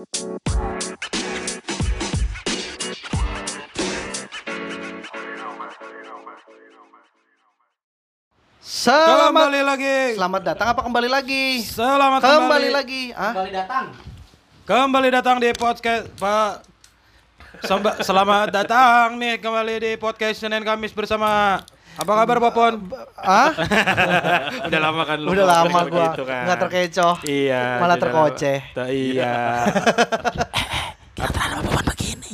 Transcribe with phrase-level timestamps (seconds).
[0.00, 0.16] Selamat
[9.28, 9.98] Kembali lagi.
[10.16, 11.60] Selamat datang apa kembali lagi?
[11.68, 12.68] Selamat kembali, kembali.
[12.72, 13.02] lagi.
[13.12, 13.36] Ah?
[13.36, 13.86] Kembali datang.
[14.64, 16.64] Kembali datang di podcast Pak.
[17.68, 21.60] Samba- Selamat datang nih kembali di podcast Senin Kamis bersama
[22.00, 22.74] apa kabar Popon?
[23.20, 23.52] Ah?
[24.72, 26.48] Udah lama kan lu Udah lama gua begitu kan.
[26.48, 27.16] nggak terkecoh.
[27.28, 27.76] Iya.
[27.76, 28.58] Malah terkoceh.
[28.88, 29.36] Iya.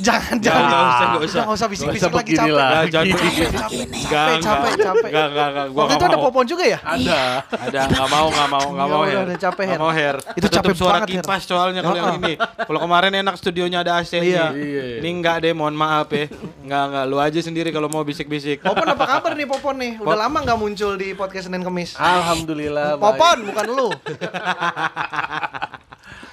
[0.07, 0.63] Jangan, Jangan, jangan.
[0.63, 1.41] nggak usah, nggak usah.
[1.43, 2.47] Nggak usah bisik-bisik Nggak lagi capek.
[2.49, 2.67] lah.
[2.67, 3.47] Nggak, jangan Capek, begini.
[3.47, 5.09] capek, Nggak, capek, nggak, capek, capek.
[5.09, 5.65] Enggak, enggak, enggak.
[5.67, 6.79] Gua Waktu itu nggak ada popon juga ya?
[6.79, 7.19] Ada.
[7.67, 9.25] Ada, nggak mau, nggak mau, nggak mau Ya Her.
[9.25, 9.81] udah, capek, Nggak Her.
[9.81, 10.15] mau Her.
[10.33, 12.21] Itu capek suara kipas soalnya kalau yang Heeh.
[12.23, 12.33] ini.
[12.39, 14.21] Kalau kemarin enak studionya ada AC Iya.
[14.49, 14.57] nih.
[14.57, 14.83] Iya.
[14.99, 16.25] Ini enggak deh, mohon maaf ya.
[16.59, 17.03] Enggak, enggak.
[17.05, 18.61] Lu aja sendiri kalau mau bisik-bisik.
[18.61, 19.91] Popon apa kabar nih Popon nih?
[19.97, 21.93] Udah lama nggak muncul di podcast Senin Kemis.
[21.95, 23.03] Alhamdulillah baik.
[23.03, 23.89] Popon bukan lu.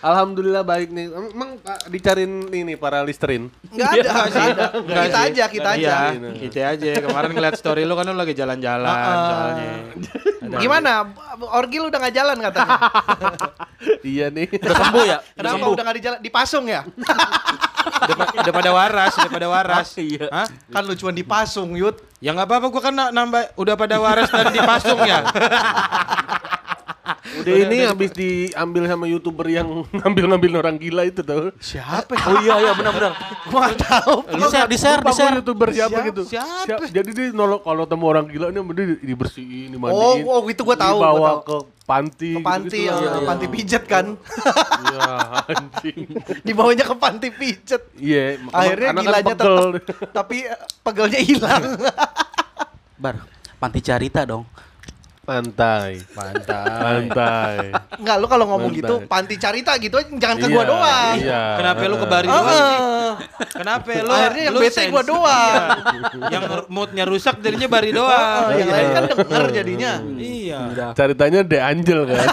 [0.05, 1.09] Alhamdulillah baik nih.
[1.09, 3.49] Emang Pak, dicariin ini para listerin.
[3.67, 4.67] Nggak ada, nggak ada.
[4.77, 5.25] Enggak Kita sih.
[5.27, 6.31] aja, kita Iya, aja.
[6.37, 6.91] kita aja.
[7.01, 9.17] Kemarin ngeliat story lu kan lu lagi jalan-jalan Heeh.
[9.25, 9.73] soalnya.
[10.45, 10.93] Ada- Gimana?
[11.51, 12.77] Orgi lu udah nggak jalan katanya.
[14.13, 14.47] iya nih.
[14.53, 15.19] Udah sembuh ya?
[15.33, 16.19] Kenapa udah nggak di jalan?
[16.21, 16.85] Dipasung ya?
[17.85, 19.89] Udah, pa- udah pada waras, udah pada waras.
[19.97, 20.29] Iya.
[20.29, 20.49] Hah?
[20.69, 21.97] Kan lu cuma dipasung, Yud.
[22.17, 25.25] Ya nggak apa-apa, gua kan na- nambah udah pada waras dan dipasung ya.
[27.05, 29.69] Udah ini habis diambil sama youtuber yang
[30.01, 31.53] ngambil-ngambil orang gila itu tuh.
[31.59, 32.17] Siapa?
[32.17, 33.13] Oh iya iya benar-benar.
[33.47, 34.25] Gua tahu.
[34.27, 35.35] Di share, di share, di share.
[35.37, 36.09] youtuber siapa, Siapa?
[36.09, 36.23] gitu.
[36.25, 36.57] Siapa?
[36.65, 40.25] Siap- Jadi dia nolok kalau temu orang gila ini dia dibersihin, Oh, dimandiin.
[40.25, 41.41] oh itu gua tahu, Dibawa gua tahu.
[41.43, 42.31] ke panti.
[42.33, 43.13] Ke panti, gitu-gitu ya, lah.
[43.15, 43.29] iya.
[43.29, 44.07] panti pijet kan.
[44.85, 45.05] Iya,
[45.47, 45.99] anjing.
[46.47, 47.83] Dibawanya ke panti pijet.
[47.95, 49.61] Iya, Akhirnya karena kan gilanya tetap,
[50.11, 51.63] tapi eh, pegelnya hilang.
[52.97, 53.17] Bar,
[53.59, 54.49] panti carita dong.
[55.25, 55.91] Pantai.
[56.13, 56.69] Pantai.
[56.79, 57.57] Pantai.
[57.97, 61.15] Enggak, lu kalau ngomong gitu panti carita gitu jangan ke Iya, gua doang.
[61.17, 61.43] Iya.
[61.57, 62.61] Kenapa lu ke Bari doang sih?
[62.61, 63.13] ah.
[63.51, 64.11] Kenapa lu?
[64.11, 65.65] Akhirnya yang lu bete gua doang.
[65.65, 66.29] Iya.
[66.31, 68.43] Yang moodnya rusak jadinya Bari Ah, doang.
[68.55, 69.93] yang lain kan denger jadinya.
[70.15, 70.61] Iya.
[70.93, 72.27] Ceritanya De Angel kan.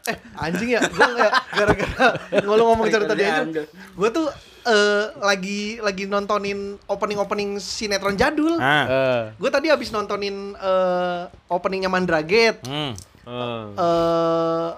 [0.00, 2.06] Eh, anjing ya, gua gara-gara
[2.48, 3.62] ngomong ngomong cerita dia itu.
[3.92, 4.26] Gua tuh
[4.70, 8.54] eh, lagi lagi nontonin opening-opening sinetron jadul.
[8.56, 8.86] Ah.
[8.86, 12.94] Eh, Gue tadi habis nontonin eh, openingnya Mandraget, Hmm.
[13.26, 13.64] eh.
[13.74, 14.68] eh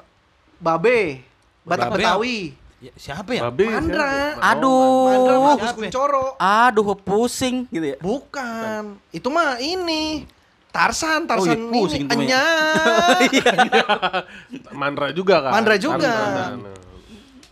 [0.56, 1.20] Babe,
[1.66, 2.38] Batak Babe Betawi,
[2.82, 3.46] Ya, siapa ya?
[3.46, 4.34] Babe Mandra.
[4.34, 4.42] siapa?
[4.58, 5.06] Aduh.
[5.06, 5.72] Mandra sama Agus?
[5.78, 6.26] Kuncoro.
[6.34, 7.96] Aduh, pusing gitu ya.
[8.02, 10.26] Bukan, itu mah ini
[10.72, 12.44] Tarsan, Oh, iya, Tarsan pusing ini, tuh, Enya.
[14.74, 15.52] Mandra juga kan?
[15.54, 16.10] Mandra juga.
[16.10, 16.81] Mandra.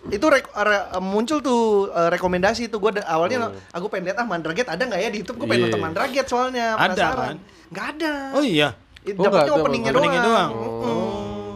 [0.09, 4.65] Itu rek- re- muncul tuh eh, rekomendasi tuh gue awalnya aku pengen lihat ah Mandraget
[4.67, 5.67] ada nggak ya di YouTube gue pengen Iya.
[5.69, 7.37] nonton Mandraget soalnya Ada, kan?
[7.69, 8.69] nggak ada Oh iya.
[8.73, 10.51] Oh, nggak dapetnya ada, openingnya doang, doang.
[10.51, 11.53] Mm-mm.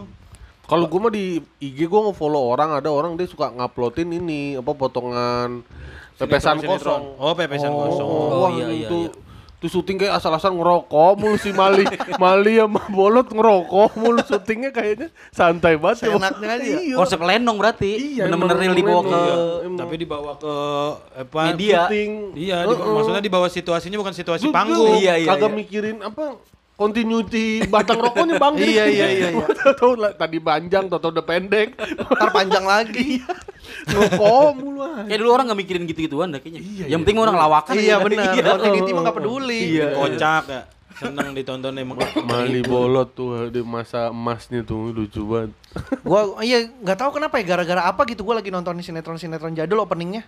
[0.63, 1.25] Kalau gue mah di
[1.59, 5.61] IG gue nge-follow orang, ada orang dia suka nguploadin ini apa potongan
[6.15, 7.01] pepesan Sinetron, kosong.
[7.05, 7.21] sinetron.
[7.21, 8.07] Oh, pepesan Oh, kosong.
[8.07, 9.09] oh, Oh, iya, iya, itu iya.
[9.65, 11.89] Tuh syuting kayak asal-asalan ngerokok mulu si Mali
[12.21, 16.13] Mali sama Bolot ngerokok mulu syutingnya kayaknya santai banget ya.
[16.13, 16.75] Seenaknya aja.
[16.77, 16.95] Iya.
[17.01, 17.91] Konsep lenong berarti.
[17.97, 19.21] Iya, Bener-bener real dibawa ke.
[19.65, 19.79] Emang.
[19.81, 20.55] Tapi dibawa ke
[21.17, 21.39] apa?
[21.49, 21.89] Media.
[21.89, 22.11] syuting.
[22.37, 22.93] Iya, di, Heeh.
[22.93, 25.01] maksudnya dibawa situasinya bukan situasi panggung.
[25.01, 25.57] Iya, iya, Kagak iya.
[25.57, 26.37] mikirin apa
[26.75, 29.47] continuity batang rokoknya bang Iya, iya, iya, iya.
[29.79, 31.75] Tahu lah tadi panjang, tahu udah pendek.
[31.75, 33.23] ntar panjang lagi
[33.87, 35.03] Ngerokok mulu aja.
[35.05, 36.61] Kayak dulu orang gak mikirin gitu-gituan dah kayaknya.
[36.61, 36.97] Iya, Yang iya.
[37.01, 37.73] penting orang lawakan.
[37.75, 38.53] iya benar Iya.
[38.55, 39.87] continuity mah nggak peduli Iya.
[39.91, 40.61] Kocak ya.
[40.95, 41.97] Seneng ditonton emang.
[42.29, 45.51] Mali bolot tuh di masa emasnya tuh lucu banget.
[46.01, 49.79] gua iya nggak tahu kenapa ya gara-gara apa gitu gua lagi nontonin sinetron sinetron jadul
[49.81, 50.23] openingnya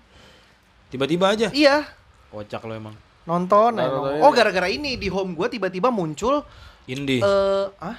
[0.88, 1.48] Tiba-tiba aja.
[1.52, 1.88] iya
[2.28, 2.96] Kocak lo emang.
[3.28, 6.42] Nonton Nah, ya, nontonnya- oh gara-gara ini di home gua tiba-tiba muncul
[6.86, 7.20] Indie.
[7.20, 7.98] eh ah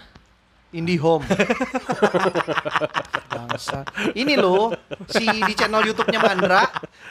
[0.70, 1.24] IndiHome.
[3.30, 3.88] Bangsa.
[4.10, 4.68] Ini loh
[5.06, 6.64] si di channel YouTube-nya Mandra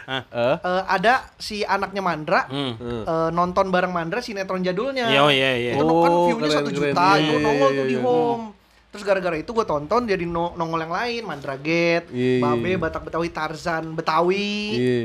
[0.07, 0.23] Eh?
[0.55, 2.73] eh, ada si anaknya Mandra Hmm.
[2.79, 5.09] eh, nonton bareng Mandra sinetron jadulnya.
[5.09, 5.71] Iya, oh, iya, iya.
[5.73, 6.79] Itu kan Oh, view-nya keren, satu keren.
[6.93, 8.03] juta, Iya, itu iya, nongol iya, tuh di iya.
[8.03, 8.45] home.
[8.87, 12.41] Terus gara-gara itu gue tonton jadi no- nongol yang lain, Mandraget, Iya, iya.
[12.43, 14.53] Babe, Batak Betawi, Tarzan, Betawi.
[14.71, 15.01] Iya.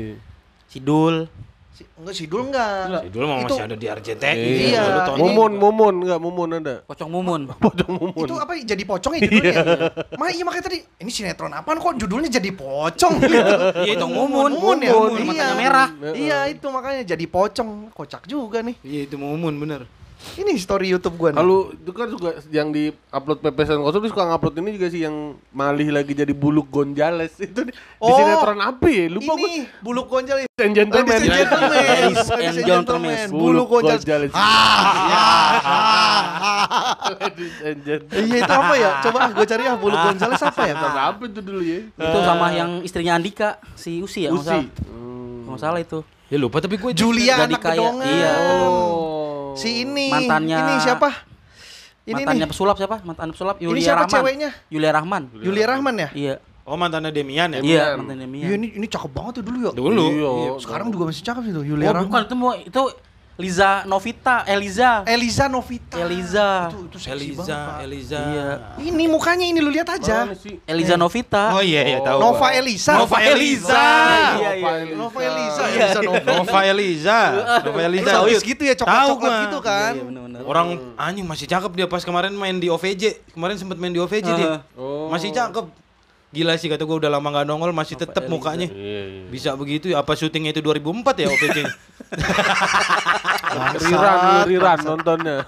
[0.67, 1.25] Sidul.
[1.73, 3.01] Si, enggak Sidul enggak.
[3.01, 4.49] Si dulu mah Itu- masih ada di RCTI.
[4.69, 4.83] Iya.
[5.09, 5.17] Tonton.
[5.25, 6.75] Mumun, mumun enggak mumun ada.
[6.85, 7.41] Pocong mumun.
[7.65, 8.25] Pocong mumun.
[8.29, 9.53] Itu apa jadi pocong ya judulnya?
[10.21, 13.41] Ma iya makanya tadi ini sinetron apaan kok judulnya jadi pocong gitu.
[13.89, 14.77] Iya, itu mumun, mumun.
[14.85, 14.93] ya.
[14.93, 15.25] Mumun, iya.
[15.25, 15.89] matanya merah.
[16.13, 17.89] Iya itu makanya jadi pocong.
[17.89, 18.77] Kocak juga nih.
[18.85, 19.89] Iya, itu mumun bener.
[20.33, 21.37] Ini story YouTube gua nih.
[21.37, 25.01] Kalau itu kan juga yang di upload pepesan kosong dia suka ngupload ini juga sih
[25.01, 25.15] yang
[25.49, 29.05] malih lagi jadi buluk Gonjales itu di, di Oh, sinetron apa ya?
[29.07, 29.43] Lupa gue.
[29.43, 31.11] ini buluk gonjal And Gentleman.
[31.11, 31.69] Ladies and gentlemen.
[31.73, 33.15] Ladies and Ladies and gentlemen.
[33.17, 33.27] gentlemen.
[33.33, 33.97] Buluk gonjal.
[33.97, 34.31] Gonjales.
[34.33, 34.41] Ah,
[35.03, 37.13] ya, ah, ah.
[37.15, 38.23] Ladies and gentlemen.
[38.23, 38.89] Iya itu apa ya?
[39.01, 40.73] Coba ah gue cari ah Bulu Gonzales apa ya?
[40.77, 41.79] Apa itu dulu ya?
[41.89, 44.45] Itu sama yang istrinya Andika, si Usi ya, Usi.
[44.45, 44.65] salah.
[44.87, 45.45] Hmm.
[45.45, 45.99] Nggak salah itu.
[46.27, 48.07] Ya lupa tapi gue Julia anak gedongan.
[48.07, 48.31] iya.
[48.63, 49.22] Oh.
[49.53, 50.09] Si ini.
[50.09, 51.09] Mantannya- Ini siapa?
[52.03, 52.51] Ini Mantannya nih.
[52.51, 52.99] pesulap siapa?
[53.01, 54.13] Mantan pesulap Ini Yulia siapa Rahman.
[54.13, 54.49] ceweknya?
[54.67, 55.23] Yulia Rahman.
[55.35, 56.09] Yulia Rahman ya?
[56.13, 56.35] Iya.
[56.63, 57.59] Oh mantannya Demian ya?
[57.59, 57.95] Iya, Demian.
[57.97, 58.43] mantannya Mia.
[58.43, 59.71] Iya ini ini cakep banget tuh dulu ya.
[59.73, 60.05] Dulu.
[60.09, 60.29] Iya.
[60.59, 62.21] Sekarang juga masih cakep sih tuh Oh, Yulia bukan Rahman.
[62.23, 62.81] itu mau itu
[63.33, 65.01] Liza Novita, Eliza.
[65.09, 65.97] Eliza Novita.
[66.05, 66.69] Eliza.
[66.69, 67.77] Itu itu seksi Eliza, banget, Pak.
[67.81, 68.19] Eliza.
[68.21, 68.49] Iya.
[68.77, 70.29] Ini mukanya ini lu lihat aja.
[70.37, 70.61] Sih?
[70.69, 71.49] Eliza Novita.
[71.49, 72.21] Oh iya iya tahu.
[72.21, 72.53] Nova.
[72.53, 72.93] Eliza.
[72.93, 73.85] Nova Eliza.
[74.37, 74.93] Iya, iya.
[74.93, 75.63] Nova Eliza.
[75.65, 75.81] Iya.
[75.81, 76.29] Eliza Nova.
[76.29, 77.19] Nova Eliza.
[77.65, 78.05] Nova Eliza.
[78.05, 79.91] Eliza habis gitu ya coklat-coklat gitu kan.
[79.97, 80.41] Iya, benar-benar.
[80.45, 83.33] Orang anjing masih cakep dia pas kemarin main di OVJ.
[83.33, 84.61] Kemarin sempat main di OVJ dia.
[84.77, 85.09] Oh.
[85.09, 85.81] Masih cakep.
[86.33, 88.65] Gila sih kata gua udah lama gak nongol masih tetep mukanya.
[88.65, 89.23] Iya, iya.
[89.29, 91.57] Bisa begitu ya apa syutingnya itu 2004 ya OVJ?
[93.77, 94.17] Riran,
[94.49, 95.45] riran nontonnya.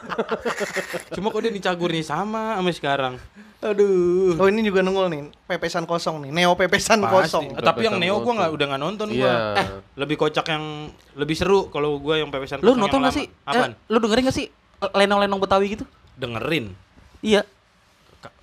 [1.18, 3.18] Cuma kok dia dicagurnya sama sama sekarang.
[3.66, 4.38] Aduh.
[4.38, 7.58] Oh ini juga nungul nih, pepesan kosong nih, neo pepesan kosong.
[7.58, 7.66] Pasti.
[7.66, 9.26] Tapi yang Neo gua nggak udah nggak nonton gua.
[9.26, 9.34] Iya.
[9.58, 9.68] Eh,
[9.98, 13.26] lebih kocak yang lebih seru kalau gua yang pepesan Lu kosong nonton yang gak sih?
[13.42, 13.74] Apaan?
[13.74, 14.46] Eh, lu dengerin gak sih
[14.86, 15.86] lenong-lenong Betawi gitu?
[16.14, 16.78] Dengerin.
[17.26, 17.42] Iya.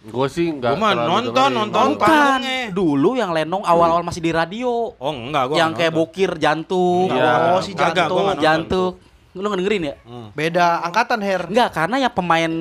[0.03, 1.87] Gue sih enggak Gua mah terlalu nonton, nonton.
[1.95, 2.61] Panggungnya.
[2.71, 4.93] Dulu yang lenong awal-awal masih di radio.
[4.93, 6.09] Oh enggak gua yang kayak nonton.
[6.09, 7.07] bokir jantung.
[7.09, 7.33] Iya.
[7.55, 8.27] Oh, si jantung.
[8.29, 8.43] nonton.
[8.43, 8.93] jantung.
[9.33, 9.95] Lu nggak dengerin ya?
[10.03, 10.29] Hmm.
[10.33, 11.43] Beda angkatan Her.
[11.49, 12.53] Enggak, karena yang pemain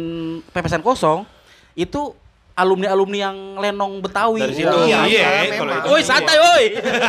[0.49, 1.27] pepesan kosong
[1.73, 2.15] itu
[2.51, 4.43] alumni-alumni yang lenong Betawi.
[4.43, 4.75] Dari situ.
[4.85, 5.63] Iya, Iya, iya, itu.
[5.87, 6.65] Woi, santai woi.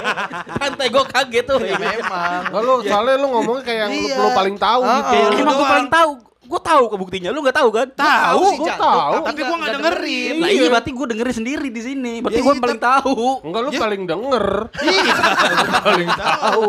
[0.58, 1.58] santai gue kaget tuh.
[1.60, 2.40] Memang.
[2.48, 4.32] Nah, lu soalnya lu ngomongnya kayak yang lu, Iya.
[4.32, 5.16] paling tahu Ah, gitu.
[5.18, 5.38] ah.
[5.38, 6.10] Emang gue paling tahu.
[6.42, 7.30] Gue tahu kebuktinya.
[7.30, 7.88] Lu nggak tahu kan?
[7.94, 9.14] Tahu jantung, tahu.
[9.30, 10.34] Tapi gua nggak dengerin.
[10.42, 12.12] Lah iya berarti gue dengerin sendiri di sini.
[12.18, 13.26] Berarti Ya, gue iya, paling tahu.
[13.46, 13.80] Enggak lu Ya.
[13.80, 14.46] paling denger.
[14.82, 15.14] Iya.
[15.86, 16.66] paling tahu.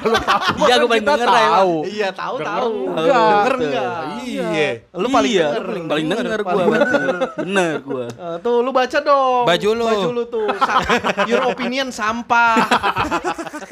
[0.00, 0.40] Lu tahu.
[0.60, 1.74] Iya, kan gua paling denger lah, tahu.
[1.84, 2.72] Iya, tahu Denger tahu.
[2.90, 3.20] enggak.
[3.20, 3.92] Denger enggak?
[4.20, 4.70] Iya.
[4.96, 5.64] Lu paling iya, denger.
[5.64, 6.94] paling, paling denger gue Paling berarti.
[7.44, 8.06] Bener gue.
[8.10, 9.44] Eh, tuh lu baca dong.
[9.44, 9.86] Baju lu.
[9.86, 10.48] Baju lu tuh.
[11.30, 12.56] Your opinion sampah.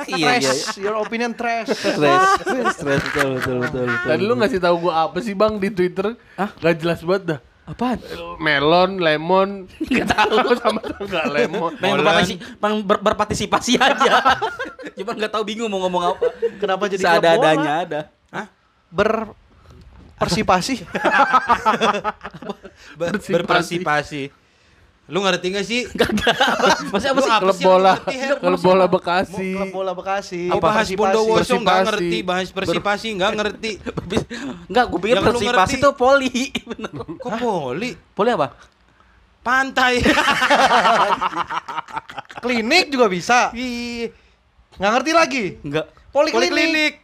[0.08, 0.52] Iya, iya.
[0.52, 0.78] trash.
[0.80, 1.68] Your opinion trash.
[1.72, 2.22] Stres,
[2.76, 3.86] stres betul betul betul.
[3.88, 6.16] Tadi lu ngasih tahu gua apa sih Bang di Twitter?
[6.36, 6.50] Hah?
[6.58, 7.38] Gak jelas banget dah.
[7.68, 8.00] Apaan?
[8.40, 9.48] Melon, lemon,
[9.92, 10.36] Nggak tahu.
[10.60, 11.72] sama enggak lemon.
[11.76, 14.12] Pengen berpartisi- pengen ber- berpartisipasi aja.
[14.96, 16.26] Cuma nggak tahu bingung mau ngomong apa.
[16.56, 17.52] Kenapa jadi bola?
[17.84, 18.00] ada.
[18.88, 19.36] Ber
[20.16, 20.80] persipasi.
[22.96, 24.32] Ber- Bersipasi.
[25.08, 25.88] Lu ngerti gak sih?
[26.00, 26.36] Kagak.
[26.92, 27.32] Maksudnya apa Lu sih?
[27.32, 27.92] apa Klub bola,
[28.36, 29.48] klub bola Bekasi.
[29.56, 30.52] Klub bola Bekasi.
[30.52, 31.00] Oh, bahas Persipasi.
[31.00, 31.88] Bondowoso nggak Persipasi.
[31.88, 33.70] ngerti, bahas persipasi nggak ngerti.
[34.68, 35.74] Enggak, gue pikir ngerti.
[35.80, 36.52] itu poli.
[37.24, 37.90] Kok poli?
[38.12, 38.52] Poli apa?
[39.40, 40.04] Pantai.
[42.38, 43.48] Klinik juga bisa.
[43.56, 44.12] Ih,
[44.76, 45.44] Nggak ngerti lagi.
[45.64, 45.86] Enggak.
[46.12, 46.52] Poliklinik.
[46.52, 46.94] Poliklinik.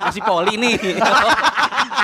[0.00, 0.74] Masih poli nih.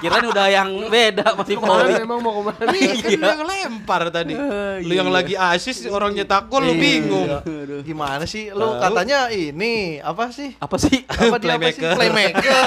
[0.01, 1.93] Kirain udah yang beda masih poli.
[1.95, 2.73] Emang mau ke mana?
[2.73, 3.19] Iya, kan Iya.
[3.21, 4.33] lu yang lempar tadi.
[4.33, 4.47] Lu
[4.87, 4.97] iya.
[4.97, 6.81] yang lagi asis orang nyetak gol lu Iya.
[6.81, 7.29] bingung.
[7.83, 8.49] Gimana sih?
[8.51, 10.55] Lu katanya ini apa sih?
[10.57, 11.05] Apa sih?
[11.05, 11.83] Apa dia apa sih?
[11.83, 11.93] Playmaker.
[11.99, 12.65] Playmaker.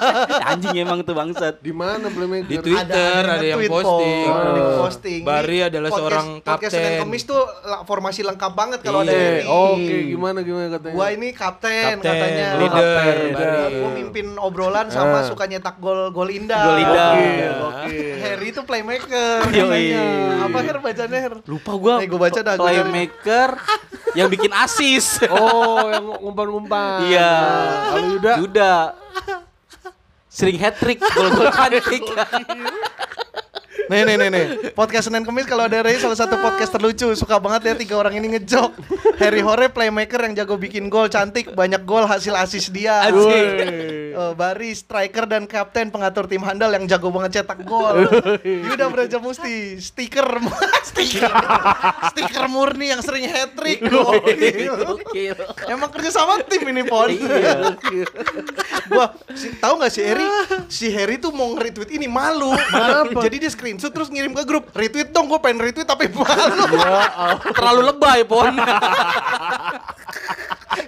[0.50, 1.54] Anjing emang tuh bangsat.
[1.58, 2.50] Di mana playmaker?
[2.50, 4.26] Di Twitter ada, yang posting.
[4.26, 4.78] Ada yang Oh.
[4.82, 5.20] posting.
[5.24, 7.02] Bari adalah podcast- seorang Podcast Senin kapten.
[7.04, 9.42] Kemis tuh la- formasi lengkap banget kalau ada Iya, ini.
[9.46, 10.94] Oke, gimana gimana katanya?
[10.94, 12.46] Gua ini kapten, Kapten, katanya.
[12.58, 13.60] leader, Kapten.
[13.60, 13.76] Bari.
[13.76, 15.26] Gua mimpin obrolan sama Ah.
[15.26, 16.64] suka nyetak gol gol indah.
[16.64, 17.12] Gol indah.
[17.68, 17.96] Oke.
[18.18, 19.38] Harry itu playmaker.
[19.50, 19.84] Yoi.
[20.40, 21.34] Apa Her bacanya Her?
[21.44, 21.94] Lupa gua.
[22.00, 23.50] Nih, gua baca dah, gua Playmaker
[24.14, 25.20] yang bikin asis.
[25.28, 26.98] Oh, yang ngumpan-ngumpan.
[27.06, 27.32] Iya.
[27.92, 28.74] Kalau Yuda, Yuda.
[30.26, 32.02] Sering hat trick, gol-gol cantik.
[33.84, 34.46] Nih nih nih nih.
[34.72, 37.12] Podcast Senin Kemis kalau ada Ray salah satu podcast terlucu.
[37.12, 38.70] Suka banget ya tiga orang ini ngejok.
[39.20, 43.04] Harry Hore playmaker yang jago bikin gol cantik, banyak gol hasil asis dia.
[43.04, 43.48] Asik.
[44.14, 48.08] Eh, Bari striker dan kapten pengatur tim handal yang jago banget cetak gol.
[48.40, 50.26] Yuda Braja Musti stiker
[50.88, 51.32] stiker
[52.14, 53.84] stiker murni yang sering hat trick.
[53.84, 55.36] Gokil.
[55.68, 57.12] Emang kerja sama tim ini Pon.
[57.12, 57.76] Iya.
[58.88, 60.26] Gua si, tahu nggak si Harry?
[60.72, 62.54] Si Harry tuh mau nge-retweet ini malu.
[63.20, 64.70] Jadi dia screenshot terus ngirim ke grup.
[64.70, 66.78] Retweet dong, gue pengen retweet tapi malu.
[67.58, 68.54] Terlalu lebay, Pon.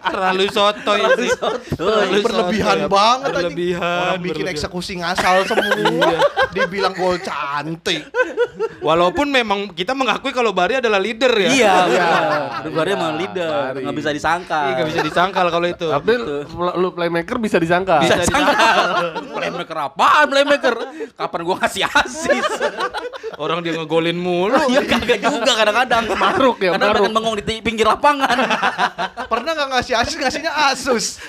[0.06, 1.30] Terlalu sotoy sih.
[1.72, 2.90] Terlalu berlebihan sotoy.
[2.90, 3.30] banget.
[3.32, 4.00] Berlebihan.
[4.06, 4.54] Orang bikin berlebihan.
[4.54, 6.16] eksekusi ngasal semua.
[6.50, 8.06] Dibilang gol cantik.
[8.78, 11.48] Walaupun memang kita mengakui kalau Bari adalah leader ya.
[11.50, 12.22] Iya, benar.
[12.66, 13.82] Luarnya emang leader, Bari.
[13.82, 14.60] nggak bisa disangka.
[14.62, 15.86] Iya, nggak bisa disangkal kalau itu.
[15.86, 16.12] tapi
[16.76, 18.00] lu playmaker bisa disangka.
[18.00, 18.54] Bisa disangka.
[19.36, 20.74] playmaker apaan playmaker?
[21.12, 22.46] Kapan gua ngasih asis?
[23.42, 24.56] Orang dia ngegolin mulu.
[24.70, 26.08] Iya kagak juga kadang-kadang.
[26.08, 27.02] Maruk ya, Kadang maruk.
[27.04, 28.32] pengen bengong di pinggir lapangan.
[29.32, 31.20] Pernah ngasih asis ngasihnya Asus.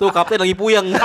[0.00, 0.96] Tuh kapten lagi puyeng.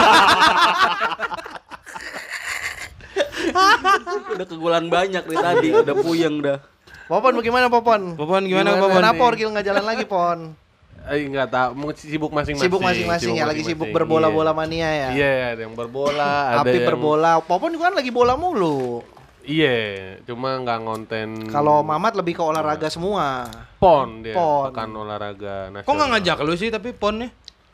[4.36, 6.60] udah kegulan banyak dari tadi, udah puyeng dah.
[7.06, 8.18] Popon bagaimana Popon?
[8.18, 8.98] Popon gimana, Popon?
[8.98, 10.58] Kenapa Orgil nggak jalan lagi Pon?
[11.06, 12.66] Eh enggak tahu, sibuk masing-masing.
[12.66, 14.58] Sibuk masing-masing ya, lagi sibuk berbola-bola iya.
[14.58, 15.10] mania ya.
[15.14, 17.32] Iya, ada yang berbola, ada Api yang berbola.
[17.46, 19.06] Popon juga kan lagi bola mulu.
[19.46, 19.78] Iya,
[20.24, 21.30] cuma nggak ngonten.
[21.48, 23.46] Kalau Mamat lebih ke olahraga semua.
[23.78, 24.68] pon dia, Pon.
[24.68, 25.86] pekan olahraga nasional.
[25.86, 27.30] Kok nggak ngajak lu sih tapi ponnya?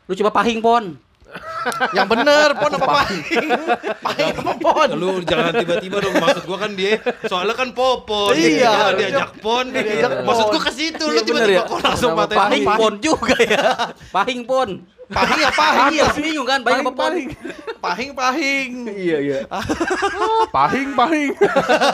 [0.06, 0.86] Lu coba pahing pon.
[1.96, 3.22] Yang bener Pon apa Pahing?
[4.04, 4.90] Pahing apa Pon?
[4.92, 8.36] Lu jangan tiba-tiba dong maksud gua kan dia soalnya kan popon.
[8.36, 8.92] Iya.
[8.92, 9.72] Dia diajak pon.
[9.72, 10.52] diajak Maksud pon.
[10.52, 11.64] gua ke situ Iya, lu tiba-tiba ya.
[11.64, 12.78] kok langsung matain Pahing pon.
[12.78, 13.64] pon juga ya.
[14.16, 14.70] Pahing pon.
[15.12, 15.92] Pahing ya Pahing ya.
[15.92, 17.14] Iya, bingung kan pahing apa pon?
[17.78, 18.72] Pahing Pahing.
[18.88, 19.38] Iya, iya.
[20.56, 21.34] pahing pahing.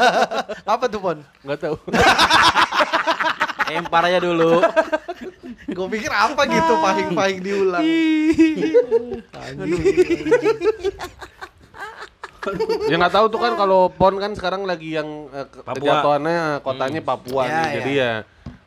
[0.73, 1.17] Apa tuh Pon?
[1.41, 1.75] Nggak tahu.
[3.73, 4.63] Empar aja dulu.
[5.67, 7.83] Gue pikir apa gitu Pahing Pahing diulang.
[12.87, 15.75] ya nggak tahu tuh kan kalau pon kan sekarang lagi yang eh, ke- Papua.
[15.99, 17.51] kejatuhannya kotanya Papua Ya, nih.
[17.51, 17.73] ya.
[17.73, 18.11] Jadi ya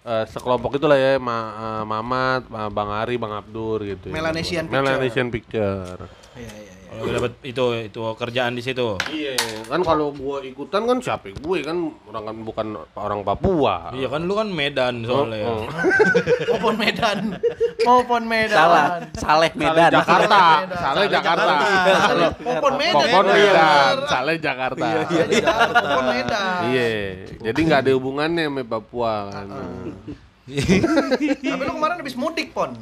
[0.04, 2.42] eh, sekelompok itulah ya Ma, eh, Mamat,
[2.72, 4.08] Bang Ari, Bang Abdur gitu.
[4.08, 4.76] Melanesian Picture.
[4.80, 5.98] Melanesian Picture.
[6.36, 6.79] Iya iya.
[6.90, 8.98] Kalau lu dapat itu itu kerjaan di situ.
[9.14, 9.38] Iya,
[9.70, 11.78] kan kalau gua ikutan kan siapa gue kan
[12.10, 12.66] orang kan bukan
[12.98, 13.94] orang Papua.
[13.94, 15.38] Iya kan lu kan Medan soalnya.
[15.38, 15.46] ya.
[15.46, 15.62] Oh.
[16.50, 17.18] Popon Medan.
[17.86, 18.58] Popon Medan.
[18.58, 18.86] Salah.
[19.14, 19.90] Saleh Medan.
[19.94, 21.52] Jakarta, Salah Jakarta.
[22.42, 23.06] Popon Medan.
[23.06, 24.88] Popon ya, Medan, salah Jakarta.
[24.90, 25.54] Iya, iya.
[25.70, 26.60] Popon Medan.
[26.74, 26.88] Iya,
[27.38, 29.46] jadi nggak ada hubungannya sama Papua kan.
[31.54, 32.74] Tapi lu kemarin habis mudik, Pon.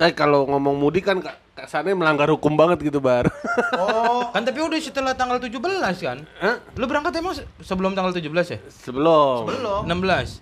[0.00, 3.28] Nah, kalau ngomong mudik kan ka- kesannya melanggar hukum banget gitu, Bar.
[3.76, 5.60] Oh, Kan tapi udah setelah tanggal 17
[6.00, 6.24] kan?
[6.40, 6.56] Hah?
[6.72, 8.58] Lu berangkat emang se- sebelum tanggal 17 ya?
[8.80, 9.44] Sebelum.
[9.44, 9.82] belum.
[9.84, 10.40] 16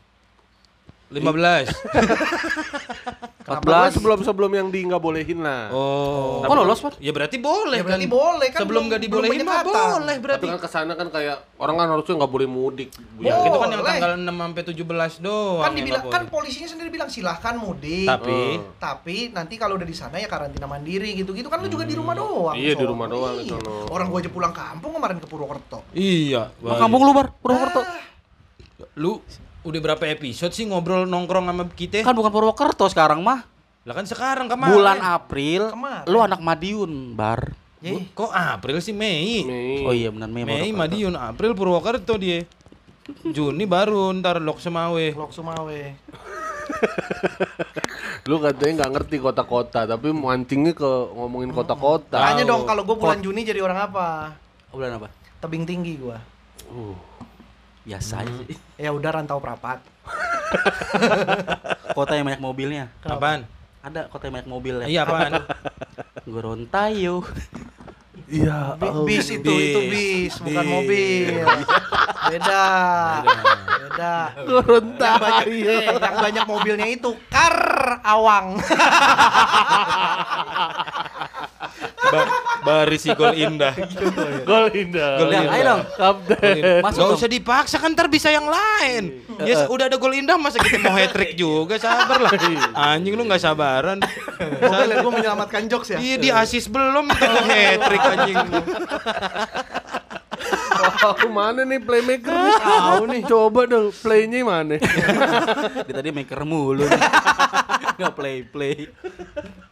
[1.10, 2.97] 15
[3.50, 5.72] 14 sebelum sebelum yang di nggak bolehin lah.
[5.72, 6.40] Oh.
[6.40, 6.98] Oh, lolos, Pak?
[6.98, 8.12] Ya berarti boleh Ya berarti kan?
[8.12, 10.46] boleh kan Sebelum belum- nggak dibolehin mah boleh Tapi berarti.
[10.46, 12.88] kan ke sana kan kayak orang kan harusnya nggak boleh mudik.
[13.18, 15.64] Ya, itu kan yang tanggal 6 sampai 17 doang.
[15.64, 18.04] kan dibilang kan polisinya sendiri bilang silahkan mudik.
[18.06, 18.76] tapi Oh.
[18.78, 22.12] Tapi nanti kalau udah di sana ya karantina mandiri gitu-gitu kan lu juga di rumah
[22.12, 22.54] doang.
[22.54, 23.56] Iya, di rumah doang Iya.
[23.88, 25.80] Orang gua aja pulang kampung kemarin ke Purwokerto.
[25.90, 26.52] iya.
[26.58, 27.32] Kampung lu, Bar?
[27.34, 27.80] Purwokerto.
[28.94, 29.22] Lu
[29.60, 32.02] udah berapa episode sih ngobrol nongkrong sama kita?
[32.02, 33.42] Kan bukan Purwokerto sekarang mah.
[33.82, 34.74] Lah kan sekarang kemarin.
[34.74, 36.04] Bulan April, Kemarin.
[36.04, 37.56] lu anak Madiun, Bar.
[37.78, 39.42] Bu- Kok April sih Mei?
[39.42, 39.80] Mei.
[39.82, 40.42] Oh iya benar Mei.
[40.42, 40.70] Mei.
[40.70, 42.44] Madiun, April Purwokerto dia.
[43.24, 45.16] Juni baru ntar Lok Semawe.
[45.16, 45.80] Lok Sumawe.
[48.28, 50.84] Lu katanya nggak ngerti kota-kota, tapi mancingnya ke
[51.14, 52.20] ngomongin kota-kota.
[52.20, 54.36] Tanya dong kalau gua bulan Juni jadi orang apa?
[54.68, 55.08] Bulan apa?
[55.40, 56.20] Tebing tinggi gua.
[56.68, 56.92] Uh,
[57.88, 58.52] Biasa aja sih.
[58.76, 59.80] Ya udah rantau perapat.
[61.96, 62.92] Kota yang banyak mobilnya.
[63.00, 63.48] Apaan?
[63.80, 64.86] Ada kota yang banyak mobil ya.
[64.90, 65.32] Iya apaan?
[66.28, 67.24] Gorontalo.
[68.28, 68.76] Iya.
[68.76, 70.68] Bi- bis itu itu bis, bukan Bis.
[70.68, 71.32] mobil.
[72.28, 72.64] Beda.
[73.88, 74.36] Beda.
[74.44, 75.00] Gorontalo.
[75.00, 77.56] Yang banyak, eh, yang banyak mobilnya itu kar
[78.04, 78.60] awang.
[82.08, 83.72] Ba- Barisi gol indah.
[84.42, 85.12] Gol indah.
[85.22, 85.52] Gol indah.
[85.54, 85.82] ayo dong.
[85.94, 86.82] Kapten.
[86.82, 89.22] Masuk Gak usah dipaksa kan ntar bisa yang lain.
[89.46, 92.30] Ya udah ada gol indah masa kita mau hat trick juga sabar lah.
[92.74, 93.98] Anjing lu nggak sabaran.
[94.38, 95.98] Mobil gue menyelamatkan jokes ya.
[95.98, 97.14] Iya di asis belum mau
[97.46, 98.36] hat trick anjing.
[100.98, 102.54] Oh, mana nih playmaker nih?
[102.58, 103.22] Tahu nih.
[103.26, 104.76] Coba dong playnya mana?
[105.86, 106.86] Dia tadi maker mulu.
[106.86, 107.00] nih.
[107.98, 108.76] Nggak play play.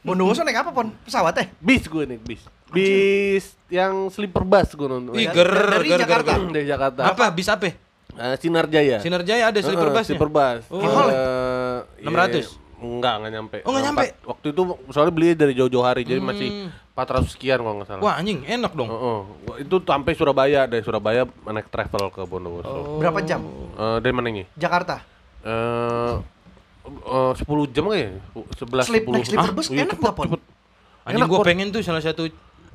[0.07, 0.95] Bondowoso naik apa pon?
[1.03, 1.51] Pesawat eh?
[1.59, 2.43] bis gue nih bis.
[2.71, 5.13] Bis yang sleeper bus gue nonton.
[5.13, 6.01] Ih Dari- ger dari ger ger.
[6.01, 6.33] Jakarta.
[6.33, 6.43] ger.
[6.49, 7.01] Dari Jakarta.
[7.05, 7.67] Apa bis apa?
[7.67, 8.97] Eh, Sinar Jaya.
[8.97, 10.09] Sinar Jaya ada sleeper Heeh, busnya.
[10.09, 10.63] Sleeper bus.
[10.71, 10.81] Oh.
[10.81, 12.39] Eh, 600?
[12.39, 12.47] iya,
[12.77, 13.57] Enggak, enggak nyampe.
[13.65, 14.05] Oh, nggak Eh, nyampe?
[14.23, 18.03] Waktu itu soalnya beli dari jauh-jauh hari, jadi masih 400 sekian kalau nggak salah.
[18.05, 18.87] Wah anjing enak dong.
[18.87, 19.19] Heeh.
[19.43, 23.01] Wah, itu sampai Surabaya dari Surabaya naik travel ke Bondowoso.
[23.01, 23.43] Berapa jam?
[23.75, 24.45] Eh, dari mana ini?
[24.55, 25.01] Jakarta.
[25.41, 26.15] Eh
[26.87, 28.09] eh, 10 jam ya?
[28.35, 29.13] 11 Sleep 10.
[29.13, 30.27] naik sleeper Ah, bus iya, enak cepet, nggak pon?
[30.27, 30.43] cepet.
[31.07, 32.23] Anjing Enak, gue pengen tuh salah satu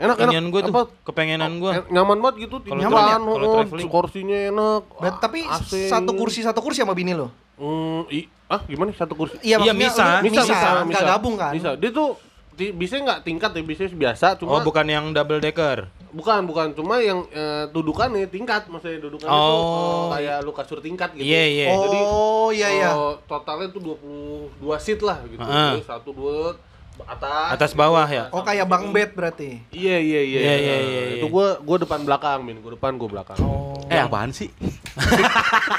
[0.02, 0.34] Enak, enak.
[0.50, 0.84] gue tuh, Apa?
[1.06, 1.72] kepengenan gue.
[1.78, 4.82] Eh, nyaman banget gitu, Kalau kalau oh, kursinya enak.
[4.98, 5.94] Bet- tapi AC.
[5.94, 7.30] satu kursi satu kursi sama bini lo.
[7.62, 9.38] Hmm, i, ah gimana satu kursi?
[9.46, 10.06] Iya, maksudnya bisa.
[10.26, 11.54] Bisa, bisa, nggak gabung kan?
[11.54, 11.78] Bisa.
[11.78, 12.18] Dia tuh
[12.58, 15.86] bisa nggak tingkat ya, bisa biasa, cuma Oh bukan yang double decker.
[16.12, 20.08] Bukan, bukan, cuma yang eh, dudukannya tingkat, maksudnya dudukannya tuh Oh.
[20.08, 21.24] eh, kayak lu kasur tingkat gitu.
[21.24, 21.66] Iya iya.
[21.74, 22.90] Jadi, Oh iya iya.
[22.92, 25.40] eh, totalnya tuh 22 seat lah gitu.
[25.40, 25.72] Heeh.
[25.74, 26.56] Jadi satu dua
[27.02, 27.50] atas.
[27.56, 28.30] Atas bawah ya.
[28.30, 29.58] Oh kayak bang bed berarti.
[29.70, 30.40] Iya iya iya.
[30.40, 31.34] Iya, iya, iya, Itu iya.
[31.34, 32.60] gua gua depan belakang, Min.
[32.60, 33.40] Gua depan, gua belakang.
[33.40, 33.74] Oh.
[33.88, 34.52] Eh apaan sih?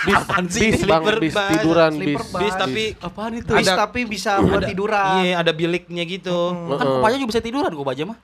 [0.02, 0.68] bis, Apaan sih?
[0.68, 1.48] bis bang, Sleeper bis bus.
[1.52, 2.00] tiduran bis.
[2.00, 2.40] Sleeper bus.
[2.40, 3.52] Bis tapi Apaan itu?
[3.52, 5.14] Bis Ada- tapi bisa buat ada- tiduran.
[5.22, 6.38] Iya, ada biliknya gitu.
[6.72, 8.18] Kan kopanya juga bisa tiduran kok baja mah.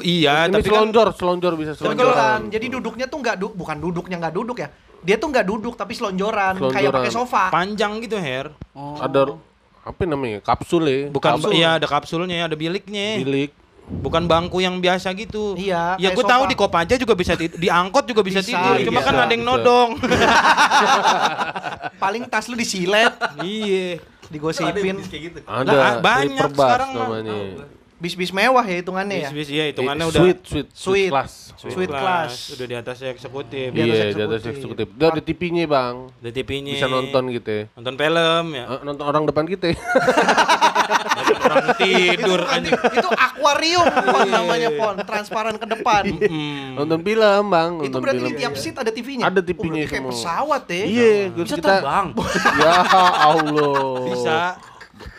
[0.00, 2.48] Iya, Ini tapi kan selonjor, selonjor bisa selonjoran.
[2.48, 4.68] Jadi duduknya tuh nggak du- bukan duduknya nggak duduk ya.
[4.98, 6.96] Dia tuh nggak duduk tapi selonjoran, kayak Selonjoran.
[6.96, 7.42] pakai sofa.
[7.52, 8.48] panjang gitu, Her.
[8.72, 8.96] Oh.
[8.96, 9.36] Ada
[9.84, 10.38] apa namanya?
[10.40, 10.98] Kapsul ya.
[11.08, 11.52] Bukan Kapsul.
[11.52, 13.20] iya ada kapsulnya, ada biliknya.
[13.20, 13.52] bilik.
[13.88, 15.54] Bukan bangku yang biasa gitu.
[15.54, 18.52] Iya, Ya kayak gue tahu di Kopaja juga bisa tidur, di angkot juga bisa, Bisa,
[18.52, 18.74] tidur.
[18.84, 19.90] Cuma bisa, kan ada yang nodong.
[21.98, 23.10] Paling tas lu disilet,
[23.40, 23.98] iya.
[24.28, 25.00] digosipin.
[25.02, 25.38] kayak gitu.
[25.42, 27.36] Ada Lah, banyak sekarang namanya.
[27.98, 29.28] Bis-bis mewah ya hitungannya ya.
[29.28, 31.10] Bis-bis iya hitungannya udah Suite, suite, Suite.
[31.10, 31.32] class.
[31.58, 32.54] Suite class.
[32.54, 33.68] Udah di atas eksekutif.
[33.68, 34.86] Di atas Iya, di atas eksekutif.
[34.88, 35.96] Udah ada TV-nya, Bang.
[36.16, 36.72] Ada TV-nya.
[36.72, 37.64] Bisa nonton gitu ya.
[37.74, 38.64] Nonton film ya.
[38.68, 39.74] Eh, nonton orang depan kita.
[41.40, 42.70] Orang tidur anjing.
[42.72, 46.02] itu akuarium pon namanya pon, transparan ke depan.
[46.20, 46.78] Hmm.
[46.78, 47.70] nonton film, Bang.
[47.78, 48.30] itu Nonton berarti film.
[48.30, 49.24] di tiap seat ada TV-nya.
[49.26, 50.12] Ada Oh, TV-nya berarti kayak semua.
[50.14, 50.84] pesawat ya.
[50.84, 52.06] Iya, Bisa kita terbang.
[52.58, 52.74] Ya
[53.20, 53.82] Allah.
[54.06, 54.38] Bisa.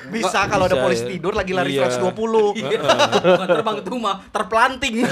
[0.08, 1.10] Bisa kalau ada Bisa, polisi ya.
[1.12, 1.91] tidur lagi lari Iya.
[1.91, 2.56] 120.
[2.56, 2.79] Iya.
[3.20, 4.96] Bukan terbang itu mah terpelanting.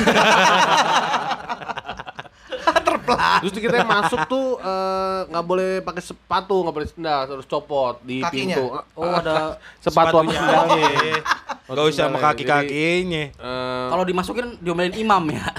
[3.07, 3.39] Terpelan.
[3.39, 8.19] Terus kita masuk tuh eh, nggak boleh pakai sepatu, nggak boleh sendal, harus copot di
[8.19, 8.55] Kakinya?
[8.59, 8.65] pintu.
[8.93, 10.85] Oh ada sepatu sama sendalnya.
[11.67, 13.27] Gak usah sama kaki-kakinya.
[13.27, 15.51] Eh, kalau dimasukin diomelin imam ya.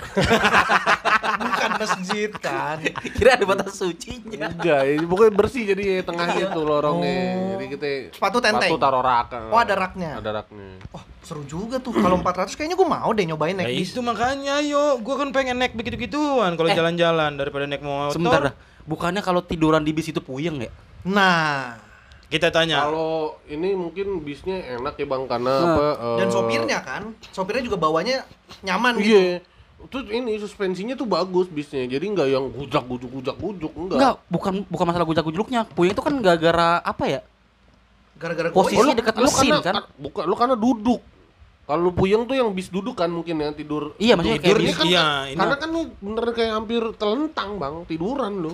[1.44, 2.80] Bukan masjid kan.
[3.12, 4.48] Kira ada batas sucinya.
[4.48, 7.20] enggak, ini pokoknya bersih jadi tengahnya tuh lorongnya.
[7.52, 8.72] Jadi kita Sepatu tenteng?
[8.72, 9.52] Sepatu taruh rak.
[9.52, 10.16] Oh, ada raknya.
[10.16, 10.80] Ada raknya.
[10.88, 11.92] Wah, seru juga tuh.
[11.92, 13.90] Kalau 400 kayaknya gue mau deh nyobain Nah naik bis.
[13.90, 16.74] itu makanya ayo, gue kan pengen naik begitu-gituan kalau Eh.
[16.74, 18.12] jalan-jalan daripada naik motor.
[18.12, 18.54] Sebentar dah.
[18.82, 20.70] Bukannya kalau tiduran di bis itu puyeng ya?
[21.04, 21.76] Nah,
[22.26, 22.84] Kita tanya.
[22.84, 25.64] Kalau ini mungkin bisnya enak ya Bang karena Nah.
[25.64, 28.20] apa eh, dan sopirnya kan, sopirnya juga bawanya
[28.60, 29.16] nyaman gitu.
[29.16, 29.40] Iya.
[29.88, 31.88] Terus ini suspensinya tuh bagus bisnya.
[31.88, 33.96] Jadi nggak yang gujak gujuk gujak gujuk enggak.
[33.96, 35.60] Enggak, bukan bukan masalah gujak-gujluknya.
[35.70, 37.20] Puyeng itu kan gara-gara apa ya?
[38.18, 38.98] Gara-gara Posisi goyang.
[38.98, 39.94] dekat mesin, karena, kan?
[39.94, 41.00] Bukan, lu karena duduk.
[41.62, 43.92] Kalau lu puyeng tuh yang bis duduk kan mungkin ya tidur.
[43.96, 44.76] Iya, maksudnya kayak Tidurnya bis.
[44.76, 48.52] kan, Iya, ini- karena kan lu bener kayak hampir telentang bang tiduran lu.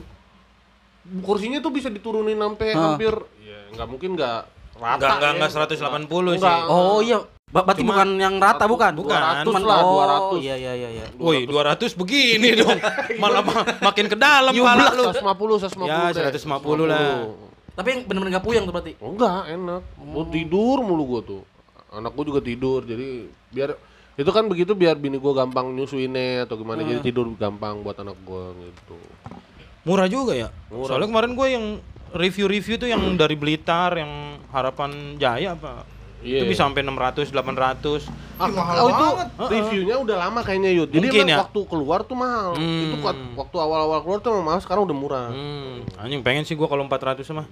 [1.21, 2.81] Kursinya tuh bisa diturunin sampai Hah.
[2.91, 4.39] hampir, ya nggak mungkin nggak
[4.75, 4.97] rata.
[4.97, 5.37] Enggak, enggak, ya.
[5.37, 6.41] enggak 180 sih.
[6.41, 6.61] Enggak.
[6.67, 8.93] Oh iya, Ba- berarti Cuma bukan yang rata bukan?
[8.97, 9.15] bukan.
[9.15, 10.43] 200 Cuman- lah, oh, 200.
[10.43, 11.07] Iya iya iya iya.
[11.15, 12.75] Woi, 200 begini dong.
[13.23, 15.05] Malah ma- makin ke dalam Iya, pala lu.
[15.07, 16.35] 150, 150 Ya, deh.
[16.35, 17.31] 150 lah.
[17.75, 18.95] Tapi yang bener-bener gak puyeng tuh berarti.
[19.03, 19.83] Enggak, enak.
[19.99, 21.43] Gua tidur mulu gua tuh.
[21.91, 23.75] Anak gua juga tidur, jadi biar
[24.15, 28.15] itu kan begitu biar bini gua gampang nyusuinnya atau gimana jadi tidur gampang buat anak
[28.23, 28.95] gua gitu.
[29.85, 30.49] Murah juga ya.
[30.73, 30.89] Murah.
[30.89, 31.67] Soalnya kemarin gue yang
[32.17, 35.85] review-review tuh yang dari Blitar, yang Harapan Jaya apa.
[36.25, 36.41] Iya.
[36.41, 38.09] Itu bisa sampai 600, 800.
[38.35, 39.29] Ah, Ih, mahal oh, itu banget.
[39.47, 40.89] reviewnya udah lama kayaknya Yud.
[40.89, 41.39] Jadi Mungkin ya.
[41.39, 42.57] waktu keluar tuh mahal.
[42.57, 42.83] Hmm.
[42.83, 45.29] Itu kuat- waktu awal-awal keluar tuh mahal, sekarang udah murah.
[45.29, 47.45] Hmm, anjing pengen sih gua kalau 400 mah.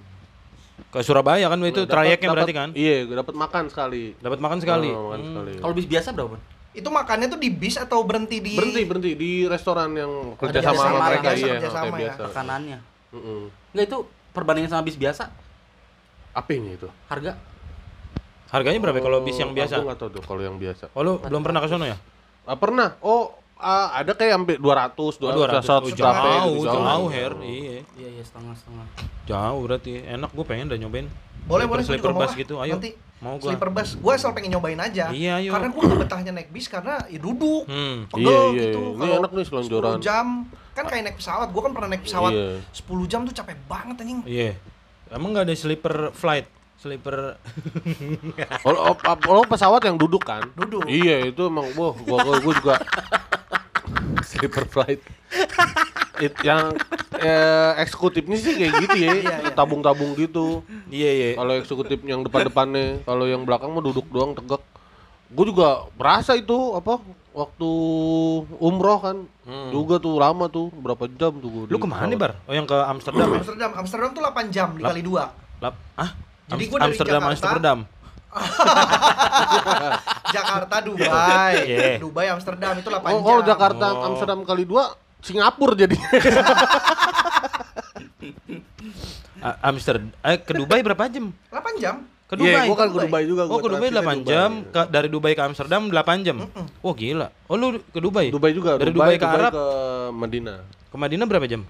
[0.89, 2.69] Ke Surabaya kan itu trayeknya berarti kan?
[2.73, 4.17] Iya, dapat makan sekali.
[4.17, 4.89] Dapat makan sekali.
[4.89, 5.29] Oh, makan Hmm.
[5.31, 5.51] sekali.
[5.61, 6.37] Kalau bis biasa berapa?
[6.73, 10.73] Itu makannya tuh di bis atau berhenti di berhenti berhenti di restoran yang kerja kerjasama
[10.73, 11.99] sama sama mereka biasa, iya, kerjasama ya.
[11.99, 12.21] biasa.
[12.25, 12.77] Makanannya.
[13.13, 13.41] Mm-mm.
[13.69, 13.97] Enggak itu
[14.33, 15.23] perbandingan sama bis biasa
[16.33, 16.89] Apanya itu?
[17.05, 17.37] harga
[18.53, 19.81] Harganya berapa kalau bis yang Oh, biasa?
[19.81, 20.93] Aku nggak tahu tuh kalau yang biasa.
[20.93, 21.97] Oh, lu belum pernah ke sono ya?
[22.45, 22.93] Ah, pernah.
[23.01, 25.65] Oh, ah, ada kayak sampai 200, 200, Oh, 200.
[25.65, 27.33] 100 Oh, berapa ya, jauh, gitu, jauh, Her.
[27.41, 27.77] Iya.
[27.97, 28.85] Iya iya setengah-setengah.
[29.25, 29.91] Jauh berarti.
[30.05, 31.07] Enak gue pengen udah nyobain.
[31.43, 31.81] Boleh, boleh.
[31.81, 32.55] Sleeper bus mau gitu.
[32.61, 32.77] Ayo.
[32.77, 33.47] Nanti Mau gua.
[33.49, 33.89] sleeper bus.
[33.97, 35.09] Gua asal pengen nyobain aja.
[35.09, 35.49] Iya, ayo.
[35.49, 37.63] Karena gua gak betahnya naik bis karena ya duduk.
[37.65, 38.05] Hmm.
[38.07, 38.79] Pegel Iya, iya, gitu.
[38.85, 38.99] iya.
[39.01, 39.97] Ini enak nih selonjoran.
[39.97, 40.27] 10 jam
[40.73, 41.47] kan kayak naik pesawat.
[41.49, 42.47] Gua kan pernah naik pesawat Iya.
[42.69, 44.19] 10 jam tuh capek banget anjing.
[44.23, 44.51] Iya.
[45.09, 46.47] Emang nggak ada sleeper flight?
[46.83, 47.39] Sleeper
[48.67, 48.95] Kalau oh,
[49.31, 50.43] oh, pesawat yang duduk kan?
[50.51, 50.83] Duduk.
[50.83, 52.75] Iya, itu emang wah gua gua, gua juga
[54.27, 54.99] sleeper flight.
[56.19, 56.75] It, yang
[57.23, 59.51] eh, eksekutifnya sih kayak gitu ya, Iya, iya.
[59.55, 60.59] tabung-tabung gitu.
[60.91, 61.27] Iya, iya.
[61.39, 64.59] Kalau eksekutif yang depan-depannya, kalau yang belakang mah duduk doang tegak.
[65.33, 67.01] Gue juga berasa itu apa
[67.33, 67.69] waktu
[68.61, 69.17] umroh kan,
[69.73, 72.19] juga tuh lama tuh berapa jam tuh gua Lu di ke mana nih.
[72.19, 72.31] Bar?
[72.45, 73.39] Oh, yang ke Amsterdam ya?
[73.39, 75.63] Amsterdam, Amsterdam tuh 8 jam dikali 2.
[75.63, 76.11] Lap, ah?
[76.53, 77.77] Jadi gua dari Amsterdam, Jakarta- Amsterdam.
[80.31, 81.53] Jakarta, Dubai.
[81.67, 81.97] Iya.
[81.97, 83.23] Dubai, Amsterdam itu 8 Oh, jam.
[83.23, 84.05] kalau Jakarta Oh.
[84.07, 84.83] Amsterdam kali dua
[85.19, 85.95] Singapura jadi.
[89.61, 90.09] Amsterdam.
[90.21, 91.31] Eh, ke Dubai berapa jam?
[91.47, 91.95] 8 jam.
[92.23, 92.65] Ke Iya, Dubai.
[92.65, 93.05] gua kan ke Dubai.
[93.05, 93.41] Dubai juga.
[93.43, 96.35] Oh, gua ke Dubai transitnya 8 jam, ke, dari Dubai ke Amsterdam 8 jam.
[96.79, 97.27] Oh, gila.
[97.45, 98.25] Oh, lu ke Dubai?
[98.29, 98.69] Dubai juga.
[98.75, 99.63] Dari Dubai, ke Arab ke
[100.11, 100.57] Madinah.
[100.63, 101.61] ke Madinah berapa jam?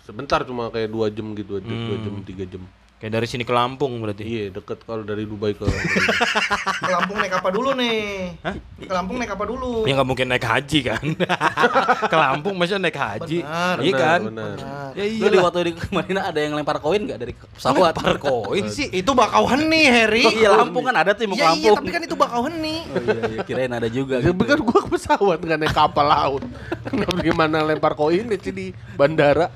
[0.00, 2.02] Sebentar cuma kayak dua jam gitu aja, dua Hmm.
[2.02, 2.62] jam tiga jam.
[3.04, 4.24] Kayak dari sini ke Lampung berarti.
[4.24, 5.68] Iya, deket kalau dari Dubai ke
[6.88, 8.32] Ke Lampung naik apa dulu nih?
[8.80, 9.84] Ke Lampung naik apa dulu?
[9.84, 11.04] Ya nggak mungkin naik haji kan.
[12.12, 13.44] ke Lampung masa naik haji.
[13.44, 14.20] Benar, iya kan?
[14.24, 14.56] benar.
[14.96, 17.92] Ya Lu iya di waktu di kemarin ada yang lempar koin nggak dari pesawat?
[17.92, 18.88] Lempar koin sih.
[18.88, 20.24] itu bakauhen nih, Harry.
[20.40, 21.76] Iya Lampung kan ada tuh yang mau ke Iya, iya, Lampung.
[21.84, 22.78] tapi kan itu bakauhen nih.
[22.88, 24.16] Oh iya, iya, kirain ada juga.
[24.24, 24.44] Ya, gitu.
[24.48, 26.42] kan gua ke pesawat nggak naik kapal laut.
[27.20, 29.52] Gimana lempar koin sih di bandara?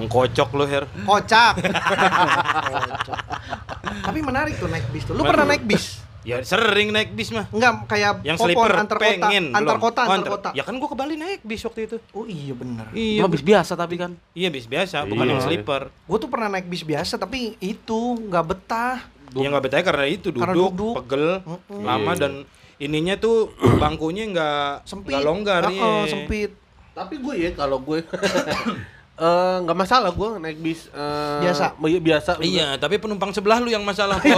[0.00, 0.84] Ngkocok lu Her.
[1.30, 1.54] Kocak.
[1.62, 3.18] Kocak.
[4.06, 5.14] Tapi menarik tuh naik bis tuh.
[5.14, 6.02] Lu pernah naik bis?
[6.20, 7.46] Ya sering naik bis mah.
[7.48, 9.80] Enggak, kayak Yang popon sleeper antar kota, pengen antar belum.
[9.80, 10.48] kota, Oh, antar kota.
[10.52, 11.96] Ya kan gua ke Bali naik bis waktu itu.
[12.10, 12.84] Oh iya bener.
[12.92, 14.12] Iya, Cuma bis biasa tapi kan.
[14.34, 15.32] iya bis biasa, bukan Iya.
[15.32, 15.82] yang sleeper.
[15.88, 19.00] Gue tuh pernah naik bis biasa tapi itu nggak betah.
[19.32, 20.94] Yang nggak betah karena itu duduk, Karena duduk.
[20.98, 21.80] pegel, Mm-mm.
[21.80, 22.20] lama Iya.
[22.20, 22.32] dan
[22.76, 23.36] ininya tuh
[23.78, 25.08] bangkunya nggak Sempit.
[25.08, 26.04] nggak longgar Heeh, iya.
[26.04, 26.50] sempit.
[26.92, 28.04] Tapi gue ya kalau gue
[29.20, 31.76] eh, nggak masalah gue naik bis eh, Biasa?
[31.82, 32.30] iya, biasa.
[32.40, 34.16] Iya, tapi penumpang sebelah lu yang masalah.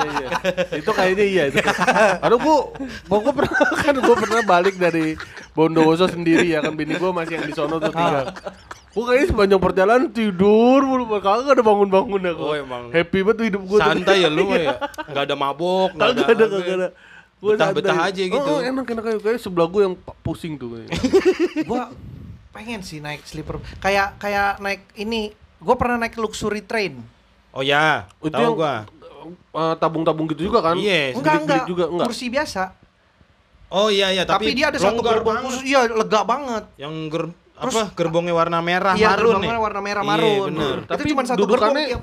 [0.00, 0.28] Iya, iya.
[0.72, 1.60] itu kayaknya iya itu.
[2.20, 2.72] Aduh gua,
[3.04, 3.52] gua, gua pernah
[3.84, 5.12] kan gua pernah balik dari
[5.52, 8.32] Bondowoso sendiri ya kan bini gua masih yang di sono tuh tinggal.
[8.90, 12.42] Gua kayaknya sepanjang perjalanan tidur mulu, kagak ada bangun-bangun aku.
[12.42, 12.88] Oh, emang.
[12.90, 13.76] Happy banget hidup gua.
[13.76, 13.86] tuh.
[13.86, 14.78] Santai ya lu ya.
[15.04, 16.88] Nggak ada mabok, nggak Kagak ada, kagak ada.
[17.36, 18.10] Gua Betah-betah santai.
[18.10, 18.50] aja gitu.
[18.50, 20.80] Oh, enak enak kayak kayak sebelah gua yang pusing tuh.
[21.68, 21.92] Gua
[22.50, 23.58] pengen sih naik sleeper.
[23.78, 25.30] Kayak kayak naik ini.
[25.56, 26.98] Gue pernah naik luxury train.
[27.50, 28.74] Oh ya, Itu tahu yang gua.
[29.52, 30.78] eh, tabung-tabung gitu juga kan?
[30.78, 31.64] Iya, Enggak enggak.
[31.64, 32.06] juga enggak.
[32.06, 32.62] Kursi biasa.
[33.68, 35.62] Oh iya iya, Tapi, tapi, dia ada satu gerbong khusus.
[35.62, 36.64] Iya, lega banget.
[36.74, 37.24] Yang ger
[37.60, 39.62] Terus- apa gerbongnya warna merah Iya, marun gerbongnya nih.
[39.62, 40.46] warna merah Iya, marun.
[40.48, 40.76] bener.
[40.80, 42.02] Itu Tapi cuma satu gerbong dudukannya- tiap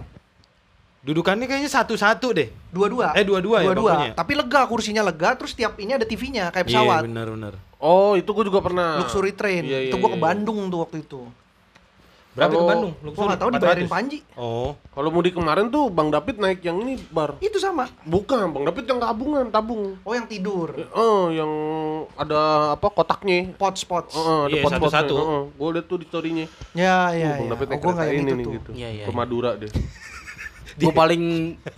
[0.98, 2.48] Dudukannya kayaknya satu-satu deh.
[2.68, 3.16] dua-dua.
[3.16, 3.92] Eh, dua-dua ya Dua-dua.
[3.96, 4.12] bangkunya?
[4.14, 7.02] Tapi lega kursinya lega terus tiap ini ada TV-nya kayak Iya, pesawat.
[7.08, 7.54] benar benar.
[7.78, 8.98] Oh, itu gua juga pernah.
[8.98, 9.62] luxury train.
[9.62, 10.26] Iya, itu iya, gua ke iya.
[10.26, 11.22] Bandung tuh waktu itu.
[12.34, 12.94] Berapa ke Bandung?
[13.08, 14.22] Gua nggak tahu dibayarin Panji.
[14.34, 14.78] Oh.
[14.92, 17.34] Kalau mudik kemarin tuh Bang David naik yang ini bar.
[17.38, 17.90] Itu sama.
[18.04, 19.98] Bukan, Bang David yang tabungan, tabung.
[20.02, 20.70] Oh, yang tidur.
[20.92, 21.50] Oh, yang
[22.14, 22.40] ada
[22.74, 23.54] apa kotaknya.
[23.54, 24.14] Pots pots.
[24.14, 24.86] Oh, ada Iya, pot-potnya.
[24.86, 25.16] satu-satu.
[25.16, 26.46] Heeh, Gue lihat tuh di story-nya.
[26.74, 27.52] Ya, ya, Uh, Bang ya.
[27.52, 28.54] David Oh, naik nggak kereta ini itu nih tuh.
[28.54, 28.70] gitu.
[28.72, 29.18] Iya, iya, Ke iya.
[29.18, 29.72] Madura deh.
[30.78, 31.24] Gue paling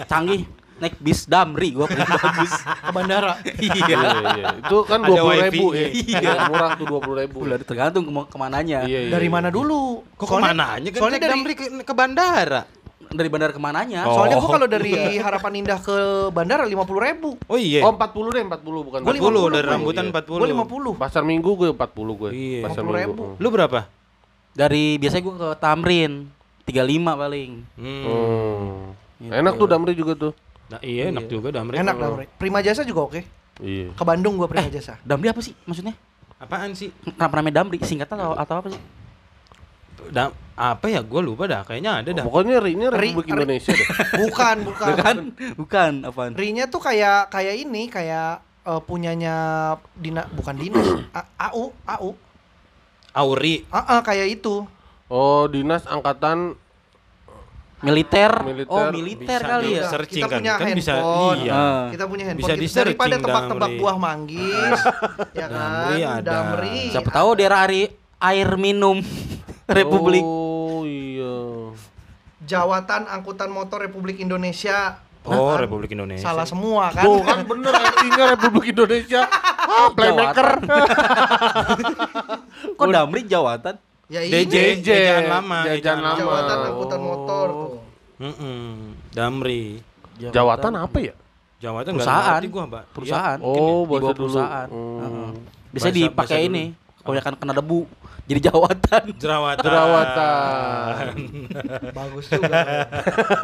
[0.06, 0.44] canggih
[0.80, 2.54] naik bis Damri gua paling bagus.
[2.64, 3.34] Ke bandara.
[3.56, 3.74] iya.
[3.76, 3.98] Iya,
[4.34, 4.46] iya.
[4.58, 5.88] Itu kan dua puluh ribu ya.
[5.92, 6.32] Iya.
[6.48, 7.38] Murah tuh dua puluh ribu.
[7.44, 8.84] Udah tergantung kema- ke mananya.
[8.84, 9.12] Iya, iya.
[9.12, 9.34] Dari iya.
[9.34, 10.02] mana dulu?
[10.16, 12.62] Kok Soalnya- ke mana aja kan soalnya dari Damri ke, ke bandara.
[13.10, 14.02] Dari bandara ke mananya?
[14.06, 14.14] Oh.
[14.16, 15.96] Soalnya gua kalau dari Harapan Indah ke
[16.30, 17.30] bandara lima puluh ribu.
[17.46, 17.82] Oh iya.
[17.82, 20.14] Oh, 40 deh, 40 bukan Gua 40 dari 50, rambutan iya.
[20.14, 20.30] 40.
[20.38, 20.94] Gue lima puluh.
[20.94, 22.30] Pasar Minggu gue 40 gue.
[22.30, 22.62] Iya.
[22.64, 23.24] Pasar 50 ribu.
[23.34, 23.42] Minggu.
[23.42, 23.80] Lu berapa?
[24.50, 26.14] Dari biasanya gua ke Tamrin
[26.64, 26.78] 35
[27.18, 27.52] paling.
[27.76, 28.04] Hmm.
[28.06, 28.78] Hmm.
[29.20, 29.32] Gitu.
[29.34, 30.32] Enak tuh Damri juga tuh.
[30.70, 31.76] Nah, iya enak juga Damri.
[31.76, 32.26] Enak Damri.
[32.32, 33.22] Prima Jasa juga oke.
[33.60, 33.92] Iya.
[33.92, 35.02] Ke Bandung gua Prima Jasa.
[35.02, 35.98] Damri apa sih maksudnya?
[36.38, 36.94] Apaan sih?
[37.10, 37.82] Kenapa namanya Damri?
[37.82, 38.82] Singkatan atau, atau apa sih?
[40.10, 41.04] Da apa ya?
[41.04, 41.68] Gue lupa dah.
[41.68, 42.24] Kayaknya ada dah.
[42.24, 43.88] Pokoknya RI-nya Ri- Republik Ri- Indonesia deh.
[44.24, 44.88] Bukan, bukan.
[44.96, 45.16] Bukan,
[45.58, 46.32] bukan apaan?
[46.34, 49.36] Rinya tuh kayak kayak ini, kayak eh, punyanya
[49.92, 50.88] Dina bukan Dinas,
[51.52, 52.10] AU, AU.
[53.12, 53.66] Auri.
[53.68, 54.64] Ah, ah, kayak itu.
[55.10, 56.54] Oh, Dinas Angkatan
[57.80, 58.32] Militer.
[58.44, 58.68] Militer.
[58.70, 59.80] Oh, militer Bisa kali ya.
[59.80, 60.38] di- searching Kita kan.
[60.38, 61.38] punya Kan bisa handphone.
[61.40, 61.54] iya.
[61.54, 61.84] Ah.
[61.88, 62.62] Kita punya handphone Bisa kita.
[62.62, 64.80] di-searching, daripada tebak-tebak buah manggis,
[65.40, 65.56] ya kan?
[65.56, 66.20] Damri ada.
[66.22, 66.78] Damri.
[66.90, 68.98] Siapa tahu daerah ari- air minum
[69.70, 70.22] Republik.
[70.22, 71.72] Oh, iya.
[72.42, 75.00] Jawatan Angkutan Motor Republik Indonesia.
[75.22, 76.26] Oh, Nah, Republik Indonesia.
[76.26, 77.04] Salah semua kan?
[77.04, 79.24] Tuh kan bener RI-nya Republik Indonesia.
[79.70, 80.66] Ah, playmaker.
[82.74, 83.78] Kok Damri jawatan?
[84.10, 86.18] Ya ini DJ, JJ, ejaan lama, jajan lama.
[86.18, 87.72] Jawatan Angkutan Motor tuh.
[88.18, 88.98] Mm-mm.
[89.14, 89.86] Damri.
[90.18, 91.16] Jawatan apa ya?
[91.62, 92.42] Jawatan Perusahaan.
[92.42, 92.84] ngerti gua, Mbak.
[92.90, 93.38] Perusahaan.
[93.38, 93.62] Iya, Oh, ya.
[93.62, 94.68] Di bahasa bawah perusahaan.
[94.68, 94.98] Hmm.
[95.00, 95.30] Heeh.
[95.70, 96.64] Bisa dipakai ini.
[97.00, 97.86] Kebanyakan kena debu.
[98.30, 99.04] Jadi jawatan.
[99.18, 99.64] Jerawatan.
[99.66, 101.06] Jerawatan.
[101.98, 102.62] Bagus juga.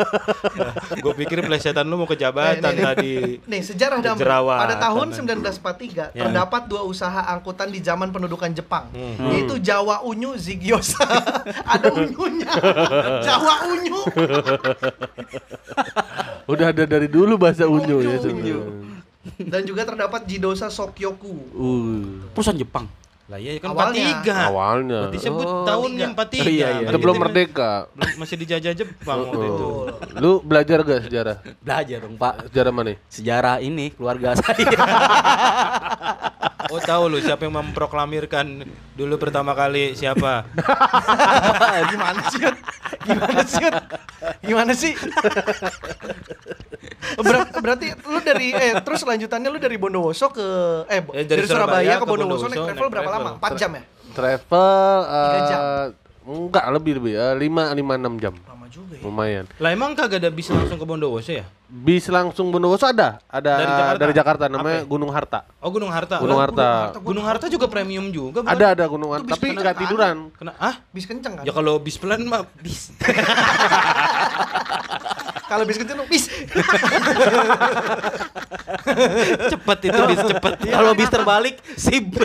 [1.04, 3.14] Gue pikir plesetan lu mau ke jabatan Nih, tadi.
[3.44, 4.22] Nih, sejarah Damri.
[4.22, 4.62] Jerawatan.
[4.62, 6.30] Pada tahun 1943 Ya.
[6.30, 9.34] terdapat dua usaha angkutan di zaman pendudukan Jepang, Hmm.
[9.34, 11.02] yaitu Jawa Unyu Zigyosa.
[11.74, 12.52] ada unyunya.
[13.26, 14.00] Jawa Unyu.
[16.46, 18.06] Udah ada dari dulu bahasa unyu Unyu.
[18.06, 18.58] ya sebenarnya.
[19.42, 21.34] Dan juga terdapat Jidosa Sokyoku.
[21.52, 22.86] Uh, Perusahaan Jepang.
[23.26, 24.22] Lah iya kan Awalnya.
[24.22, 24.38] 43.
[24.46, 25.02] awalnya.
[25.10, 26.38] Disebut Oh, tahunnya 43.
[26.38, 26.68] Oh, iya, iya.
[26.80, 27.72] Kan Kita belum merdeka.
[27.90, 29.66] belum- masih dijajah Jepang waktu itu.
[29.66, 29.86] Oh.
[30.16, 31.38] Lu belajar gak sejarah?
[31.60, 32.34] Belajar dong, Pak.
[32.48, 32.94] Sejarah mana?
[33.08, 34.56] Sejarah ini keluarga saya.
[36.68, 40.46] Oh tahu lu siapa yang memproklamirkan dulu pertama kali siapa?
[41.92, 42.42] Gimana sih?
[43.04, 43.66] Gimana sih?
[44.42, 44.94] Gimana sih?
[47.16, 50.48] Ber- berarti lu dari eh terus lanjutannya lu dari Bondowoso ke
[50.88, 51.54] eh, Eh, dari, dari Surabaya,
[51.86, 53.26] Surabaya ke ke Bondowoso Bondowoso naik travel naik berapa travel.
[53.38, 53.54] lama?
[53.54, 53.84] 4 jam ya?
[54.12, 55.62] Travel Tiga jam.
[56.26, 57.14] Enggak, lebih lebih.
[57.14, 58.34] Eh, lima lima enam jam.
[58.42, 59.02] Lama juga ya.
[59.02, 59.46] Lumayan.
[59.56, 61.46] Lah emang kagak ada bis langsung ke Bondowoso ya?
[61.66, 63.98] Bis langsung Bondowoso ada, ada Dari Jakarta?
[63.98, 64.90] dari Jakarta namanya Apa?
[64.90, 65.40] Gunung Harta.
[65.60, 66.18] Oh Gunung Harta.
[66.18, 66.70] Gunung Lah, Harta.
[66.98, 68.42] Gunung Harta juga premium juga.
[68.42, 68.50] bukan?
[68.50, 69.62] Ada ada Gunung Harta, tapi kenakan.
[69.62, 70.16] nggak tiduran.
[70.34, 70.76] Kena ah?
[70.90, 71.46] Bis kenceng kan?
[71.46, 72.90] Ya kalau bis pelan mah bis.
[75.46, 76.26] Kalau bis kenceng bis.
[79.54, 80.54] cepet itu bis cepet.
[80.66, 82.02] Kalau bis terbalik, sip.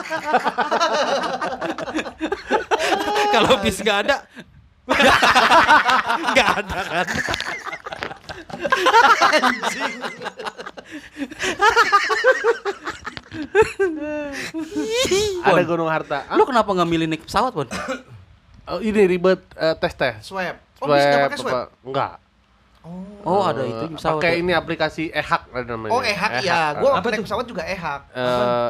[3.34, 4.16] kalau bis nggak ada.
[6.34, 7.06] Nggak ada kan?
[15.46, 16.26] Ada Gunung Harta.
[16.26, 17.68] Ah, Lu kenapa nggak milih naik pesawat, Bon?
[18.70, 20.14] oh, ini ribet eh, tes tes.
[20.26, 20.56] Swab.
[20.80, 21.68] Oh, pakai swab.
[21.84, 22.19] Enggak.
[23.20, 24.16] Oh, ada itu pesawat.
[24.16, 24.40] Pakai ya?
[24.40, 25.92] ini aplikasi ehak ada namanya.
[25.92, 26.72] Oh, ehak ya.
[26.74, 28.00] Gua Apa naik pesawat juga ehak.
[28.10, 28.24] Eh,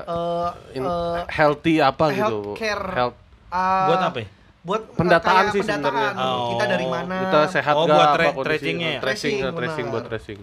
[0.04, 2.18] Eh, in- eh, healthy apa gitu.
[2.52, 2.84] healthcare.
[2.90, 3.16] Health
[3.48, 4.18] ah, Buat apa?
[4.18, 4.28] ya?
[4.60, 5.80] Buat Pendataan sih pendataan.
[5.86, 6.26] sebenarnya.
[6.26, 6.48] Oh.
[6.50, 7.16] Kita dari mana?
[7.22, 9.00] kita sehat Oh, nggak, buat apa tra- tracingnya ya?
[9.00, 10.40] Tracing, Tracing, tracing buat tracing.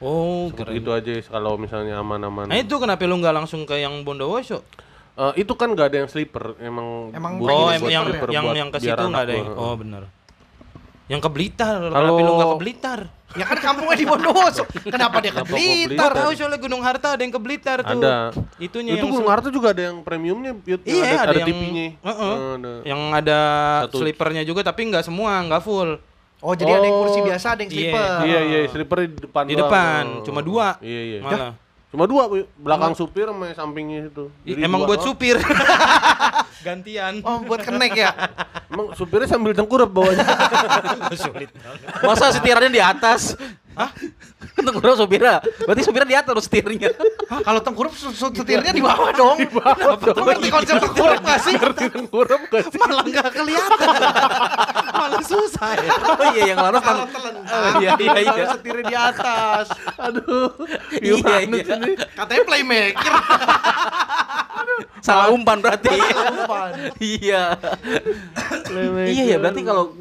[0.00, 0.80] Oh, Seperti keren.
[0.80, 2.46] itu aja kalau misalnya aman-aman.
[2.46, 4.64] Nah itu kenapa lu nggak langsung ke yang Bondowoso?
[5.12, 7.12] Eh, itu kan nggak ada yang sleeper, emang.
[7.12, 9.48] Emang Oh, buat buat yang sleeper yang buat yang ke situ nggak ada yang.
[9.52, 10.02] Oh, benar.
[11.10, 11.78] Yang ke Blitar.
[11.90, 13.00] Kalau- lu nggak ke Blitar?
[13.30, 14.66] Ya kan kampungnya di Bondowoso.
[14.94, 16.10] Kenapa dia ke Blitar?
[16.12, 18.02] Tahu soalnya Gunung Harta ada yang ke Blitar tuh.
[18.02, 18.34] Ada.
[18.58, 20.54] Itunya itu yang Gunung Harta juga ada yang premiumnya.
[20.82, 21.86] Iya, ada, ada ada yang- TV-nya.
[22.00, 22.34] Heeh.
[22.34, 22.72] Eh, ada.
[22.84, 23.40] yang ada
[23.86, 24.02] Satu.
[24.02, 25.98] sleepernya juga tapi nggak semua, nggak full.
[26.40, 27.26] Oh, jadi ada yang kursi Oh.
[27.26, 27.76] biasa, ada yang Iya.
[27.76, 28.10] sleeper.
[28.24, 30.24] Iya iya, sleeper di depan Di depan, Oh.
[30.24, 30.66] cuma dua.
[30.80, 31.18] Iya iya.
[31.20, 31.52] Malah.
[31.90, 32.46] Cuma dua, Bu.
[32.54, 34.30] belakang supir sama sampingnya itu.
[34.46, 35.42] Jadi Emang dua buat supir.
[36.66, 37.18] Gantian.
[37.26, 38.14] Oh, buat kenek ya.
[38.70, 40.22] Emang supirnya sambil tengkurap bawahnya.
[41.18, 41.50] Sulit.
[42.06, 43.34] Masa setirannya di atas?
[43.78, 43.90] Hah?
[44.66, 45.40] Tengkurap supirnya.
[45.64, 46.90] Berarti supirnya di atas setirnya.
[47.30, 49.36] Hah, kalau tengkurap setirnya di bawah dong.
[49.40, 50.26] Di bawah dong.
[50.26, 51.54] ngerti konsep tengkurap gak sih?
[51.56, 52.78] Ngerti tengkurap gak sih?
[52.78, 53.88] Malah nggak kelihatan.
[55.00, 55.92] Malah susah ya.
[55.96, 58.44] Oh iya yang laras tang- telentang, iya, iya, iya.
[58.52, 59.66] setirnya di atas.
[59.96, 60.50] Aduh.
[61.00, 61.96] Iya, iya.
[62.14, 63.12] Katanya playmaker.
[65.06, 65.96] Salah umpan berarti.
[65.96, 66.72] Umpan.
[67.00, 67.56] iya.
[69.08, 69.96] Iya ya berarti kalau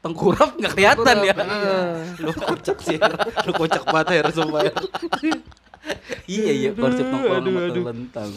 [0.00, 1.34] tengkurap nggak kelihatan ya.
[2.18, 2.96] Lu kocak sih.
[3.46, 4.60] Lu kocak banget ya sumpah.
[4.64, 4.72] ya.
[6.26, 8.30] iya iya konsep tengkurap sama telentang.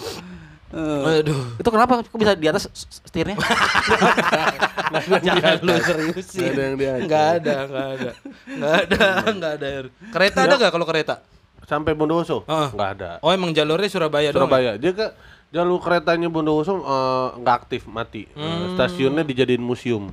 [0.73, 1.54] Eh, Aduh.
[1.62, 2.65] itu kenapa kok bisa di atas
[3.06, 3.38] setirnya?
[5.21, 6.49] Jangan lu seriusin.
[6.49, 7.02] Nggak ada yang di atas.
[7.06, 8.12] Nggak ada, nggak ada.
[8.49, 9.67] Nggak ada, nggak ada.
[10.10, 11.15] Kereta ada nggak kalau kereta?
[11.63, 12.43] Sampai Bondowoso?
[12.43, 12.69] Heeh.
[12.73, 13.10] Nggak ada.
[13.21, 14.49] Oh emang jalurnya Surabaya, doang.
[14.49, 14.49] ya?
[14.49, 14.71] Surabaya.
[14.76, 15.08] Dia ke
[15.54, 18.26] jalur keretanya Bondowoso eh, nggak aktif, mati.
[18.28, 18.73] Eh, Hmm.
[18.73, 20.10] stasiunnya dijadiin museum.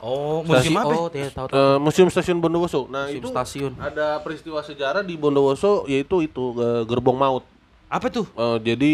[0.00, 0.88] Oh, musim apa?
[0.90, 1.46] Oh, tidak tahu.
[1.46, 1.54] tahu.
[1.54, 2.84] Eh, museum stasiun Bondowoso.
[2.86, 3.72] Nah, Museum itu stasiun.
[3.76, 7.44] ada peristiwa sejarah di Bondowoso yaitu itu eh, gerbong maut.
[7.86, 8.24] Apa tuh?
[8.30, 8.92] Eh, jadi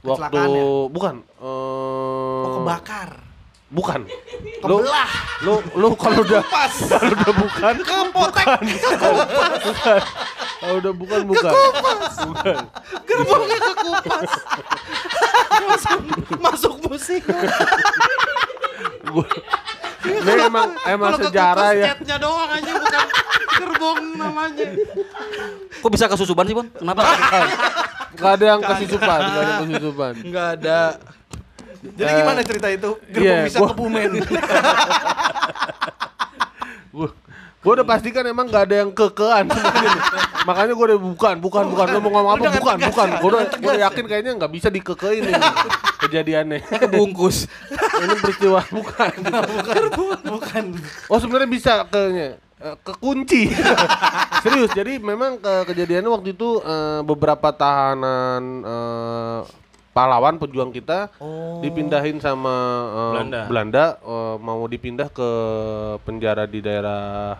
[0.00, 0.66] waktu ya?
[0.88, 3.16] bukan eh Oh, kebakar.
[3.68, 4.00] bukan.
[4.60, 5.10] Lu Kebelah.
[5.40, 6.74] lu lu kalau udah Pas.
[6.92, 8.46] kalau udah bukan Kepotek.
[10.60, 11.52] kalau udah bukan bukan.
[12.28, 12.56] Bukan.
[13.02, 14.30] Gerbongnya kekupas.
[16.38, 17.22] Masuk musik.
[19.08, 19.32] Gua-
[20.02, 21.84] Ini emang emang Kalau sejarah ya.
[21.92, 23.06] catnya doang aja bukan
[23.52, 24.66] gerbong namanya.
[25.78, 26.66] Kok bisa kesusuban sih, Bon?
[26.68, 27.02] Kenapa?
[28.12, 30.12] Gak ada yang kesusupan, gak ada yang kesusupan.
[30.20, 30.80] Enggak ada.
[31.82, 32.90] Jadi gimana cerita itu?
[33.08, 34.10] Gerbong iya, bisa gua- kebumen.
[37.62, 39.46] Gua udah pastikan emang gak ada yang kekean.
[40.48, 41.86] Makanya gua udah bukan, bukan, bukan.
[41.94, 42.58] Lu mau ngomong apa?
[42.58, 43.08] Bukan, bukan.
[43.08, 43.86] ya, Gua udah, gua udah ya.
[43.86, 45.42] yakin kayaknya nggak bisa dikekein ini
[46.02, 46.58] kejadiannya.
[46.66, 47.46] Kebungkus.
[48.02, 49.12] Ini peristiwa bukan.
[50.26, 50.64] Bukan.
[51.06, 53.50] Oh sebenarnya bisa kayaknya Eh, kekunci.
[54.38, 54.70] Serius.
[54.70, 59.40] Jadi memang ke kejadiannya waktu itu eh, beberapa tahanan eh,
[59.90, 61.10] pahlawan pejuang kita
[61.58, 62.54] dipindahin sama
[62.86, 63.40] eh, Belanda.
[63.50, 65.28] Belanda eh, mau dipindah ke
[66.06, 67.34] penjara di daerah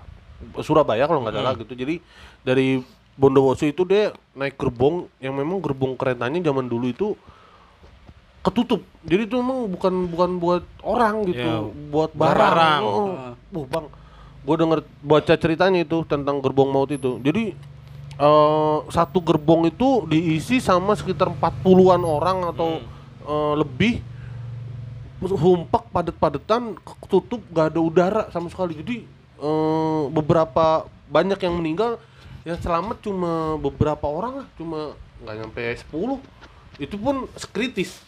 [0.60, 1.72] Surabaya kalau nggak salah gitu.
[1.72, 2.02] Jadi
[2.42, 7.08] dari Bondowoso itu dia naik gerbong yang memang gerbong keretanya zaman dulu itu
[8.42, 8.82] ketutup.
[9.06, 12.40] Jadi itu memang bukan bukan buat orang gitu, Ya, buat barang.
[12.40, 12.80] barang.
[12.82, 13.06] Oh,
[13.54, 13.86] oh, bang,
[14.42, 17.22] gue denger baca ceritanya itu tentang gerbong maut itu.
[17.22, 17.54] Jadi
[18.18, 22.82] eh, satu gerbong itu diisi sama sekitar 40-an orang atau
[23.28, 24.02] eh, lebih
[25.22, 28.74] humpak padat-padatan ketutup gak ada udara sama sekali.
[28.74, 29.06] Jadi
[29.42, 31.98] eh, beberapa banyak yang meninggal
[32.42, 36.18] yang selamat cuma beberapa orang lah, cuma nggak nyampe 10.
[36.78, 37.98] Itu pun kritis.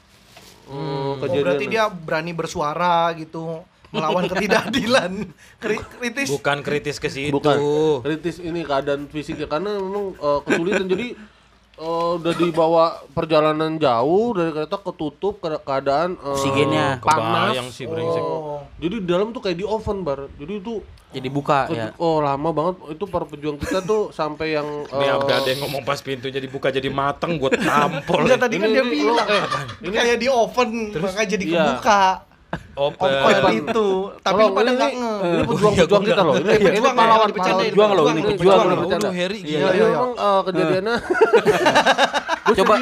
[0.65, 5.13] Eh, Oh, berarti dia berani bersuara gitu melawan ketidakadilan.
[5.61, 6.33] Kri- Kritis.
[6.33, 7.31] Bukan kritis ke situ.
[7.31, 7.57] Bukan
[8.01, 11.07] kritis ini keadaan fisiknya karena memang eh, kesulitan jadi
[11.77, 16.99] eh, udah dibawa perjalanan jauh dari kereta ketutup ke keadaan Oksigennya.
[16.99, 17.51] panas.
[17.51, 18.23] Kebayang sih, brengsek.
[18.23, 18.63] Oh.
[18.77, 20.27] Jadi di dalam tuh kayak di oven bar.
[20.33, 20.75] Jadi itu
[21.11, 21.89] Jadi buka ke- ya.
[21.97, 25.61] oh lama banget itu para pejuang kita tuh sampai yang Ini eh, sampai ada yang
[25.63, 28.27] ngomong pas pintu jadi buka jadi mateng buat tampol.
[28.27, 29.43] Enggak tadi kan dia bilang eh,
[29.81, 31.65] ini kayak di oven makanya jadi Iya.
[32.75, 33.11] Open.
[33.11, 33.87] Oven itu.
[34.19, 35.13] Tapi lu pada enggak ini, nge.
[35.15, 36.35] ini pejuang-pejuang kita loh.
[36.35, 37.29] Ini, pejuang, pahlawan.
[37.31, 38.65] Pejuang loh, ini pejuang, pejuang pejuang.
[38.67, 38.87] loh.
[38.89, 39.71] Oh, lu Harry Iya, gila.
[39.71, 39.87] Ini iya.
[39.91, 40.97] memang eh, kejadiannya.
[42.45, 42.75] Gua Coba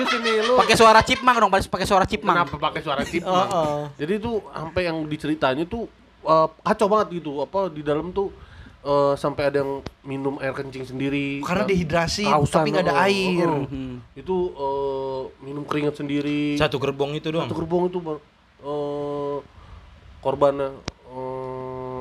[0.58, 2.35] pakai suara cipmang dong, pakai suara cipmang.
[2.35, 3.30] Kenapa pakai suara cipang?
[3.46, 3.78] Heeh.
[4.02, 5.87] Jadi tuh sampai yang diceritanya tuh
[6.22, 7.38] eh, kacau banget gitu.
[7.46, 8.35] Apa di dalam tuh
[8.82, 11.46] eh, sampai ada yang minum air kencing sendiri.
[11.46, 13.46] Karena Eh, dehidrasi tapi nggak ada oh, air.
[13.46, 13.94] oh, oh.
[14.18, 16.58] Itu eh, minum keringat sendiri.
[16.58, 17.46] Satu gerbong itu doang.
[17.46, 18.18] Satu gerbong itu Bang.
[20.22, 20.70] Eh, korbannya
[21.08, 22.00] eh,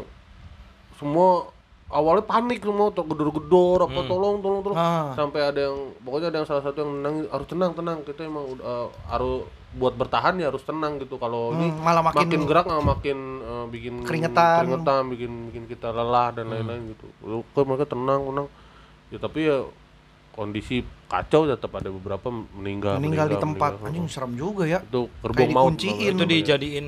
[0.95, 1.49] semua
[1.89, 5.11] awalnya panik semua tuh gedor-gedor apa tolong tolong tolong Ah.
[5.11, 8.45] sampai ada yang pokoknya ada yang salah satu yang menang harus tenang tenang kita emang
[8.47, 12.63] udah eh, harus buat bertahan ya harus tenang gitu kalau ini Hmm, malah makin- gerak
[12.63, 14.57] nggak makin eh, bikin Keringetan.
[14.61, 18.47] keringetan, bikin bikin kita lelah dan lain-lain gitu Lalu kok mereka tenang tenang
[19.09, 19.57] ya tapi ya
[20.31, 23.75] kondisi kacau tetap ada beberapa meninggal Meninggal di tempat.
[23.75, 23.89] meninggal.
[23.89, 24.79] Anjing serem juga ya.
[24.79, 26.13] itu gerbong maut dikunciin.
[26.13, 26.87] Itu dijadiin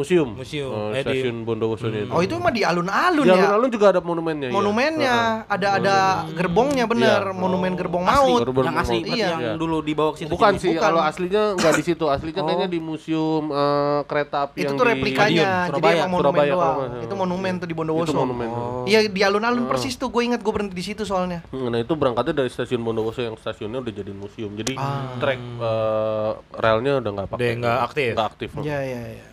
[0.00, 0.70] museum Museum.
[0.72, 3.36] Eh, Eh, di- stasiun Bondowoso itu Oh itu mah di alun-alun di ya.
[3.38, 4.52] alun-alun juga ada monumennya ya?
[4.52, 5.96] Monumennya ada ada
[6.30, 7.36] gerbongnya bener, Iya.
[7.36, 8.40] monumen gerbong Asli, maut.
[8.42, 9.28] Gerbong yang asli berarti Iya.
[9.28, 9.52] yang Iya.
[9.56, 10.30] dulu dibawa ke situ.
[10.30, 10.62] Bukan jadi.
[10.62, 10.82] sih, Bukan.
[10.82, 12.04] kalau aslinya nggak di situ.
[12.06, 15.92] Aslinya kayaknya di museum eh, kereta api Itu yang tuh di replikanya, jadi Surabaya.
[15.94, 16.76] emang monumen Surabaya doang.
[16.80, 17.02] salah.
[17.02, 18.06] Itu monumen tuh di Bondowoso.
[18.06, 18.48] Itu monumen.
[18.86, 21.44] Iya di alun-alun persis tuh, gue inget gue berhenti di situ soalnya.
[21.46, 24.50] Hmm, Nah itu berangkatnya dari stasiun Bondowoso yang stasiunnya udah jadi museum.
[24.52, 25.12] Jadi Ah.
[25.18, 27.40] trek eh, relnya udah nggak pakai.
[27.40, 28.10] Udah nggak aktif.
[28.12, 28.48] Nggak aktif.
[28.60, 29.24] Iya iya iya.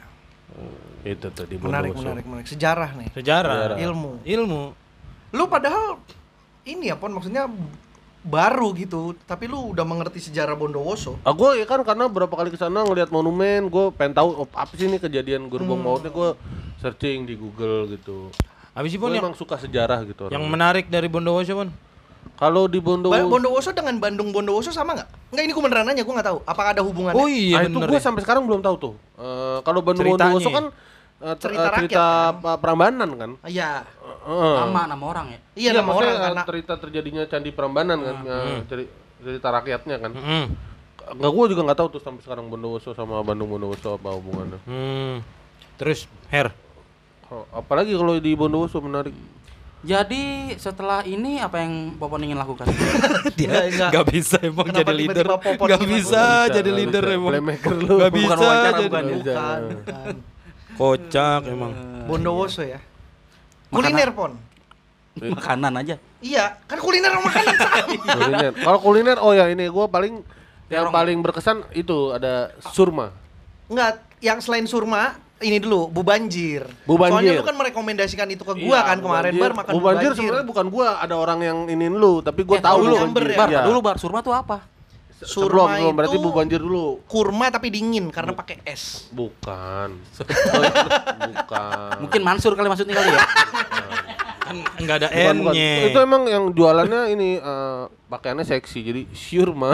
[1.04, 2.04] Itu tuh di Menarik Bondowoso.
[2.04, 2.48] menarik menarik.
[2.48, 3.08] Sejarah nih.
[3.14, 3.78] sejarah.
[3.78, 4.12] Ilmu.
[4.24, 4.64] Ilmu.
[5.32, 6.00] Lu padahal
[6.64, 7.48] ini ya pon maksudnya
[8.22, 11.16] baru gitu, tapi lu udah mengerti sejarah Bondowoso.
[11.24, 14.48] Ah, gue ya kan karena berapa kali ke sana ngelihat monumen, gue pengen tahu oh,
[14.52, 15.88] apa sih ini kejadian gerbong Hmm.
[15.88, 16.12] mautnya.
[16.12, 16.36] Gue
[16.78, 18.28] searching di Google gitu.
[18.76, 20.28] Habis itu pun yang, emang suka sejarah gitu.
[20.28, 20.52] yang orangnya.
[20.52, 21.70] menarik dari Bondowoso pun.
[22.36, 25.08] Kalau di Bondowoso, Bondowoso dengan Bandung Bondowoso sama nggak?
[25.32, 26.40] Nggak ini gue beneran nanya, gue nggak tahu.
[26.44, 27.16] Apakah ada hubungannya?
[27.16, 28.04] Oh iya ah, itu gue ya.
[28.04, 28.94] sampai sekarang belum tahu tuh.
[29.16, 30.36] Eh, kalau Bandung Ceritanya.
[30.36, 30.66] Bondowoso kan
[31.18, 32.34] ter- Cerita rakyat, cerita kan?
[32.44, 33.32] pa- Prambanan kan.
[33.48, 33.88] Iya.
[33.88, 34.56] Heeh.
[34.62, 35.40] Nama nama orang ya.
[35.56, 38.16] Iya nama maksudnya, orang karena cerita terjadinya Candi Prambanan kan,
[38.68, 40.12] ceri- cerita rakyatnya kan.
[40.14, 40.46] Hmm.
[41.08, 44.60] Enggak gue juga nggak tahu tuh sampai sekarang Bondowoso sama Bandung Bondowoso apa hubungannya.
[44.68, 45.24] Hmm.
[45.78, 46.52] Terus Her.
[47.50, 49.16] Apalagi kalau di Bondowoso menarik.
[49.88, 50.24] Jadi
[50.60, 52.68] setelah ini apa yang Popon ingin lakukan?
[53.40, 53.90] Dia enggak.
[53.96, 55.24] Gak bisa emang Kenapa jadi leader.
[55.24, 55.94] tiba-tiba Popon Gak gimana?
[55.96, 57.32] bisa Nggak jadi nggak leader emang.
[57.32, 57.94] Playmaker lu.
[57.96, 59.16] Gak Bukan bisa wawancara, bukan ya?
[59.16, 60.16] Bukan, bukan.
[60.76, 61.72] kocak emang.
[62.04, 62.80] Bondowoso ya.
[63.72, 64.32] Kuliner pon.
[65.18, 65.96] Makanan aja.
[66.20, 67.78] Iya, kan kuliner sama makanan sama.
[68.12, 68.52] kuliner.
[68.54, 70.14] Kalau kuliner oh ya ini gue paling
[70.68, 70.94] yang Terong.
[70.94, 73.16] paling berkesan itu ada surma.
[73.72, 76.66] Enggak, yang selain surma ini dulu bubanjir.
[76.84, 77.14] Bubanjir.
[77.14, 80.66] Soalnya lu kan merekomendasikan itu ke gua Iya, kan kemarin bar makan Bubanjir sebenarnya bukan
[80.68, 83.38] gua, ada orang yang inin lu, tapi gua Eh, tahu dulu, Amber ya?
[83.38, 83.62] Bar, Iya.
[83.66, 84.66] dulu bar surma tuh apa?
[85.18, 87.02] Surma Sebelum, sebelum berarti itu- bubanjir dulu.
[87.06, 89.10] kurma tapi dingin karena pakai es.
[89.10, 89.98] Bukan.
[91.28, 91.90] bukan.
[92.02, 93.22] Mungkin Mansur kali maksudnya kali ya.
[94.40, 95.08] Kan enggak ada.
[95.10, 95.90] N-nya.
[95.90, 99.74] Itu emang yang jualannya ini eh, pakaiannya seksi, jadi surma.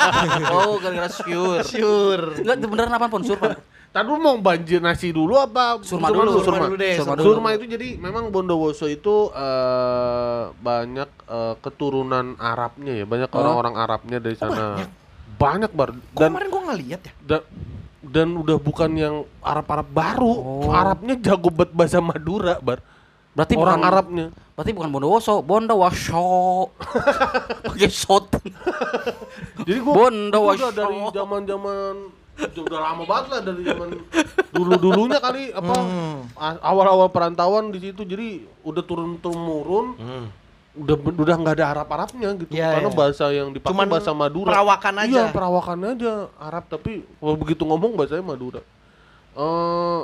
[0.54, 1.64] oh, gara-gara sure.
[1.64, 2.24] Sure.
[2.38, 3.56] Enggak beneran apa pun surma.
[3.92, 5.76] Tadi lu mau banjir nasi dulu apa?
[5.80, 7.26] Surma dulu, surma dulu deh, surma surma dulu.
[7.28, 13.36] Surma itu jadi memang Bondowoso itu eh, banyak eh, keturunan Arabnya ya, banyak Oh.
[13.36, 14.80] orang-orang Arabnya dari sana.
[15.32, 17.12] banyak bar Kok dan kemarin gua nggak lihat ya?
[17.20, 17.46] da-
[18.00, 20.32] dan udah bukan yang Arab-Arab baru.
[20.70, 22.80] Arabnya jago bet bahasa Madura, bar.
[23.32, 24.26] Berarti Orang bukan, Arabnya.
[24.52, 26.24] Berarti bukan Bondowoso, Bondowoso.
[27.66, 28.28] Pakai shot.
[29.62, 30.68] Jadi gua Bondowoso.
[30.70, 31.94] dari zaman-zaman
[32.34, 33.88] udah lama banget lah dari zaman
[34.50, 35.74] dulu-dulunya kali apa
[36.34, 38.28] a- awal-awal perantauan di situ jadi
[38.62, 40.26] udah turun temurun Hmm.
[40.74, 42.96] udah udah nggak ada Arab-Arabnya gitu Iya, karena iya.
[42.96, 45.12] bahasa yang dipakai Cuman bahasa Madura perawakan aja.
[45.12, 48.60] iya perawakan aja Arab tapi kalau begitu ngomong bahasanya Madura
[49.32, 50.00] Eh,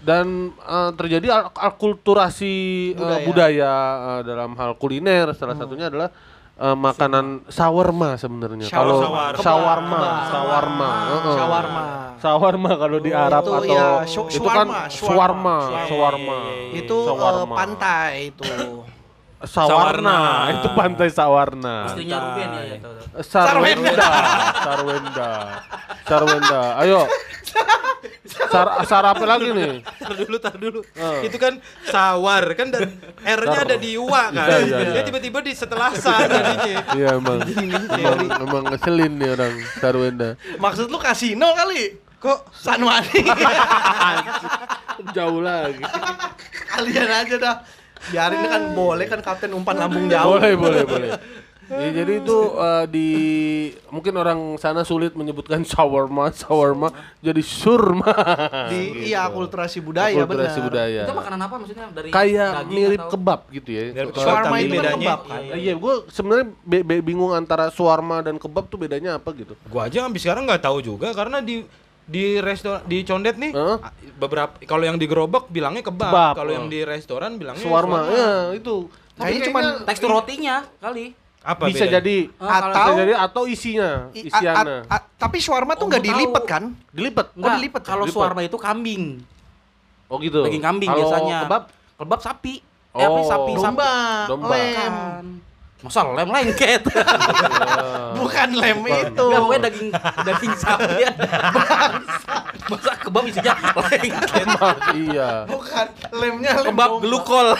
[0.00, 2.54] dan eh, terjadi al- alkulturasi
[2.88, 3.22] eh, Budaya.
[3.24, 3.72] budaya,
[4.02, 6.10] eh, dalam hal kuliner salah satunya adalah
[6.62, 9.42] eh, makanan shawarma sebenarnya kalau Shawarma.
[9.42, 10.30] shawarma Kebab.
[10.30, 11.34] shawarma heeh.
[11.34, 11.82] Shawarma.
[12.22, 15.86] shawarma kalau di Arab itu atau ya, itu kan shawarma, shawarma shawarma.
[15.90, 16.38] shawarma
[16.78, 18.46] Itu eh, pantai itu.
[19.42, 20.14] Sawarna.
[20.14, 20.52] Sawarna.
[20.54, 21.76] Itu pantai Sawarna.
[21.90, 23.22] Istrinya Ruben ya, ya tahu, tahu.
[23.26, 24.08] Sarwenda.
[24.62, 25.30] Sarwenda.
[26.06, 26.62] Sarwenda.
[26.78, 27.00] Ayo.
[28.22, 29.82] Sar, sar apa lagi nih?
[29.82, 30.80] Tar dulu, tar dulu.
[30.94, 31.28] Eh.
[31.28, 31.58] Itu kan
[31.88, 34.46] sawar kan dan R-nya ada di wa kan.
[34.48, 34.92] Iya, iya, iya.
[34.94, 36.80] Dia tiba-tiba di setelah sa jadinya.
[36.96, 37.38] Iya emang.
[37.42, 40.28] emang, emang ngeselin nih orang Sarwenda.
[40.56, 41.98] Maksud lu kasino kali?
[42.22, 43.20] Kok Sanwani.
[45.16, 45.82] Jauh lagi.
[46.70, 47.56] Kalian aja dah.
[48.08, 50.34] Biarin kan boleh kan kapten umpan lambung jauh.
[50.34, 51.10] Boleh, boleh, boleh.
[51.72, 53.08] Ya, jadi itu eh, di
[53.88, 58.12] mungkin orang sana sulit menyebutkan shawarma, shawarma jadi surma.
[58.68, 60.68] Di iya akulturasi budaya Akulturasi benar.
[60.68, 61.02] budaya.
[61.06, 63.82] Itu makanan apa maksudnya dari Kayak mirip atau- kebab gitu ya.
[63.88, 65.40] Mirip Kalau- kebab, Shawarma itu kan bedanya- kebab kan.
[65.40, 69.54] Eh, Iya, gue sebenarnya be- be- bingung antara shawarma dan kebab tuh bedanya apa gitu.
[69.64, 71.64] gua aja sampai sekarang nggak tahu juga karena di
[72.04, 73.76] di restoran di condet nih Heeh.
[73.78, 76.56] a- beberapa kalau yang di gerobak bilangnya kebab, Kebab, kalau oh.
[76.56, 78.86] yang di restoran bilangnya Shawarma, ya itu.
[79.12, 81.06] Tapi Kayaknya cuman Tekstur rotinya kali.
[81.42, 81.94] apa bisa bedanya?
[81.98, 84.78] jadi Ah, kalau- bisa Atau- jadi atau isinya, I- a- isiannya.
[84.84, 86.14] a- a- tapi shawarma tuh Oh, nggak gua tahu.
[86.14, 86.62] dilipet kan?
[86.88, 87.26] Dilipat.
[87.34, 87.82] Oh, dilipet.
[87.82, 88.16] Kalau Dilipet.
[88.16, 89.04] suarma itu kambing.
[90.06, 90.40] Oh gitu.
[90.40, 91.38] Daging kambing Kalau biasanya.
[91.44, 91.62] kebab
[91.94, 92.54] Kebab sapi.
[92.92, 93.24] Eh, apa Oh.
[93.24, 93.62] sapi, sapi.
[93.64, 93.92] Domba,
[94.26, 94.46] Domba.
[94.50, 94.96] lem.
[95.82, 96.82] Masa lem lengket.
[98.22, 99.26] Bukan lem itu.
[99.26, 99.90] Enggak, pokoknya daging
[100.22, 101.10] daging sapi ya.
[102.70, 103.54] Masa kebab isinya
[103.90, 104.14] lengket.
[104.94, 105.30] Iya.
[105.50, 107.48] Bukan lemnya lem Kebab glukol.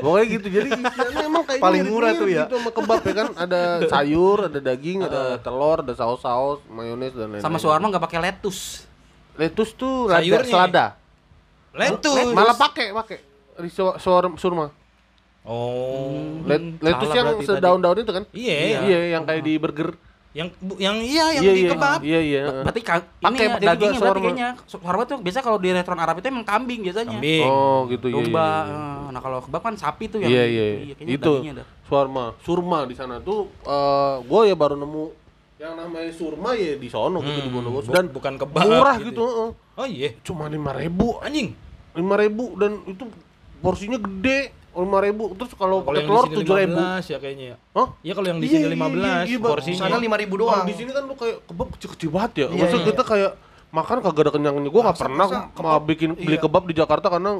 [0.00, 0.46] Pokoknya gitu.
[0.48, 2.48] Jadi isiannya emang kayak Paling murah tuh ya.
[2.48, 7.36] Gitu sama kebab ya kan ada sayur, ada daging, ada telur, ada saus-saus, mayones dan
[7.36, 7.44] lain-lain.
[7.44, 8.88] Sama suarma nggak pakai lettuce.
[9.36, 10.48] Lettuce tuh Sayurnya.
[10.48, 10.86] selada.
[11.76, 12.32] Lettuce.
[12.32, 13.18] Malah pakai, pakai.
[14.40, 14.77] Surma.
[15.48, 16.44] Oh.
[16.44, 18.24] Let, lettuce yang sedaun-daun itu kan?
[18.30, 18.84] Iya.
[18.84, 19.96] Iya, yang kayak di burger.
[20.36, 21.98] Yang bu- yang iya yang iya, di iya, kebab.
[22.04, 22.42] Iya, iya.
[22.62, 24.48] Berarti ka- Pakai juga dagingnya berarti kayaknya.
[24.68, 27.16] Suarma tuh biasa kalau di restoran Arab itu emang kambing biasanya.
[27.16, 27.48] Kambing.
[27.48, 28.14] Oh, gitu iya.
[28.14, 28.28] Domba.
[28.28, 28.76] iya, iya.
[28.76, 30.66] eh, Nah, kalau kebab kan sapi tuh yang Iya, iya.
[31.00, 31.32] Itu
[31.82, 32.36] surma.
[32.38, 35.04] Surma di sana tuh eh gue ya baru nemu
[35.58, 39.10] yang namanya surma ya di sono gitu di Hmm, Bondowoso dan bukan kebab murah gitu
[39.10, 39.50] gitu, heeh.
[39.74, 40.14] Oh iya.
[40.22, 41.50] cuma lima ribu Anjing.
[41.98, 43.10] lima ribu dan itu
[43.58, 47.56] porsinya gede lima ribu terus kalau pakai telur tujuh ribu 15 ya kayaknya ya.
[47.74, 47.88] Hah?
[48.04, 49.50] Iya kalau yang di Iya, sini iya, 15 iya, iya, Bang.
[49.54, 49.80] porsinya.
[49.82, 50.64] Sana 5000 Kalau doang.
[50.66, 52.46] di sini kan lu kayak kebab kecil-kecil banget ya.
[52.46, 52.88] Iya, Maksud iya.
[52.92, 53.32] kita kayak
[53.68, 54.70] makan kagak ada kenyangnya.
[54.70, 55.26] Gua nggak pernah
[55.58, 56.42] mau bikin beli iya.
[56.42, 57.30] kebab di Jakarta karena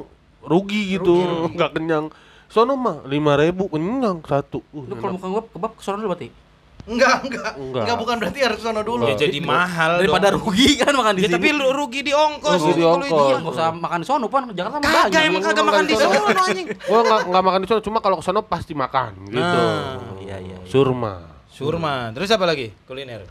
[0.43, 1.15] rugi gitu,
[1.55, 2.05] nggak kenyang.
[2.49, 4.65] Sono mah lima ribu kenyang satu.
[4.73, 6.48] Uh, Lu kalau mau kebab kebab ke sono dulu berarti.
[6.89, 7.51] Enggak, enggak.
[7.53, 7.83] Enggak.
[7.85, 9.05] Enggak bukan berarti harus sono dulu.
[9.05, 10.41] Ya jadi mahal Daripada dong.
[10.41, 11.35] rugi kan makan di Ya, sini.
[11.37, 12.57] tapi lu rugi di ongkos.
[12.57, 13.05] Rugi di ongkos.
[13.05, 15.29] itu- Iya, nggak usah makan di sono pun Jakarta mah Kagak banyak.
[15.29, 16.67] emang kagak makan di sono anjing.
[16.81, 19.37] Gua nggak nggak makan di sono, cuma kalau ke sono pasti makan gitu.
[19.37, 20.17] Nah.
[20.17, 20.57] Iya, iya.
[20.57, 20.65] iya.
[20.65, 21.13] Surma.
[21.47, 22.09] Surma.
[22.11, 22.73] Terus apa lagi?
[22.83, 23.21] Kuliner.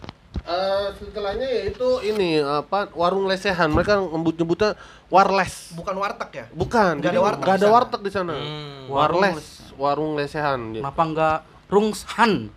[0.40, 3.68] Eh, setelahnya yaitu ini apa warung lesehan.
[3.68, 5.74] Mereka nyebut nyebutnya warles.
[5.74, 6.46] Bukan warteg ya?
[6.50, 7.74] Bukan, jadi ada warteg di ada sana.
[7.74, 8.32] warteg di sana.
[8.32, 8.88] Hmm.
[8.88, 9.44] Warles,
[9.74, 10.72] warung lesehan.
[10.74, 11.38] Kenapa enggak
[11.68, 12.48] rungshan?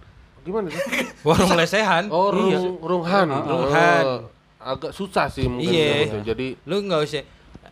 [0.42, 0.82] Gimana sih?
[1.28, 2.10] Warung lesehan.
[2.10, 2.60] Oh, rung, Iya.
[2.82, 3.28] runghan.
[3.30, 4.04] Runghan.
[4.04, 4.20] Oh,
[4.58, 5.70] agak susah sih mungkin.
[5.70, 6.10] Iya.
[6.10, 6.18] gitu.
[6.34, 7.24] Jadi Lu nggak usah.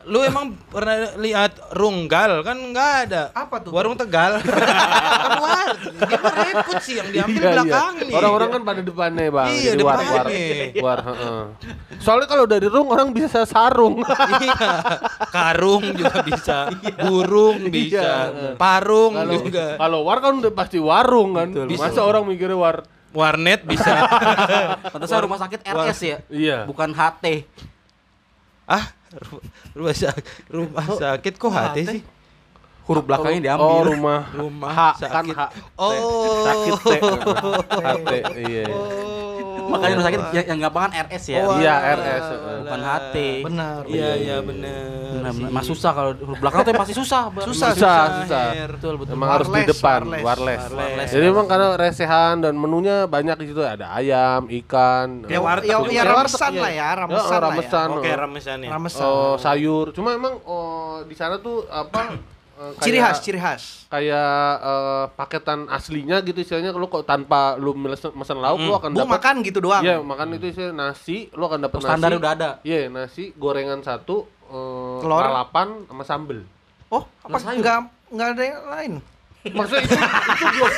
[0.09, 3.21] Lu emang pernah lihat runggal kan nggak ada.
[3.31, 3.69] Apa tuh?
[3.69, 4.41] Warung Tegal.
[5.29, 5.67] Keluar.
[6.01, 8.05] Dia repot sih yang diambil Iya, belakang iya.
[8.09, 8.13] nih.
[8.17, 9.51] Orang-orang kan pada depannya, Bang.
[9.53, 10.81] Iya, Jadi war, war, depannya.
[10.81, 11.41] war, heeh.
[12.01, 14.01] Soalnya kalau dari rung orang bisa sarung.
[14.41, 14.71] iya.
[15.29, 16.57] Karung juga bisa.
[16.99, 18.09] Burung bisa.
[18.57, 19.65] Parung Kalau juga.
[19.77, 21.47] kalau war kan udah pasti warung kan.
[21.53, 21.77] Betul.
[21.77, 22.81] Masa orang mikirnya war?
[23.09, 24.05] Warnet bisa.
[24.93, 26.17] Pantesan rumah sakit RS ya.
[26.29, 26.57] Iya.
[26.65, 27.45] Bukan HT.
[28.69, 28.85] ah,
[29.73, 32.01] rumah sakit, rumah sakit kok hati sih?
[32.89, 33.93] Huruf belakangnya Oh, diambil.
[33.93, 35.35] rumah Rumah H kan sakit.
[35.37, 35.41] H.
[35.77, 36.41] Oh.
[36.41, 36.93] Sakit T.
[37.69, 38.11] HT.
[38.33, 38.65] Iya.
[38.65, 38.65] iya.
[39.69, 41.37] Makanya rumah sakit yang, yang gampang kan RS ya.
[41.45, 41.95] Oh, Iya, alah.
[41.95, 42.57] RS, heeh.
[42.59, 43.15] Bukan HT.
[43.45, 43.81] Benar.
[43.85, 44.83] Iya, iya bener.
[45.09, 45.43] Benar, sih.
[45.49, 47.21] Mas susah kalau belakang tuh yang pasti susah.
[47.45, 48.45] Susah, Susah, susah.
[48.75, 49.13] Betul, betul.
[49.13, 49.99] Emang harus di depan.
[50.09, 50.63] Warles.
[51.07, 55.67] Jadi emang karena resehan dan menunya banyak di situ ada ayam, ikan, Ya, Kayak warteg
[55.69, 55.89] ya, juga.
[55.89, 56.79] ya Kayak ramesan lah iya.
[56.81, 57.39] ya, Ya, ramesan oh, ya.
[57.39, 57.87] ramesan.
[57.89, 58.17] Oke, oh.
[58.17, 58.69] ramesan ya.
[58.71, 59.03] Ramesan.
[59.05, 59.85] Oh, sayur.
[59.91, 62.17] Cuma emang oh, di sana tuh apa?
[62.59, 63.63] Eh, ciri kayak- khas, ciri khas.
[63.87, 68.91] Kayak eh, paketan aslinya gitu istilahnya lu kok tanpa lu mesen, mesen lauk lu akan
[68.93, 69.79] dapat makan gitu doang.
[69.79, 71.87] Iya, makan itu istilahnya nasi, lu akan dapat nasi.
[71.87, 72.49] Standar udah ada.
[72.61, 75.23] Iya, nasi gorengan satu, eh, Telur.
[75.23, 76.43] lalapan sama sambel.
[76.89, 78.93] Oh, apa enggak enggak ada yang lain?
[79.39, 80.71] Maksudnya itu, itu belum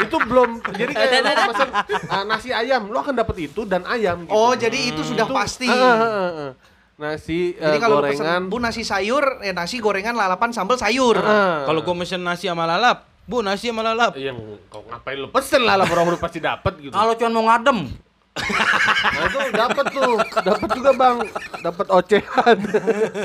[0.00, 1.68] itu belum jadi kayak lu pesen
[2.08, 4.32] ah, nasi ayam, lu akan dapat itu dan ayam gitu.
[4.32, 5.68] Oh, jadi itu sudah Itu- pasti.
[5.68, 6.50] Ah, ah, ah, ah.
[6.94, 8.14] Nasi Jadi eh, kalau gorengan.
[8.14, 11.18] pesen Bu nasi sayur, eh nasi gorengan lalapan sambal sayur.
[11.18, 11.64] Ah.
[11.64, 14.12] Kalau gua mesen nasi sama lalap, Bu nasi sama lalap.
[14.14, 14.36] yang
[14.66, 16.92] kau ngapain lu pesen lah orang udah pasti dapat gitu.
[16.92, 17.90] Kalau cuma mau ngadem,
[18.32, 21.16] Nah itu dapat tuh, dapat juga bang,
[21.60, 22.56] dapat ocehan.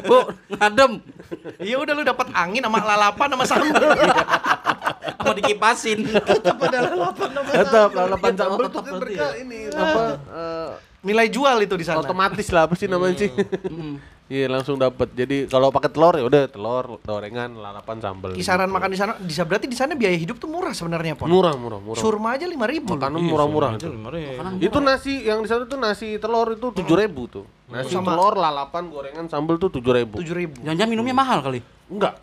[0.04, 0.20] Bu,
[0.52, 0.92] ngadem.
[1.58, 3.84] Iya udah lu dapat angin sama lalapan sama sambal.
[5.18, 6.04] Mau dikipasin.
[6.04, 8.00] Tetap ada lalapan sama Tetap sambal.
[8.02, 9.32] lalapan Iya, sambal tetap tuh kan berarti mereka ya.
[9.38, 10.70] ini apa eh,
[11.08, 12.04] Nilai jual itu di sana.
[12.04, 13.32] otomatis lah apa sih namanya sih?
[14.28, 15.08] Iya langsung dapat.
[15.16, 18.36] Jadi kalau pakai telur ya udah telur, gorengan, lalapan, sambal.
[18.36, 21.32] Kisaran makan di sana, bisa berarti di sana biaya hidup tuh murah sebenarnya, Pon.
[21.32, 21.96] murah, murah, murah.
[21.96, 23.00] Surma aja 5000 ribu.
[23.00, 23.96] Makanan murah-murah Itu itu.
[23.96, 24.60] lima ribu.
[24.60, 27.48] Itu nasi yang di sana tuh nasi telur itu tujuh ribu tuh.
[27.72, 30.20] Nasi Sama- telur, lalapan, gorengan, sambal tuh tujuh ribu.
[30.20, 30.60] Tujuh ribu.
[30.60, 31.64] Jangan-jangan minumnya mahal kali.
[31.88, 32.20] Enggak.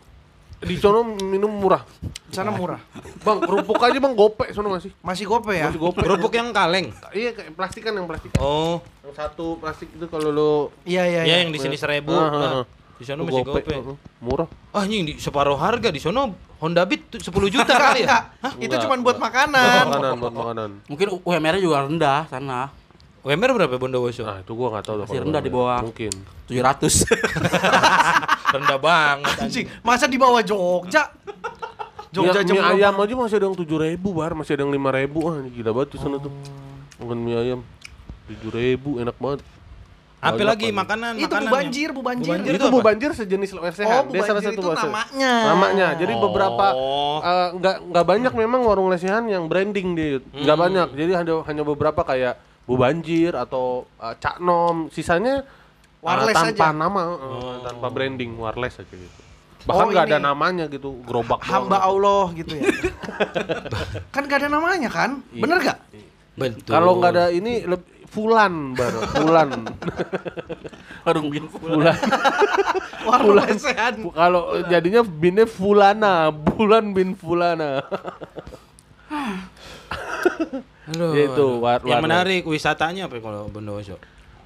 [0.65, 1.85] Di sono minum murah.
[2.03, 2.81] Di sana murah.
[3.21, 4.91] Bang, kerupuk aja bang gope sono masih.
[5.01, 5.69] Masih gope ya?
[5.69, 6.01] Masih gope.
[6.01, 6.89] Kerupuk yang kaleng.
[7.13, 8.33] Iya kayak plastikan yang plastik.
[8.41, 10.53] Oh, Yang satu plastik itu kalau lo
[10.83, 11.21] Iya iya.
[11.23, 11.37] ya iya.
[11.45, 12.17] yang di sini seribu.
[12.17, 12.65] Ah, ah, ah.
[12.95, 13.75] di sana Itu masih gope, gope.
[13.77, 14.49] uh, murah.
[14.73, 18.07] Ah, di separuh harga di sono Honda Beat tuh 10 juta Enggak, kali ya.
[18.09, 18.23] enggak.
[18.57, 19.27] Itu Enggak, cuma buat enggak.
[19.29, 19.85] makanan.
[19.85, 20.69] Makanan buat makanan.
[20.89, 22.73] Mungkin UMR-nya juga rendah sana.
[23.25, 24.21] UMR berapa Bondowoso?
[24.25, 25.81] Nah, itu gua nggak tahu Masih rendah di bawah.
[25.81, 26.13] Mungkin.
[26.49, 27.09] 700.
[28.55, 29.37] Rendah banget.
[29.45, 31.11] Anjing, masa di bawah Jogja?
[32.09, 34.71] Jogja Mie- jam mie ayam aja masih ada yang tujuh ribu bar, masih ada yang
[34.71, 35.27] lima ribu.
[35.27, 36.31] Ah, gila banget di sana tuh.
[36.97, 37.61] Makan mie ayam
[38.27, 39.43] tujuh ribu enak banget.
[40.23, 40.81] Apa lagi banget.
[40.81, 41.13] makanan?
[41.13, 42.25] Itu bu makanan banjir, bu banjir.
[42.25, 43.93] Bu banjir Itu itu bu banjir sejenis lesehan.
[43.93, 45.33] Oh, Bu Dia salah Banjir satu itu bahasa- namanya.
[45.45, 45.87] Namanya.
[45.99, 47.19] Jadi beberapa Oh.
[47.21, 50.23] eh, nggak nggak banyak memang warung lesehan yang branding dia.
[50.25, 50.65] Nggak Hmm.
[50.65, 50.89] banyak.
[50.95, 52.35] Jadi hanya hanya beberapa kayak
[52.65, 54.89] Bu Banjir atau eh, Cak Nom.
[54.89, 55.45] Sisanya
[56.05, 56.77] eh, Warles tanpa aja.
[56.77, 59.21] nama, eh, tanpa branding, warles aja gitu.
[59.65, 60.27] Bahkan Oh, nggak ada ini.
[60.27, 61.89] namanya gitu, gerobak Hamba doang.
[61.97, 62.69] Allah gitu ya.
[64.15, 65.25] kan gak ada namanya kan?
[65.31, 65.79] Bener gak?
[66.35, 66.69] Betul.
[66.69, 69.51] Kalau nggak ada ini leb- Fulan baru, Fulan.
[71.05, 71.99] Warung bin Fulan.
[73.09, 73.95] Warung lesehan.
[73.99, 77.83] Fu- Kalau jadinya binnya Fulana, Bulan bin Fulana.
[80.95, 83.97] Ya itu, war- Yang menarik wisatanya apa kalau Bondowoso?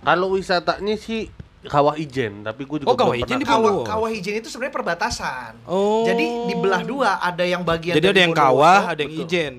[0.01, 1.29] Kalau wisatanya sih
[1.59, 3.43] Kawah Ijen, tapi gue juga Oh, Kawah Ijen pernah.
[3.43, 5.53] di Kawah, kawah ijen itu sebenarnya perbatasan.
[5.67, 6.07] Oh.
[6.07, 9.27] Jadi dibelah dua, ada yang bagian Jadi ada yang kawah, ada yang betul.
[9.27, 9.55] ijen.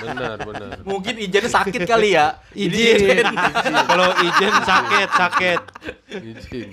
[0.00, 0.80] Benar, benar.
[0.80, 2.40] Mungkin ijennya sakit kali ya.
[2.56, 3.28] Ijen.
[3.84, 5.60] Kalau ijen sakit, sakit.
[6.16, 6.68] Ijen.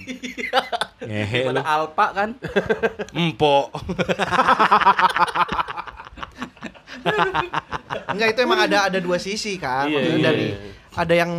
[1.04, 1.60] Ngehe lu.
[1.60, 2.30] Gimana Alpa kan?
[3.12, 3.76] Empok.
[8.14, 9.92] Enggak itu emang ada ada dua sisi kan.
[9.92, 10.58] Iya, Maksudnya iya, dari iya.
[10.96, 11.32] ada yang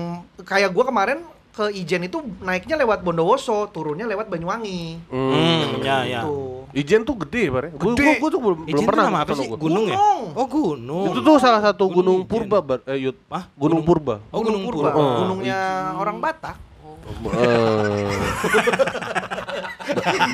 [0.45, 1.19] kayak gua kemarin
[1.55, 5.07] ke Ijen itu naiknya lewat Bondowoso, turunnya lewat Banyuwangi.
[5.07, 6.21] Hmm, ya ya.
[6.27, 6.67] Tuh.
[6.75, 7.71] Ijen tuh gede, Bar.
[7.71, 8.19] Gue Gede.
[8.19, 9.47] gua tuh belum, belum Ijen pernah nama ke apa sih?
[9.47, 9.59] gua.
[9.63, 9.95] Gunung ya?
[9.95, 10.35] Gunung.
[10.35, 11.07] Oh, gunung.
[11.15, 12.31] Itu tuh salah satu Gunung gunung, Ijen.
[12.35, 12.83] purba, Bar.
[12.91, 13.15] Eh, Yud.
[13.31, 13.47] Hah?
[13.55, 14.19] Gunung Purba.
[14.35, 14.91] Oh, Gunung Purba.
[14.91, 14.99] Purba.
[14.99, 15.15] Oh.
[15.23, 15.59] Gunungnya
[15.95, 16.59] orang Batak.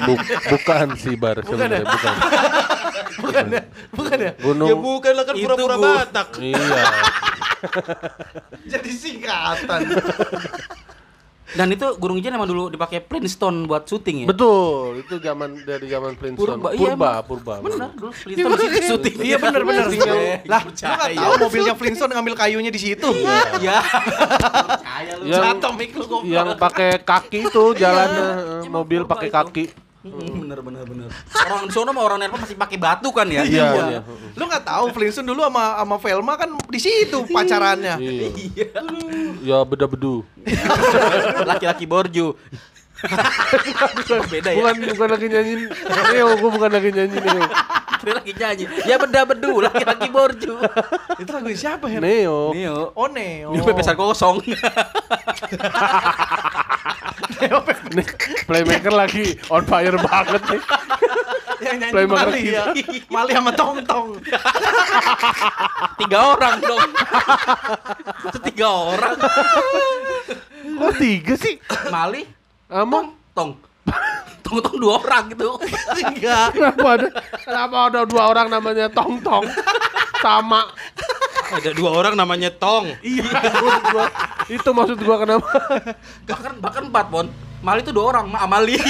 [0.07, 0.23] Bu-
[0.57, 1.45] bukan sih, Bar.
[1.45, 2.15] sebenarnya, bukan.
[3.21, 3.63] Bukan ya?
[3.93, 4.33] Bukan ya?
[4.41, 4.69] Gunung.
[4.71, 5.93] Ya bukan lah kan pura-pura gua.
[6.09, 6.41] Batak.
[6.41, 6.85] Iya.
[8.73, 9.81] Jadi singkatan.
[11.51, 14.27] Dan itu Gunung Ijen emang dulu dipakai Flintstone buat syuting ya?
[14.31, 16.63] Betul, itu zaman dari zaman Flintstone.
[16.63, 17.27] Purba, Purba, iya, purba, emang.
[17.27, 17.55] purba.
[17.67, 19.17] Bener, dulu Flintstone di situ syuting.
[19.21, 19.85] Iya bener bener.
[19.91, 20.15] Iya,
[20.47, 23.09] Lah, lu nggak tahu mobilnya Flintstone ngambil kayunya di situ?
[23.59, 23.79] Iya.
[23.83, 25.25] Percaya lu.
[25.27, 26.31] Yang Atomik lu goblok.
[26.31, 28.27] yang pakai kaki itu jalannya
[28.63, 29.37] eh, mobil purba pakai itu.
[29.37, 29.65] kaki.
[30.01, 31.09] Mm, bener bener bener.
[31.45, 33.45] Orang di sono mah orang Nerpa masih pakai batu kan ya?
[33.45, 34.01] Iya, iya.
[34.33, 38.01] Lu nggak tahu Flintstone dulu sama sama Velma kan di situ pacarannya.
[38.01, 38.81] Iya.
[39.45, 40.25] Ya beda bedu.
[41.51, 42.33] Laki-laki borju.
[44.33, 44.61] Beda ya.
[44.61, 45.73] Bukan bukan lagi nyanyiin.
[46.13, 47.49] Neo, gua bukan lagi nyanyiin Neo.
[48.01, 48.65] Dia lagi nyanyi.
[48.89, 50.57] Ya beda bedu, laki-laki borju.
[51.21, 52.01] Itu lagu siapa ya?
[52.01, 52.53] Neo.
[52.53, 52.93] Nio.
[52.97, 53.57] Oh Neo.
[53.57, 54.41] Ini pepesan kosong.
[57.91, 58.07] Nih,
[58.45, 60.63] playmaker lagi on fire banget nih.
[61.61, 62.65] Yang nyanyi Play Maker Mali ya.
[63.13, 64.09] Mali sama Tong Tong.
[66.01, 66.89] Tiga orang dong.
[68.33, 69.17] Itu tiga orang.
[70.81, 71.61] Kok tiga sih?
[71.93, 72.25] Mali,
[72.73, 73.61] Ama tong.
[74.41, 75.61] Tong tong dua orang gitu.
[76.01, 76.49] Tiga.
[76.49, 77.09] kenapa ada
[77.45, 79.45] kenapa ada dua orang namanya Tong Tong
[80.25, 80.65] sama
[81.51, 82.95] Ada dua orang namanya Tong.
[83.03, 84.07] iya maksud gua,
[84.47, 85.51] itu maksud gua kenapa
[86.31, 87.27] Bahkan bahkan empat pon.
[87.61, 88.79] Mali itu dua orang, Ma Amali.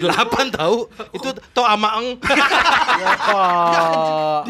[0.00, 0.88] Delapan tahu.
[1.12, 2.16] Itu To Amaeng.
[3.28, 4.40] oh,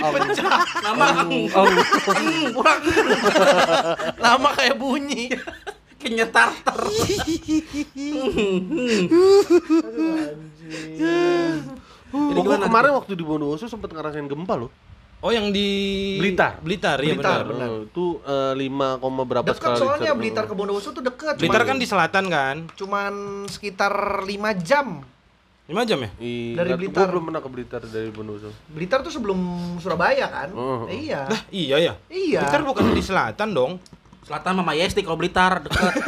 [0.79, 1.51] Nama Eng.
[1.51, 1.67] oh,
[2.15, 2.79] Eng, kurang.
[4.23, 5.35] Lama kayak bunyi.
[5.99, 6.79] Kayaknya tartar.
[12.11, 12.67] Jadi Oh, gua gimana?
[12.67, 14.71] kemarin waktu di Bondowoso sempat ngerasain gempa loh.
[15.21, 15.69] Oh yang di
[16.17, 16.57] Blitar.
[16.59, 17.69] Blitar, iya Blitar, benar.
[17.69, 20.13] Oh, itu eh, lima koma berapa Dekat sekali soalnya.
[20.17, 21.37] Blitar ke Bondowoso tuh dekat.
[21.37, 22.57] Blitar kan di selatan kan?
[22.73, 23.13] cuman
[23.47, 23.93] sekitar
[24.25, 24.33] 5
[24.65, 25.05] jam.
[25.69, 26.11] 5 jam ya?
[26.19, 27.05] Ih, Dari Blitar.
[27.05, 28.49] Gua belum pernah ke Blitar dari Bondowoso.
[28.67, 29.39] Blitar tuh sebelum
[29.77, 30.49] Surabaya kan?
[30.51, 30.89] Oh.
[30.89, 31.29] Iya.
[31.29, 31.93] Lah, iya ya.
[32.09, 32.41] Iya.
[32.43, 33.73] Blitar bukan di selatan dong.
[34.21, 35.95] Selatan Mama Yesti kalau Blitar deket.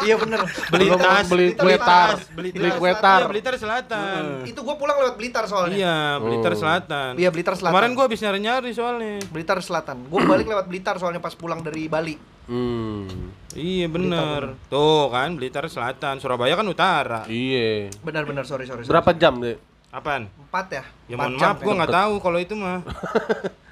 [0.00, 0.40] Iya bener.
[0.72, 2.16] Beli Belum tas, beli kue tar.
[2.32, 2.78] beli Beli tas.
[2.80, 3.20] kue tar.
[3.20, 4.22] Iya, Blitar selatan.
[4.48, 5.76] Itu gua pulang lewat Blitar soalnya.
[5.76, 6.56] Iya, Blitar Oh.
[6.56, 7.10] selatan.
[7.20, 7.72] Iya, Blitar Selatan.
[7.76, 9.20] Kemarin gua habis nyari-nyari soalnya.
[9.28, 10.08] Blitar Selatan.
[10.08, 12.16] Gua balik lewat Blitar soalnya pas pulang dari Bali.
[12.48, 13.28] Hmm.
[13.52, 14.56] Iya bener.
[14.66, 17.28] Tuh kan Blitar selatan, Surabaya kan utara.
[17.28, 17.92] Iya.
[18.00, 18.82] Benar-benar sorry sorry.
[18.82, 18.90] sorry.
[18.90, 19.54] Berapa jam deh?
[19.90, 20.30] Apaan?
[20.30, 20.82] Empat ya?
[21.04, 22.78] Ya Empat mohon maaf, gua nggak tahu kalau itu mah.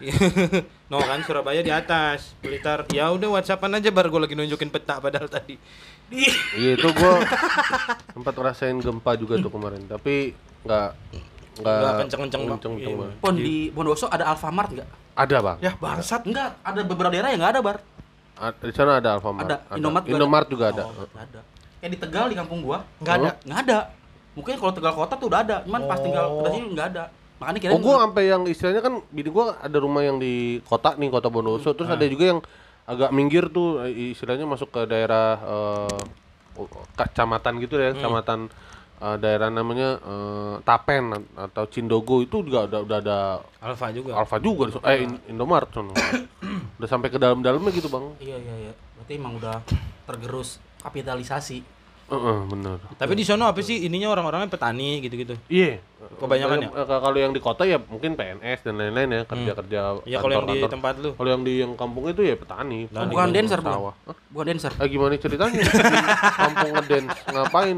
[0.91, 2.91] no kan Surabaya di atas, Blitar.
[2.91, 5.55] Ya udah WhatsAppan aja baru gua lagi nunjukin peta padahal tadi.
[6.11, 7.23] Iya itu gua
[8.11, 10.89] sempat ngerasain gempa juga tuh kemarin, tapi nggak
[11.59, 13.19] nggak kenceng-kenceng, kenceng-kenceng Iya.
[13.19, 14.89] Pon di Bondowoso ada Alfamart nggak?
[15.15, 15.57] Ada bang.
[15.61, 16.23] Ya bangsat.
[16.25, 17.79] Enggak, ada beberapa daerah yang nggak ada, Bar.
[18.39, 19.43] A- Di sana ada Alfamart.
[19.45, 19.57] Ada.
[19.75, 20.83] Indomart juga Indomart juga ada.
[20.83, 21.41] Oh, ada.
[21.79, 23.31] Kayak di Tegal di kampung gua, Nggak ada.
[23.43, 23.79] nggak ada.
[24.39, 26.41] Mungkin kalau Tegal kota tuh udah ada, cuman pas tinggal Oh.
[26.41, 27.05] udah sini nggak ada.
[27.39, 30.95] Makanya kira Oh gua sampai yang istilahnya kan bini gua ada rumah yang di kota
[30.95, 32.41] nih kota Bondowoso, terus ada juga yang
[32.83, 35.99] agak minggir tuh istilahnya masuk ke daerah eh,
[36.95, 38.51] kecamatan gitu ya, kecamatan
[38.99, 43.19] eh, daerah namanya eh, Tapen atau Cindogo itu juga udah udah ada
[43.61, 44.19] Alfa juga.
[44.19, 45.95] Alfa juga di eh In- Indomaret sono.
[46.79, 48.15] udah sampai ke dalam-dalamnya gitu, Bang.
[48.19, 48.73] Iya iya iya.
[48.99, 49.63] Berarti emang udah
[50.05, 51.78] tergerus kapitalisasi.
[52.09, 52.81] Heeh, bener.
[52.97, 55.37] Tapi di sono apa sih ininya orang-orangnya petani gitu-gitu.
[55.53, 55.77] Iya.
[56.19, 56.69] Kebanyakan ya?
[56.89, 59.79] Kalau yang di kota ya mungkin PNS dan lain-lain ya, kerja-kerja
[60.09, 61.13] Ya kalau yang di tempat lu.
[61.13, 62.89] Kalau yang di yang kampung itu ya petani.
[62.89, 63.93] Nah, bukan dancer, bukan?
[63.93, 64.17] Hah?
[64.33, 64.73] Bukan dancer.
[64.81, 65.61] Eh gimana ceritanya?
[66.49, 67.77] Kampung ngedance ngapain?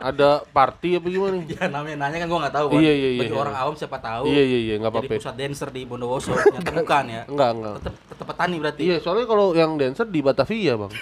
[0.00, 1.36] Ada party apa gimana?
[1.60, 2.66] Ya namanya nanya kan gua nggak tahu.
[2.72, 2.80] Bang.
[2.80, 3.20] Iya, iya, iya.
[3.24, 4.24] Bagi orang awam siapa tahu.
[4.28, 5.20] Iya iya iya nggak Jadi apa-apa.
[5.20, 7.22] pusat dancer di Bondowoso, ternyata bukan ya.
[7.28, 7.74] Enggak enggak.
[7.80, 8.80] Tetap tetap petani berarti.
[8.84, 10.92] Iya soalnya kalau yang dancer di Batavia bang.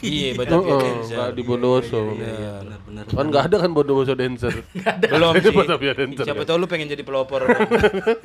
[0.00, 0.62] Iya, betul.
[0.64, 2.00] Heeh, nggak di Bondowoso.
[2.14, 3.02] Iya, benar benar.
[3.08, 4.54] Kan nggak ada kan Bondowoso dancer.
[5.12, 5.50] Belum sih.
[5.50, 6.24] Batavia dancer.
[6.24, 7.42] Siapa tahu lu pengen jadi pelopor.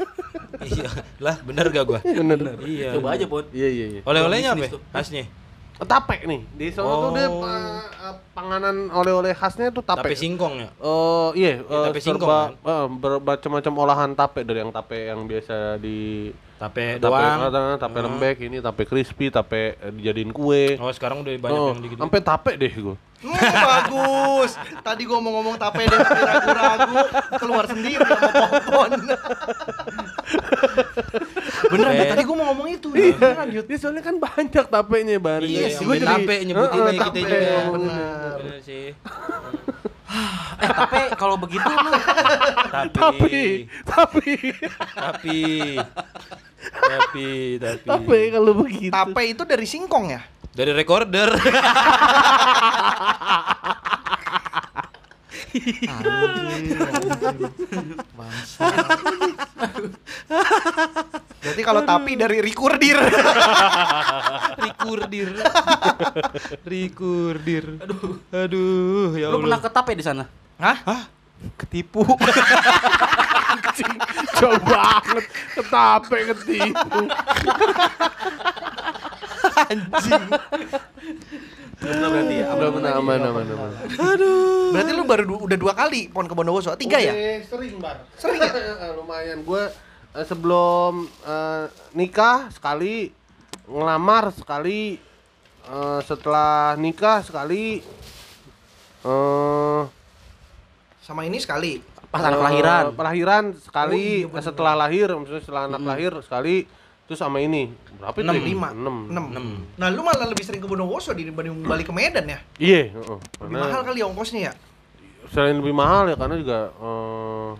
[0.69, 0.87] iya.
[1.17, 1.99] Lah, bener gak gua?
[2.01, 2.57] Bener.
[2.61, 2.93] Iya.
[2.93, 3.45] Coba aja, Pon.
[3.49, 4.01] Iya iya iya.
[4.03, 4.65] Oleh-olehnya apa?
[4.91, 5.25] Khasnya.
[5.75, 7.43] Tape nih di sana tuh dia Oh.
[7.43, 9.99] pa- eh, panganan oleh-oleh khasnya tuh tape.
[9.99, 10.69] Tape singkong ya.
[10.71, 12.71] Eh iya, Ya, eh, tape singkong, serba kan?
[12.71, 16.29] eh, bermacam-macam olahan tape dari yang tape yang biasa di
[16.63, 17.39] Tape tape, doang.
[17.43, 20.77] eh, tape lembek ini tape crispy, tape eh, dijadiin kue.
[20.77, 21.99] Oh, sekarang udah banyak Oh, yang gitu.
[21.99, 22.95] sampai tape deh gua.
[23.19, 24.51] Hmm, bagus.
[24.79, 26.95] Tadi gua mau ngomong tape deh tapi ragu-ragu
[27.37, 28.91] keluar sendiri sama popon.
[31.65, 32.05] Bener Tape.
[32.09, 32.87] tadi gua mau ngomong itu.
[32.93, 33.65] Iya, Ya, lanjut.
[33.65, 35.41] ya soalnya kan banyak tapenya bar.
[35.41, 37.59] Iya, sih, sampai gua jadi- tape nyebutin lagi kita tape, juga.
[37.71, 38.35] bener.
[38.39, 38.85] Bener sih.
[40.55, 41.89] Eh, tapi kalau begitu lu
[42.69, 43.43] Tapi Tapi,
[43.83, 44.33] tapi,
[44.93, 45.39] tapi
[46.99, 48.93] tapi tapi tapi kalau begitu.
[48.93, 50.21] Tape itu dari singkong ya?
[50.53, 51.29] dari recorder.
[61.43, 62.97] Berarti kalau tapi dari rikurdir.
[64.61, 65.29] Rikurdir.
[66.65, 67.65] Rikurdir.
[67.81, 68.21] Aduh.
[68.29, 69.69] Aduh, ya lu pernah Allah.
[69.69, 70.23] ke tape di sana?
[70.61, 70.77] Hah?
[70.85, 71.01] Hah?
[71.55, 72.01] Ketipu.
[74.33, 77.01] Jauh banget, ketape ketipu.
[79.53, 80.23] Anjing.
[81.79, 82.45] Belum berarti ya.
[82.49, 83.71] Udah benar aman aman aman.
[84.71, 86.73] Berarti lu baru du- udah dua kali pon ke Bondowoso?
[86.75, 87.11] Tiga ya?
[87.11, 87.97] Udah Sering bar.
[88.15, 88.51] Sering ya?
[88.97, 89.63] Lumayan gue
[90.15, 93.11] sebelum eh, nikah sekali,
[93.65, 94.97] ngelamar sekali,
[95.63, 97.83] eh, setelah nikah sekali.
[99.03, 99.81] eh
[101.03, 101.83] Sama ini sekali.
[102.07, 103.43] Pas anak eh, lahiran.
[103.59, 104.43] Sekali, Oh, iya, bener.
[104.43, 106.63] setelah lahir, maksudnya setelah anak lahir sekali,
[107.03, 107.67] terus sama ini
[107.99, 108.23] berapa itu?
[108.23, 108.35] Enam.
[108.35, 108.43] ya?
[108.45, 108.67] Lima.
[108.71, 108.97] Enam.
[109.11, 109.25] Enam.
[109.29, 109.45] Enam.
[109.75, 112.39] Nah, lu malah lebih sering ke Bondowoso dibanding balik ke Medan ya?
[112.55, 113.17] Iya, heeh.
[113.43, 114.53] Lebih mahal kali ya ongkosnya ya?
[115.23, 117.51] selain lebih mahal ya karena juga eh,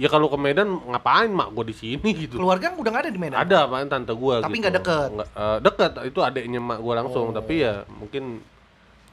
[0.00, 3.20] ya kalau ke Medan ngapain mak gue di sini gitu Keluarga udah nggak ada di
[3.20, 3.36] Medan?
[3.38, 4.62] ada apaan tante gue Tapi gitu.
[4.64, 5.08] nggak deket?
[5.14, 7.36] Nggak, eh, deket itu adiknya mak gue langsung Oh.
[7.36, 8.40] tapi ya mungkin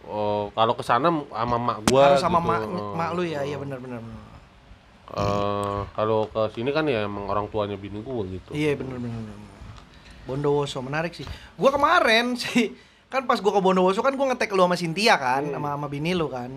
[0.07, 2.49] oh, kalau ke sana sama mak gue Harus sama gitu.
[2.49, 2.61] mak,
[2.95, 3.43] mak lu ya?
[3.43, 3.99] Iya benar benar.
[3.99, 4.23] benar.
[5.07, 9.23] eh, kalau ke sini kan ya emang orang tuanya bini gue gitu Iya benar benar.
[10.27, 11.23] Bondowoso menarik sih.
[11.55, 12.75] Gua kemarin sih
[13.07, 16.11] kan pas gua ke Bondowoso kan gua ngetek lu sama Cynthia kan, sama sama bini
[16.11, 16.51] lu kan.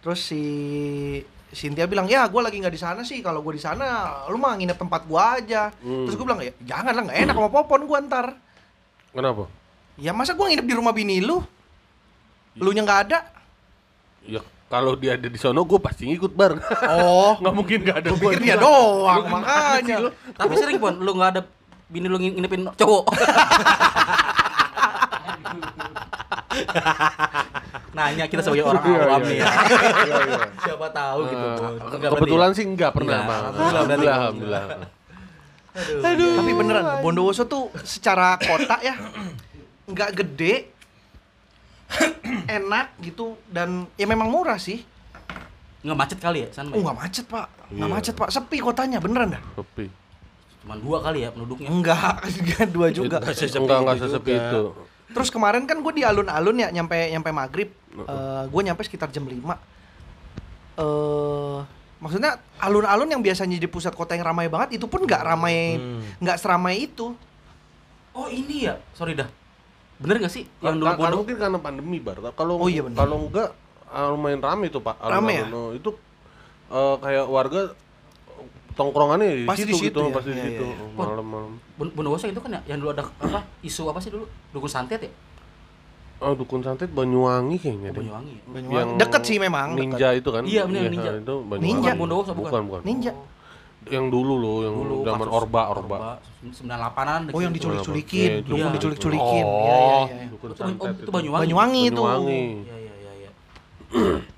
[0.00, 0.42] Terus si
[1.52, 3.20] Cynthia bilang, "Ya, gua lagi nggak di sana sih.
[3.20, 6.08] Kalau gua di sana, lu mah nginep tempat gua aja." Hmm.
[6.08, 8.26] Terus gua bilang, "Ya, jangan lah, nggak enak sama Popon gua ntar."
[9.12, 9.48] kenapa
[9.96, 11.40] Ya masa gua nginep di rumah bini lu?
[12.56, 13.18] Lu nya nggak ada?
[14.26, 16.58] ya kalau dia ada di sono gue pasti ngikut bar
[16.90, 20.10] Oh, nggak mungkin nggak ada pikir di dia doang, makanya.
[20.34, 21.42] Tapi sering pon, lu nggak ada
[21.86, 23.04] bini lu nginepin cowok.
[27.96, 29.46] nanya kita sebagai orang Iya, awam iya, nih ya.
[29.46, 30.40] Iya.
[30.60, 31.46] Siapa tahu gitu.
[31.46, 31.72] Bon.
[31.72, 32.56] Enggak berarti kebetulan ya?
[32.56, 33.40] sih enggak pernah, Enggak, Bang.
[33.40, 34.16] alhamdulillah.
[34.16, 34.64] Alhamdulillah, alhamdulillah.
[36.36, 38.96] Tapi beneran, Bondowoso tuh secara kota ya
[39.92, 40.54] nggak gede,
[42.58, 44.82] enak gitu dan ya memang murah sih.
[45.80, 46.66] Nggak macet kali ya, San?
[46.68, 47.94] Oh nggak macet pak, nggak Iya.
[47.94, 49.42] macet pak, sepi kotanya beneran dah.
[49.54, 49.86] Sepi.
[50.60, 51.68] Cuman dua kali ya penduduknya.
[51.68, 53.22] Enggak, enggak dua juga.
[53.22, 54.42] Enggak, enggak sesepi juga.
[54.42, 54.62] itu.
[55.06, 59.24] Terus kemarin kan gue di alun-alun ya nyampe nyampe maghrib, Eh gue nyampe sekitar jam
[59.24, 59.38] 5
[60.76, 61.58] eh
[61.96, 66.02] maksudnya alun-alun yang biasanya di pusat kota yang ramai banget itu pun nggak ramai, Hmm.
[66.20, 67.16] nggak seramai itu.
[68.12, 69.28] Oh ini ya, sorry dah.
[69.96, 71.18] Bener gak sih yang Yang dulu pondok?
[71.18, 72.16] mungkin karena pandemi bar.
[72.32, 72.98] Kalau Oh iya, benar.
[73.00, 73.48] kalau enggak
[73.86, 74.96] ah, lumayan rame tuh Pak.
[75.00, 75.46] Rame ya?
[75.72, 75.90] Itu
[76.68, 77.60] eh, kayak warga
[78.74, 80.12] tongkrongannya di Pasti situ, di situ gitu, ya?
[80.12, 80.86] pasti di Iya, situ iya, iya.
[80.92, 81.52] malam-malam.
[81.74, 83.40] Bon- Bondowoso itu kan ya, yang dulu ada apa?
[83.62, 84.28] Isu apa sih dulu?
[84.52, 85.12] Dukun santet ya?
[86.18, 88.00] Oh, dukun santet Banyuwangi kayaknya Oh, deh.
[88.02, 88.34] Banyuwangi.
[88.34, 88.44] ya?
[88.50, 88.92] Banyuwangi.
[88.96, 90.44] Deket sih memang, Ninja itu kan?
[90.44, 91.10] Iya, bener, Ninja.
[91.14, 91.64] Itu Banyuwangi.
[91.66, 91.90] Ninja.
[91.94, 92.44] Bondowoso, bukan?
[92.44, 92.82] bukan, bukan.
[92.84, 93.12] Ninja.
[93.86, 95.96] Yang dulu loh, yang Dulu zaman Orba, Orba.
[96.42, 97.30] 98-an.
[97.30, 97.78] Oh yang diculik.
[97.82, 98.74] diculik-culikin, Iya, dukun iya.
[98.74, 99.44] diculik-culikin.
[99.46, 99.76] Oh, Iya,
[100.10, 100.26] iya, iya.
[100.26, 101.42] dukun Itu, Banyuwangi.
[101.46, 102.02] Banyuwangi itu.
[102.02, 102.42] Banyuwangi.
[102.66, 103.30] Iya, iya, iya, iya.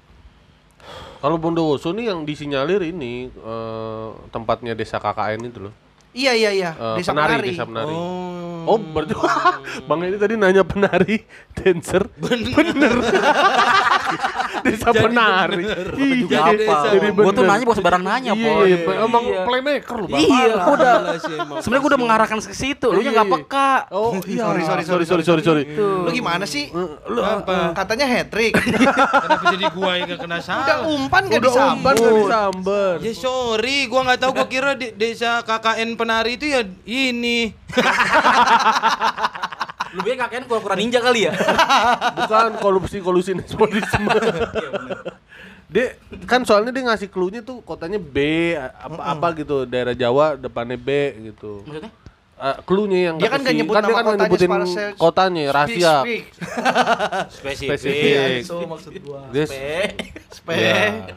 [1.18, 5.74] Kalau Bondowoso nih yang disinyalir ini eh, tempatnya desa KKN itu loh.
[6.12, 7.48] Iya iya iya, Eh, desa penari, penari.
[7.50, 7.94] desa penari.
[7.94, 8.36] Oh.
[8.68, 9.16] Oh, berarti
[9.88, 11.24] Bang ini tadi nanya penari,
[11.54, 12.04] dancer.
[12.20, 13.00] Bener.
[14.62, 15.62] desa penari.
[15.64, 16.74] Iya, Apa?
[16.90, 18.64] jadi Gua tuh nanya bukan sembarang nanya, Iya, Pon.
[18.64, 19.40] iya, emang Iya.
[19.44, 20.20] playmaker lu, Bang.
[20.20, 20.94] Iya, gua udah.
[20.98, 21.56] Parah sih emang.
[21.60, 23.70] Sebenarnya gua udah mengarahkan ke situ, lu nya nggak peka.
[23.90, 24.42] Oh, iya.
[24.42, 25.62] Sorry, sorry, sorry, sorry, sorry, sorry.
[25.76, 26.68] Lu gimana sih?
[26.72, 27.72] Lu Apa?
[27.74, 28.52] Katanya hat trick.
[29.24, 30.86] Kenapa jadi gua yang gak kena Udah salah?
[30.86, 32.92] umpan gak udah umpan gak disamber.
[33.00, 34.30] Ya sorry, gua nggak tahu.
[34.32, 37.52] Gua kira di desa KKN penari itu ya ini.
[39.96, 41.32] Lu biar kakeknya kura-kura ninja kali ya?
[42.24, 44.12] Bukan korupsi kolusi nepotisme.
[45.68, 48.16] Dia kan soalnya dia ngasih clue-nya tuh kotanya B
[48.56, 50.88] apa apa gitu daerah Jawa depannya B
[51.28, 51.60] gitu.
[51.68, 51.92] Maksudnya?
[52.40, 54.50] Uh, clue-nya yang Dia kan nggak nyebut dia nama kan kotanya nyebutin
[54.96, 55.94] kotanya rahasia.
[57.36, 57.68] Spesifik.
[57.68, 58.48] Spesifik.
[58.48, 59.28] Itu maksud gua.
[59.28, 59.88] Dia Eh,
[60.32, 60.56] Spe.
[60.56, 61.12] Iya.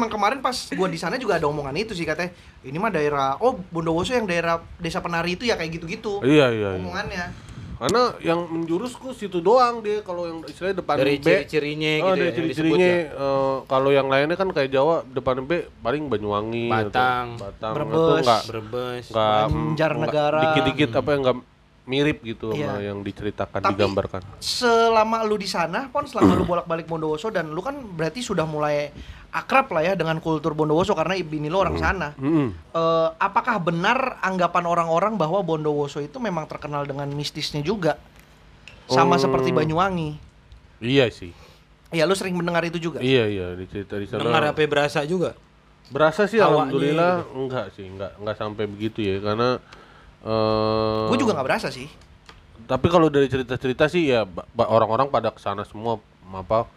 [0.00, 2.32] Memang kemarin pas gua di sana juga ada omongan itu sih katanya.
[2.64, 6.24] Ini mah daerah oh Bondowoso yang daerah desa penari itu ya kayak gitu-gitu.
[6.24, 6.68] Iya iya.
[6.72, 6.80] iya.
[6.80, 7.24] Omongannya.
[7.80, 11.24] Karena yang menjurus kok situ doang dia kalau yang istilahnya depan Dari B.
[11.24, 12.76] ciri-cirinya Oh, gitu dari ya, ciri-cirinya
[13.08, 17.72] disebut eh, kalau yang lainnya kan kayak Jawa depan B paling Banyuwangi atau Batang, Batang
[17.72, 17.92] Brebes.
[17.96, 19.04] itu enggak Brebes.
[19.08, 20.40] enggak Banjarnegara.
[20.44, 21.38] dikit-dikit apa yang enggak
[21.82, 22.92] mirip gitu sama Iya.
[22.92, 24.20] yang diceritakan Tapi- digambarkan.
[24.38, 28.92] Selama lu di sana, pon selama lu bolak-balik Bondowoso dan lu kan berarti sudah mulai
[29.30, 32.14] akrab lah ya dengan kultur Bondowoso karena bini lu orang sana.
[32.14, 32.50] Mm-mm.
[32.70, 37.98] Eh, apakah benar anggapan orang-orang bahwa Bondowoso itu memang terkenal dengan mistisnya juga?
[38.86, 39.22] Sama Hmm.
[39.22, 40.18] seperti Banyuwangi.
[40.80, 41.30] Iya sih.
[41.90, 42.98] Ya lu sering mendengar itu juga.
[42.98, 44.22] Iya iya dicerita di sana.
[44.22, 45.34] Dengar apa berasa juga?
[45.90, 49.58] Berasa sih Awaknya alhamdulillah enggak sih, enggak enggak sampai begitu ya karena
[50.20, 51.88] eh Gue juga nggak berasa sih.
[52.64, 54.22] Tapi kalau dari cerita-cerita sih ya
[54.56, 55.98] orang-orang pada ke sana semua
[56.30, 56.68] apa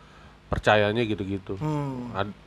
[0.50, 1.58] percayanya gitu-gitu.
[1.60, 2.10] Hmm.
[2.14, 2.41] Ad-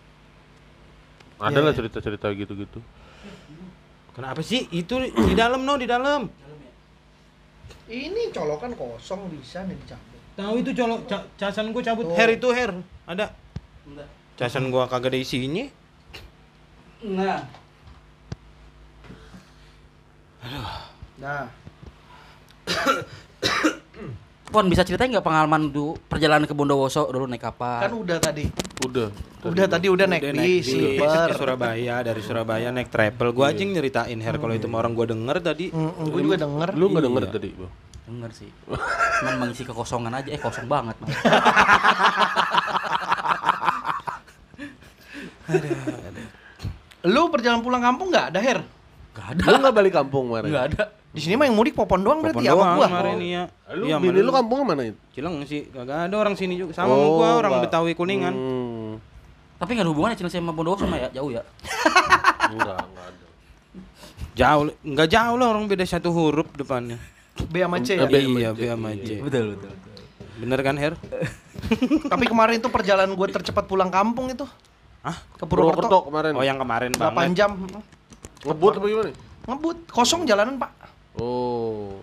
[1.36, 1.78] Iya, ada lah iya.
[1.84, 2.80] cerita-cerita gitu-gitu.
[4.16, 4.64] Kenapa sih?
[4.72, 6.32] Itu di dalam no, di dalam.
[7.86, 10.16] Ini colokan kosong bisa nih dicabut.
[10.32, 12.08] Tahu itu colok ca- casan gua cabut.
[12.08, 12.16] Tuh.
[12.16, 12.72] Hair itu hair.
[13.04, 13.36] Ada.
[14.40, 15.68] Casan gua kagak ada isinya.
[17.04, 17.44] Nah,
[21.16, 21.48] Nah,
[24.46, 27.82] Pon bisa ceritain nggak pengalaman du perjalanan ke Bondowoso dulu naik kapal?
[27.82, 28.46] kan udah tadi.
[28.80, 29.10] Udah.
[29.42, 31.26] Udah tadi udah naik Udah bis, bis sleeper.
[31.26, 33.30] ke Surabaya, dari Surabaya naik travel.
[33.32, 35.74] Gua aja yang nyeritain hair kalau itu mah orang gua denger tadi.
[35.74, 36.68] gue juga denger.
[36.72, 37.32] Lu nggak denger Iya.
[37.32, 37.72] tadi, Bang?
[38.06, 38.50] Denger sih.
[39.18, 40.94] Cuman mengisi kekosongan aja, eh kosong banget.
[40.96, 41.10] Mas.
[47.04, 48.58] Lu perjalanan pulang kampung nggak ada Her?
[49.16, 49.42] Gak ada.
[49.42, 50.48] Lu nggak balik kampung kemarin?
[50.50, 50.82] Gak ada.
[51.08, 52.86] Di sini mah yang mudik popon doang Popon berarti ya sama doang gua.
[52.86, 53.42] kemarin iya.
[53.72, 54.98] Lu Iya, bini sama lu kampungnya mana itu?
[55.10, 56.72] Cileng sih, kagak ada orang sini juga.
[56.72, 57.64] Sama sama Oh, gua orang nggak.
[57.66, 58.34] Betawi Kuningan.
[58.34, 58.92] Hmm.
[59.56, 61.40] Tapi nggak ada hubungannya Cilengsi sama Bondowoso mah ya, jauh ya.
[62.46, 63.24] Enggak, enggak ada.
[64.36, 67.00] Jauh, enggak jauh lah orang beda satu huruf depannya.
[67.42, 68.04] B sama C ya.
[68.04, 69.10] B sama iya, C, B sama C.
[69.18, 69.72] Betul, betul.
[70.36, 70.92] Bener kan, Her?
[72.12, 74.44] Tapi kemarin itu perjalanan gue tercepat pulang kampung itu.
[75.00, 75.16] Hah?
[75.32, 75.98] Ke Purwokerto Purwokerto.
[76.06, 76.32] kemarin.
[76.32, 77.32] Oh, yang kemarin 8 banget.
[77.34, 77.50] jam.
[78.42, 79.10] Ngebut apa gimana?
[79.46, 80.72] Ngebut, kosong jalanan, Pak.
[81.16, 81.96] Oh.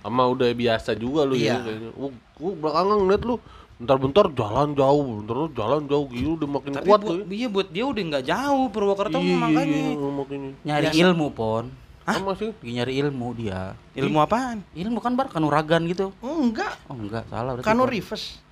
[0.00, 1.56] Sama udah biasa juga lu Iya.
[1.56, 1.90] ya kayaknya.
[1.94, 3.34] Oh, gua belakangan ngeliat lu
[3.74, 7.26] bentar-bentar jalan jauh, bentar jalan jauh gitu udah makin Tapi kuat buat, tuh.
[7.28, 9.78] iya buat dia udah nggak jauh Purwokerto Iya, makanya.
[9.82, 10.50] iya, makanya.
[10.62, 11.00] Nyari Biasa.
[11.02, 11.64] ilmu, Pon.
[12.04, 12.20] Hah?
[12.20, 13.72] Masih nyari ilmu dia.
[13.96, 14.60] Ilmu apaan?
[14.70, 16.12] Ilmu kan bar kanuragan gitu.
[16.20, 16.76] Enggak.
[16.84, 17.64] Oh enggak, salah berarti.
[17.64, 18.44] Kano Reeves.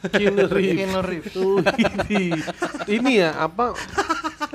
[0.00, 0.76] Keanu Reeves.
[0.76, 1.34] Keanu Reeves.
[1.34, 1.60] Oh,
[2.08, 2.32] ini.
[2.88, 3.72] ini ya apa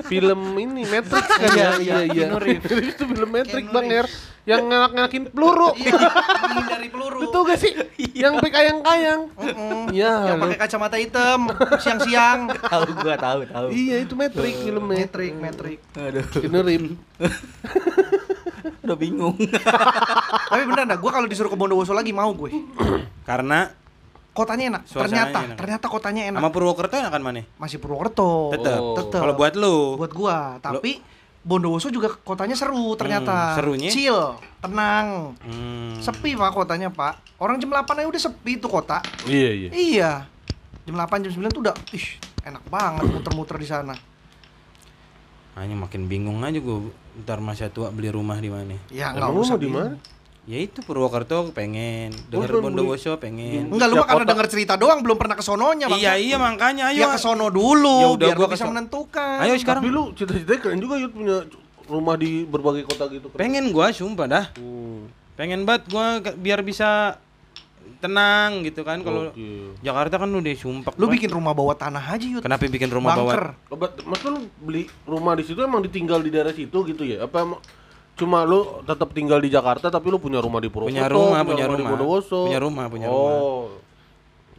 [0.06, 2.70] film ini Matrix kan Iya, ya iya, iya iya Reeves.
[2.88, 4.06] itu film Matrix bang Er
[4.44, 5.98] yang ngelak-ngelakin peluru Iya,
[6.68, 7.18] dari peluru.
[7.26, 7.72] betul gak sih
[8.14, 9.20] yang pakai kayang-kayang.
[9.90, 11.40] Iya, Yang pakai kacamata hitam
[11.76, 12.40] siang-siang.
[12.54, 13.66] tahu gua tahu tahu.
[13.70, 15.78] iya itu Matrix filmnya Metrik, metrik.
[15.92, 16.62] Aduh, Keanu
[18.82, 19.34] udah bingung.
[20.46, 22.54] Tapi bener dah, gue kalau disuruh ke Bondowoso lagi mau gue.
[23.22, 23.66] Karena
[24.36, 24.82] Kotanya enak.
[24.84, 25.56] Suasananya ternyata, enak.
[25.56, 26.38] ternyata kotanya enak.
[26.38, 27.42] sama Purwokerto enakan mana?
[27.56, 28.52] Masih Purwokerto.
[28.52, 28.76] Tetep.
[28.76, 28.92] Oh.
[28.94, 29.16] Tetep.
[29.18, 31.00] Kalau buat lu, buat gua, tapi
[31.40, 33.54] Bondowoso juga kotanya seru ternyata.
[33.54, 33.86] Hmm, serunya?
[33.88, 34.18] Chill,
[34.58, 35.38] tenang.
[35.40, 37.22] hmm, Sepi pak kotanya pak.
[37.38, 38.98] Orang jam 8 aja udah sepi tuh kota.
[39.24, 40.12] iya iya Iya.
[40.82, 42.06] Jam 8 jam 9 tuh udah ih
[42.42, 43.94] enak banget muter-muter di sana.
[45.56, 48.76] hanya makin bingung aja gua ntar masa tua beli rumah di mana.
[48.92, 49.96] Ya enggak usah mau di mana
[50.46, 53.66] Ya itu Purwokerto pengen, denger belum beli- Bondowoso pengen.
[53.66, 57.02] Enggak lu mah karena denger cerita doang belum pernah ke sononya Iya iya makanya ayo.
[57.02, 59.42] Ya ke sono dulu Ya udah, biar gua bisa menentukan.
[59.42, 59.82] Ayo sekarang.
[59.82, 61.42] tapi lu cita-citanya keren juga Yud punya
[61.86, 63.42] rumah di berbagai kota gitu keren.
[63.42, 64.46] Pengen gua sumpah dah.
[64.54, 65.10] Hmm.
[65.34, 67.18] Pengen banget gua biar bisa
[67.98, 69.74] tenang gitu kan kalau Oke.
[69.82, 70.94] Jakarta kan udah sumpah.
[70.94, 72.46] Lu bikin rumah bawah tanah aja yuk.
[72.46, 73.58] Kenapa bikin rumah Bunker.
[73.66, 73.90] bawah?
[73.90, 77.26] Oh, Mas lu beli rumah di situ emang ditinggal di daerah situ gitu ya?
[77.26, 77.58] Apa emang
[78.16, 80.96] cuma lu tetap tinggal di Jakarta tapi lu punya rumah di Purwokerto?
[80.96, 81.90] Punya rumah, punya di rumah.
[81.92, 82.40] Bondowoso?
[82.48, 83.68] Punya rumah, punya oh.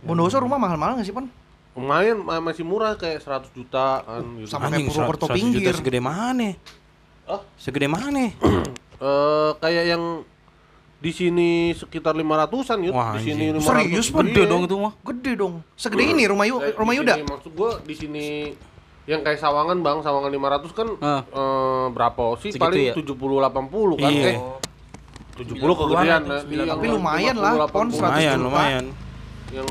[0.05, 1.25] Bondowoso rumah mahal-mahal nggak sih, Pon?
[1.73, 4.49] Lumayan ma- masih murah kayak 100 juta kan gitu.
[4.49, 5.73] Sama Anjing, kayak Purwokerto 100 juta pinggir.
[5.73, 6.49] segede mana?
[7.25, 7.41] Ah?
[7.57, 8.23] Segede mana?
[8.97, 10.25] Eh, kayak yang
[10.97, 12.97] di sini sekitar 500-an yuk.
[12.97, 13.61] Wah, di sini anjing.
[13.61, 13.69] 500.
[13.69, 14.25] Serius, Pon?
[14.25, 14.93] Gede dong itu mah.
[15.05, 15.53] Gede dong.
[15.77, 17.13] Segede ini rumah Yu, Kayak rumah di Yuda.
[17.21, 18.25] Maksud gua di sini
[19.07, 21.21] yang kayak Sawangan Bang, Sawangan 500 kan Ah.
[21.23, 22.51] eh, berapa sih?
[22.51, 22.93] Segitu Paling ya?
[22.93, 24.11] 70 80 kan.
[24.11, 24.27] Iya.
[24.29, 24.37] Eh,
[25.37, 26.21] 70 kegedean.
[26.27, 26.53] nah, 90.
[26.59, 28.83] iya, Tapi lumayan lah, 50, Pon, 100 Lumayan, lumayan.
[29.47, 29.63] Yang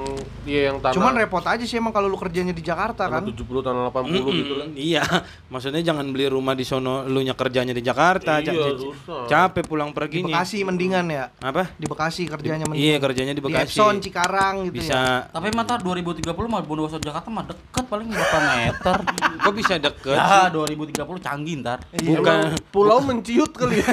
[0.42, 3.28] iya yang tanah Cuman repot aja sih emang kalau lu kerjanya di Jakarta tanah kan.
[3.28, 4.68] 70 tanah 80 gitu kan.
[4.72, 5.02] Iya,
[5.52, 8.40] maksudnya jangan beli rumah di sono, lu nya kerjanya di Jakarta.
[8.40, 10.32] Iya, ca- capek pulang Di perginya.
[10.34, 11.28] Bekasi mendingan ya.
[11.36, 11.68] Apa?
[11.72, 13.00] Di Bekasi kerjanya Iya, mendingan.
[13.02, 13.68] kerjanya di Bekasi.
[13.70, 14.82] Epson, Cikarang gitu ya.
[14.82, 18.96] Bisa Tapi mata 2030 mah Bondowoso Jakarta mah deket paling berapa meter.
[19.44, 20.16] kok bisa deket?
[20.16, 21.84] ya 2030 canggih ntar.
[21.92, 23.88] Bukan Emang pulau menciut kali ya.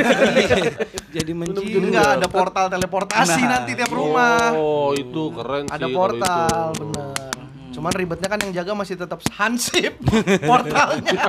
[1.16, 1.84] jadi mencium.
[1.84, 3.50] Enggak ada portal teleportasi Nah.
[3.60, 4.54] nanti tiap rumah.
[4.54, 5.96] Oh, itu keren Ada sih.
[5.98, 7.34] portal, bener.
[7.74, 9.98] Cuman ribetnya kan yang jaga masih tetap hansip
[10.50, 11.26] portalnya.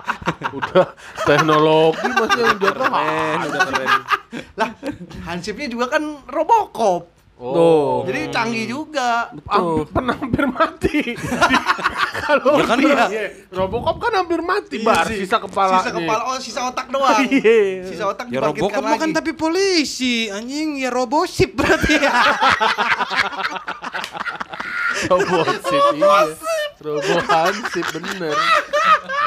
[0.56, 0.96] Udah
[1.28, 2.88] teknologi masih yang jaga.
[2.88, 4.00] Keren, udah keren.
[4.56, 4.70] lah,
[5.28, 7.11] hansipnya juga kan Robocop.
[7.42, 8.06] Oh.
[8.06, 9.34] Jadi canggih juga.
[9.50, 11.18] Hampir, pernah hampir mati.
[12.22, 13.34] Kalau Ya kan iya.
[13.50, 15.26] Robocop kan hampir mati, Iya bar sih.
[15.26, 15.82] sisa kepala.
[15.82, 17.18] Sisa kepala, oh sisa otak doang.
[17.26, 17.82] Iya.
[17.82, 19.10] Sisa otak Ya Robocop kan lagi.
[19.10, 22.14] tapi polisi, anjing ya robosip berarti ya.
[25.10, 26.30] Robosip iya.
[26.78, 28.38] Robohansip bener.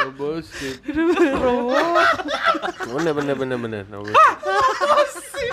[0.07, 0.75] Robosip.
[2.87, 3.83] Bener bener bener bener.
[3.91, 5.51] Robosip.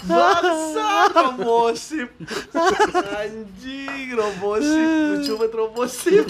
[0.00, 2.08] Bangsa Robosip.
[3.20, 4.88] Anjing Robosip,
[5.20, 6.24] lucu banget Robosip.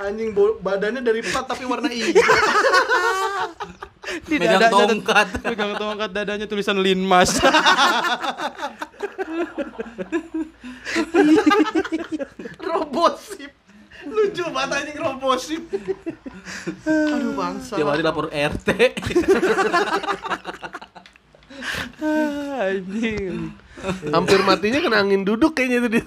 [0.00, 0.32] Anjing
[0.64, 2.24] badannya dari plat tapi warna hijau.
[4.28, 5.28] Di Megang dadanya tongkat.
[5.44, 7.40] Megang tongkat dadanya tulisan Linmas.
[12.60, 13.52] Robosip.
[14.08, 15.62] Lucu banget anjing Robosip.
[16.88, 17.74] Aduh bangsa.
[17.76, 18.68] Tiap hari lapor RT.
[22.54, 23.52] anjing.
[24.12, 26.04] Hampir matinya kena angin duduk kayaknya itu dia.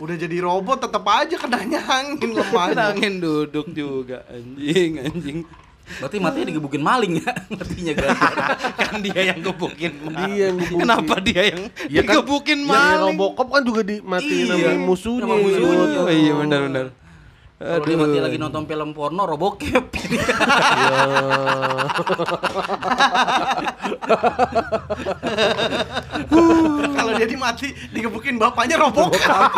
[0.00, 2.92] Udah jadi robot tetap aja kenanya angin lemahnya.
[2.92, 5.38] Angin duduk juga anjing anjing.
[5.84, 7.32] Berarti matinya digebukin maling ya.
[7.60, 8.16] Matinya gara
[8.80, 9.92] kan dia yang gebukin.
[10.10, 10.80] Dia yang gebukin.
[10.80, 13.16] Kenapa dia yang Ya kan, digebukin Yang maling?
[13.16, 14.54] Robocop kan juga dimatiin Iya.
[14.56, 15.22] sama musuhnya.
[15.28, 15.84] Sama musuhnya.
[15.84, 16.04] Yud.
[16.04, 16.86] Oh iya benar benar.
[17.54, 19.86] Kalau dia mati lagi nonton film porno robokep.
[26.94, 29.50] Kalau dia dimati digebukin bapaknya Robocop.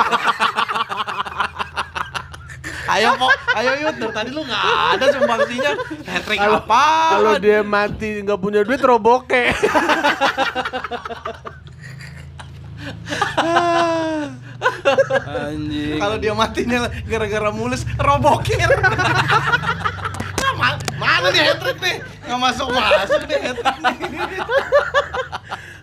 [2.86, 4.62] Ayo kok, ayo yuk dari tadi lu nggak
[4.94, 5.72] ada sumbangsinya.
[6.06, 6.84] Hat-trick Kalau- apa?
[7.12, 9.42] Kalau dia mati nggak punya duit roboke.
[15.26, 15.98] Anjing.
[16.00, 18.68] Kalau dia matinya gara-gara mulus robokir.
[20.36, 21.96] Nah, ma- mana nih hat-trick nih?
[22.26, 23.54] Nggak masuk masuk nih nih.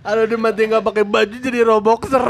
[0.04, 2.24] Kalau dia mati nggak pakai baju jadi roboxer.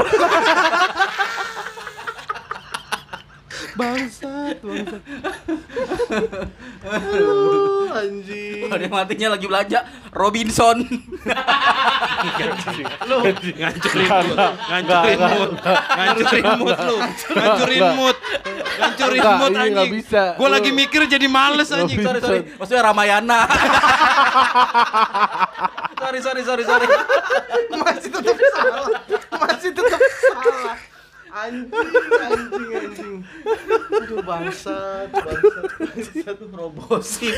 [3.74, 5.02] Bangsat, bangsat.
[6.86, 8.70] Aduh, anjing.
[8.70, 9.82] Ada matinya lagi belajar
[10.14, 10.86] Robinson.
[13.58, 15.50] ngancurin mood, ngancurin mood,
[15.90, 16.96] ngancurin mood lu,
[17.34, 18.16] ngancurin mood,
[18.78, 19.92] ngancurin mood anjing.
[20.38, 21.98] Lu- lagi mikir jadi males anjing.
[21.98, 22.40] sorry sorry.
[22.54, 23.40] Maksudnya Ramayana.
[26.02, 26.86] sorry sorry sorry sorry.
[27.74, 28.86] Masih tetap salah.
[29.34, 30.93] Masih tetap salah.
[31.34, 33.16] Anjing, anjing, anjing.
[33.90, 35.66] Aduh bangsat, bangsat.
[36.22, 37.34] Satu robosin.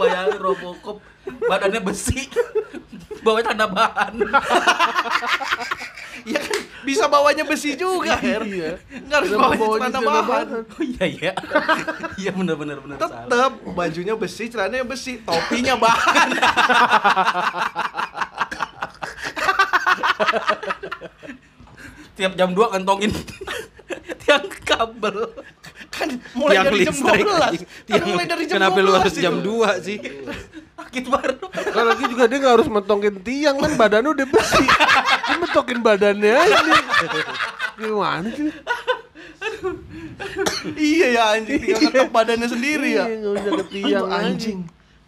[0.00, 1.04] Bayangin Robocop
[1.44, 2.24] badannya besi.
[3.20, 4.16] Bawanya tanda bahan.
[6.24, 6.56] Ya kan
[6.88, 8.48] bisa bawanya besi juga, Her.
[8.48, 8.80] Iya.
[9.12, 10.24] Nggak harus celana celana bahan.
[10.24, 10.48] bahan?
[10.64, 11.32] Oh iya iya.
[12.16, 12.96] Iya benar benar benar.
[12.96, 16.28] Tetep bajunya besi, celananya besi, topinya bahan.
[22.14, 23.10] Tiap jam 2 kantongin
[24.22, 25.16] tiang kabel.
[25.90, 27.38] Kan mulai Tiang dari jam listrik, 12.
[27.40, 27.62] anjing.
[27.62, 29.22] Kan Tiang- mulai dari jam Kenapa 12 lu harus itu.
[29.22, 29.50] jam 2
[29.80, 29.96] sih?
[30.78, 31.36] Rakit baru.
[31.50, 34.64] Kan lagi juga dia nggak harus mentongin tiang kan badannya udah besi.
[35.24, 36.56] Dia mentokin badannya aja.
[37.74, 38.50] Gimana sih?
[40.74, 43.04] Iya ya anjing, tinggal ngetok badannya sendiri ya.
[43.04, 44.58] Iya, nggak usah ke tiang Aduh, anjing.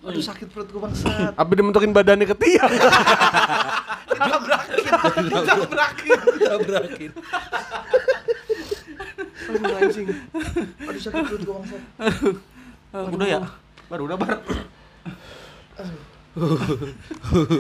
[0.07, 1.35] Aduh sakit perut gua bangsat.
[1.35, 2.71] Apa dia mentokin badannya ke tiang?
[4.17, 4.83] Ditabrakin,
[5.29, 6.19] ditabrakin.
[6.47, 7.11] Tabrakin.
[9.51, 10.07] Aduh anjing.
[10.87, 11.83] Aduh sakit perut gua bangsat.
[12.95, 13.41] Eh, udah ya?
[13.91, 14.39] Baru udah bar.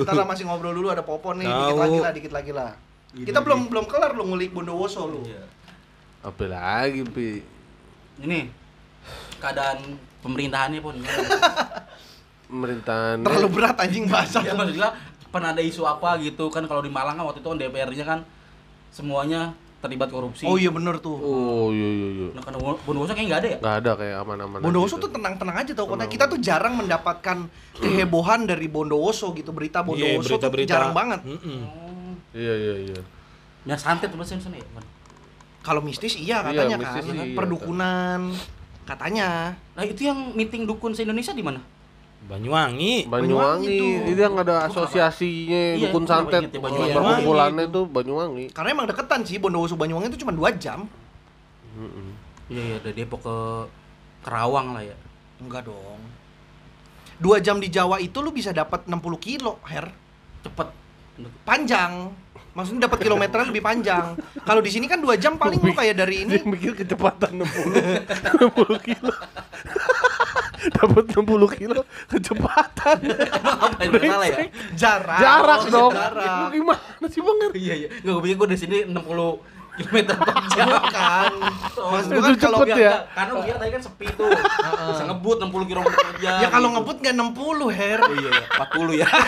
[0.06, 2.70] Ntar lah masih ngobrol dulu ada popon nih, dikit lagi lah, dikit lagi lah.
[3.16, 5.26] Kita belum belum kelar lu ngulik Bondowoso lu.
[6.22, 7.42] Apa lagi, Pi?
[8.22, 8.50] Ini
[9.42, 10.94] keadaan pemerintahannya pun.
[12.46, 13.22] Pemerintahan.
[13.22, 14.38] Terlalu berat anjing bahasa.
[14.40, 14.90] ya maksudnya
[15.30, 18.18] pernah ada isu apa gitu kan kalau di Malang kan waktu itu kan DPR-nya kan
[18.88, 20.48] semuanya terlibat korupsi.
[20.48, 21.14] Oh iya bener tuh.
[21.14, 22.28] Oh, iya iya iya.
[22.32, 23.58] Nah, karena Bondowoso kayaknya nggak ada ya?
[23.60, 24.58] Nggak ada kayak aman-aman.
[24.64, 26.04] Bondowoso aja tuh tenang-tenang aja tau kota.
[26.08, 27.36] Kita tuh jarang mendapatkan
[27.76, 29.52] kehebohan dari Bondowoso gitu.
[29.52, 30.70] Berita Iya, Bondowoso tuh berita-berita.
[30.72, 31.20] jarang banget.
[31.22, 31.60] Mm-mm.
[32.32, 33.00] Iya iya iya.
[33.66, 34.66] Ya santet ya sana ya.
[35.60, 37.14] Kalau mistis iya Iya, katanya mistis kan.
[37.14, 37.34] iya.
[37.36, 38.20] Perdukunan
[38.86, 39.28] katanya.
[39.76, 41.60] Nah itu yang meeting dukun se Indonesia di mana?
[42.26, 43.06] Banyuwangi.
[43.06, 46.42] Banyuwangi Banyuwangi, itu yang ada asosiasinya Iya, dukun kenapa santet.
[46.42, 46.94] ingetnya Banyuwangi?
[46.94, 48.44] Perkumpulannya tuh Banyuwangi.
[48.50, 50.90] Karena emang deketan sih Bondowoso Banyuwangi itu cuma 2 jam.
[52.50, 53.36] Iya iya dari Depok ke
[54.26, 54.96] Kerawang lah ya.
[55.38, 56.00] Enggak dong.
[57.22, 59.94] 2 jam di Jawa itu lu bisa dapat 60 kilo, Her.
[60.42, 60.68] Cepet.
[61.42, 62.12] Panjang.
[62.52, 64.16] Maksudnya dapat kilometernya lebih panjang.
[64.40, 68.32] Kalau di sini kan 2 jam paling lu kayak dari ini Dia mikir kecepatan 60
[68.32, 69.12] 60 kilo.
[70.72, 71.20] Dapat 60
[71.52, 72.96] kilo kecepatan.
[73.60, 74.38] Apa yang salah ya?
[74.72, 75.18] jarak.
[75.20, 75.92] Jarak Oh, dong.
[75.92, 76.32] Jarak.
[76.32, 77.36] Lu gimana sih Bang?
[77.52, 77.88] Iya iya.
[78.00, 79.04] Enggak gue pikir gue di sini 60
[79.76, 80.68] km per jam.
[80.88, 81.32] kan.
[81.76, 82.72] Maksud gua kan kalau ya?
[82.72, 82.98] enggak.
[83.12, 84.32] Karena gue tadi kan sepi tuh.
[84.88, 86.40] Bisa ngebut 60 km per jam.
[86.40, 86.76] Ya kalau gitu.
[86.80, 87.98] ngebut nggak 60, Her.
[88.00, 88.46] Oh iya, iya.
[88.64, 89.08] 40 ya.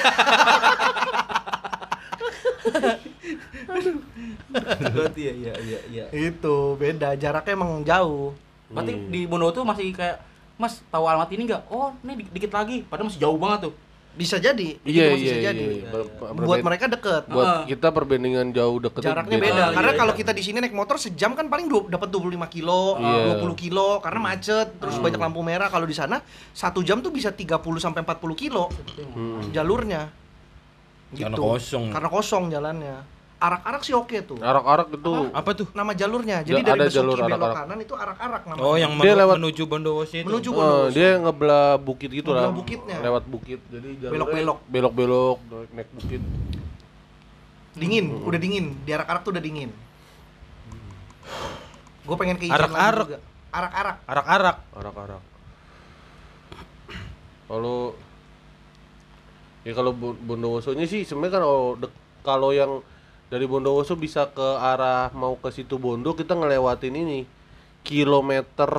[4.88, 6.04] Berarti ya, iya, iya, iya.
[6.11, 8.34] Itu beda, jaraknya emang jauh.
[8.68, 9.09] Berarti Hmm.
[9.09, 10.20] di Bondowoso masih kayak,
[10.54, 11.62] Mas tahu alamat ini nggak?
[11.68, 12.82] Oh, ini di- dikit lagi.
[12.82, 13.74] Padahal masih jauh banget tuh.
[14.11, 14.74] Bisa jadi.
[14.82, 15.44] Iya iya bisa iya.
[15.46, 15.64] jadi.
[15.78, 15.90] iya.
[16.34, 17.30] Buat mereka deket.
[17.30, 17.62] buat Heeh.
[17.70, 19.46] kita perbandingan jauh deket Jaraknya beda.
[19.46, 19.62] beda.
[19.62, 20.18] Ah, Karena iya, kalau iya.
[20.18, 23.38] kita di sini naik motor sejam kan paling dapat 25 kilo, Iya.
[23.38, 25.70] 20 kilo karena macet, terus banyak lampu merah.
[25.70, 26.18] Kalau di sana
[26.50, 27.46] satu jam tuh bisa 30
[27.78, 28.66] sampai 40 kilo
[29.09, 29.46] Hmm.
[29.48, 30.11] jalurnya.
[31.09, 31.42] Karena Gitu.
[31.42, 31.84] kosong.
[31.88, 32.96] Karena kosong jalannya.
[33.38, 34.34] Arak-arak sih oke tuh.
[34.36, 35.70] Arak-arak itu Apa tuh?
[35.70, 36.42] Nama jalurnya.
[36.42, 37.56] Jadi Ja- dari ada Besuki jalur belok arak-arak.
[37.56, 38.64] kanan itu arak-arak namanya.
[38.66, 40.26] Oh, yang Dia lewat- menuju Bondowoso itu.
[40.26, 40.90] Menuju Eh, Bondowoso.
[40.92, 42.50] dia ngebelah bukit gitu lah.
[42.50, 42.98] Bukitnya.
[42.98, 43.61] Lewat bukit.
[43.64, 44.59] Jadi Belok-belok.
[44.66, 45.38] Belok-belok
[45.70, 46.20] naik bukit.
[47.72, 48.26] Dingin, Hmm.
[48.26, 48.74] udah dingin.
[48.82, 49.70] Di arak-arak tuh udah dingin.
[52.02, 53.06] Gue pengen ke Ijen lagi Arak-arak.
[53.06, 53.18] juga.
[53.48, 53.96] Arak-arak.
[54.04, 54.56] Arak-arak.
[54.74, 55.22] Arak-arak.
[57.46, 57.96] Kalau
[59.69, 62.81] ya kalau Bondowosonya sih sebenarnya kan kalau dek- kalau yang
[63.27, 67.29] dari Bondowoso bisa ke arah mau ke situ Bondo kita ngelewatin ini
[67.83, 68.71] kilometer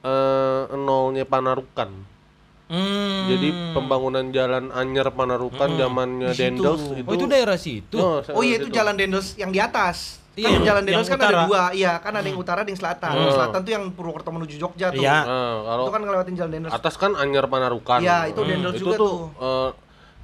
[0.00, 1.92] eh, nolnya Panarukan.
[2.66, 3.26] Hmm.
[3.26, 6.44] Jadi pembangunan jalan Anyer Panarukan zamannya Di situ.
[6.56, 7.96] Dendels Oh, itu daerah situ.
[7.98, 8.76] Oh, Oh iya itu situ.
[8.76, 10.22] jalan Dendels yang di atas.
[10.32, 11.42] Iya, kan yang- jalan Dendels yang kan ada utara.
[11.44, 13.12] dua, iya kan ada yang utara, ada yang selatan.
[13.12, 13.32] Hmm.
[13.34, 15.02] Selatan tuh yang Purwokerto menuju Jogja tuh.
[15.02, 15.18] Iya.
[15.20, 16.72] Nah, kalau Itu kan ngelewatin jalan Dendels.
[16.72, 17.98] atas kan Anyer Panarukan.
[17.98, 18.48] Iya, itu Hmm.
[18.48, 19.10] Dendels itu juga tuh.
[19.10, 19.18] tuh.
[19.36, 19.70] eh,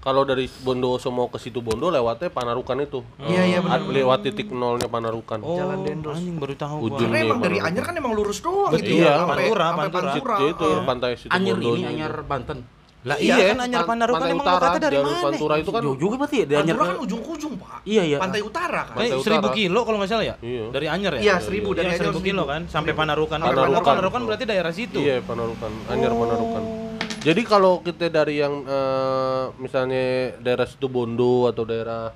[0.06, 3.02] kalau dari Bondowoso mau ke situ Bondo lewatnya Panarukan itu.
[3.18, 3.82] Iya, iya benar.
[3.82, 5.42] Lewat titik nolnya Panarukan.
[5.42, 6.14] Oh, Jalan Dendels.
[6.14, 6.86] Anjing baru tahu gua.
[6.86, 7.10] Ujung.
[7.10, 7.58] Karena emang dari.
[7.58, 10.06] Anyer kan emang lurus doang gitu iya, sampai Pantura, sampai Pantura.
[10.14, 10.36] Pantura.
[10.38, 10.86] Situ- itu Heeh.
[10.86, 11.86] pantai situ Anyer Bondonya ini.
[11.90, 12.58] Anyer Banten.
[13.06, 15.22] Lah Iya, iya kan Anyar Pan- Panarukan Pantai emang Utara, dari jalur mana?
[15.26, 16.74] Pantura itu kan Jauh juga berarti ya dari Anyer.
[16.74, 17.78] Pantura kan ujung ke ujung, Pak.
[17.82, 18.18] Iya, iya.
[18.18, 18.94] Pantai utara kan.
[18.94, 20.34] Pantai seribu kilo kalau nggak salah ya?
[20.38, 20.64] Iya.
[20.70, 21.20] Dari Anyar ya?
[21.22, 23.38] Iya, seribu dari Iya, Anyar seribu kilo kan sampai Panarukan.
[23.38, 23.90] Sampai Oh, Panarukan.
[23.90, 24.98] Panarukan berarti daerah situ.
[25.02, 26.62] Iya, Panarukan, Anyar Panarukan.
[27.26, 32.14] Jadi kalau kita dari yang eh, misalnya daerah situ Bondo atau daerah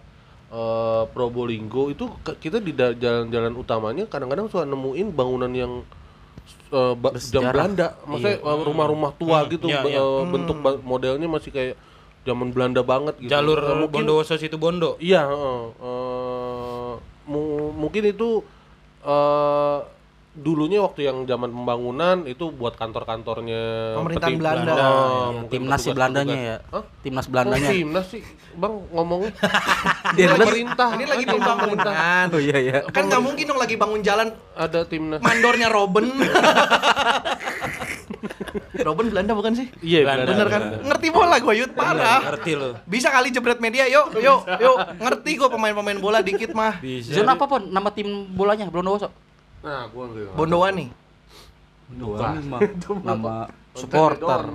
[0.55, 5.83] eh, Probolinggo itu kita di jalan-jalan utamanya kadang-kadang suka nemuin bangunan yang
[6.95, 7.51] ba- jam.
[7.51, 9.99] Belanda, maksudnya eh, rumah-rumah tua gitu, Iya, be- iya.
[9.99, 10.57] eh, bentuk
[10.87, 11.75] modelnya masih kayak
[12.23, 13.35] zaman Belanda banget gitu.
[13.35, 14.95] Jalur Eh, mungkin Bondowoso situ Bondo.
[15.03, 15.61] Iya, heeh.
[15.75, 16.93] Eh,
[17.27, 18.47] mu- mungkin itu
[19.03, 19.79] eh
[20.31, 23.63] dulunya waktu yang zaman pembangunan itu buat kantor-kantornya
[23.99, 24.71] Pemerintahan peti- Belanda.
[24.71, 24.87] Oh, Iya,
[25.37, 25.91] mungkin timnas si.
[25.91, 26.57] Belandanya ya.
[26.71, 26.85] Hah?
[27.01, 27.69] Timnas Oh, Belandanya.
[27.69, 28.23] timnas sih,
[28.53, 29.33] bang ngomongnya.
[30.15, 30.89] Dia Ini lagi- pemerintah.
[30.95, 32.27] Ini lagi pembangunan.
[32.31, 32.79] Oh iya iya.
[32.87, 35.19] Kan nggak mungkin dong lagi bangun jalan Ada timnas.
[35.19, 36.07] mandornya Robin.
[38.81, 39.67] Robin Belanda bukan sih?
[39.81, 40.25] Iya, Belanda.
[40.27, 40.63] Bener kan?
[40.83, 42.19] Ngerti bola gue Yud, parah.
[42.25, 42.79] Ngerti lo.
[42.85, 44.77] Bisa kali jebret media, yuk, yuk, yuk.
[44.97, 46.81] Ngerti gue pemain-pemain bola dikit mah.
[46.81, 47.13] Bisa.
[47.13, 47.67] Zona apa pon?
[47.67, 49.11] Nama tim bolanya Bondowoso.
[49.61, 50.33] Nah, gua enggak.
[50.37, 50.87] Bondowani.
[52.01, 52.33] Bukan.
[53.03, 53.35] Nama
[53.75, 54.41] supporter.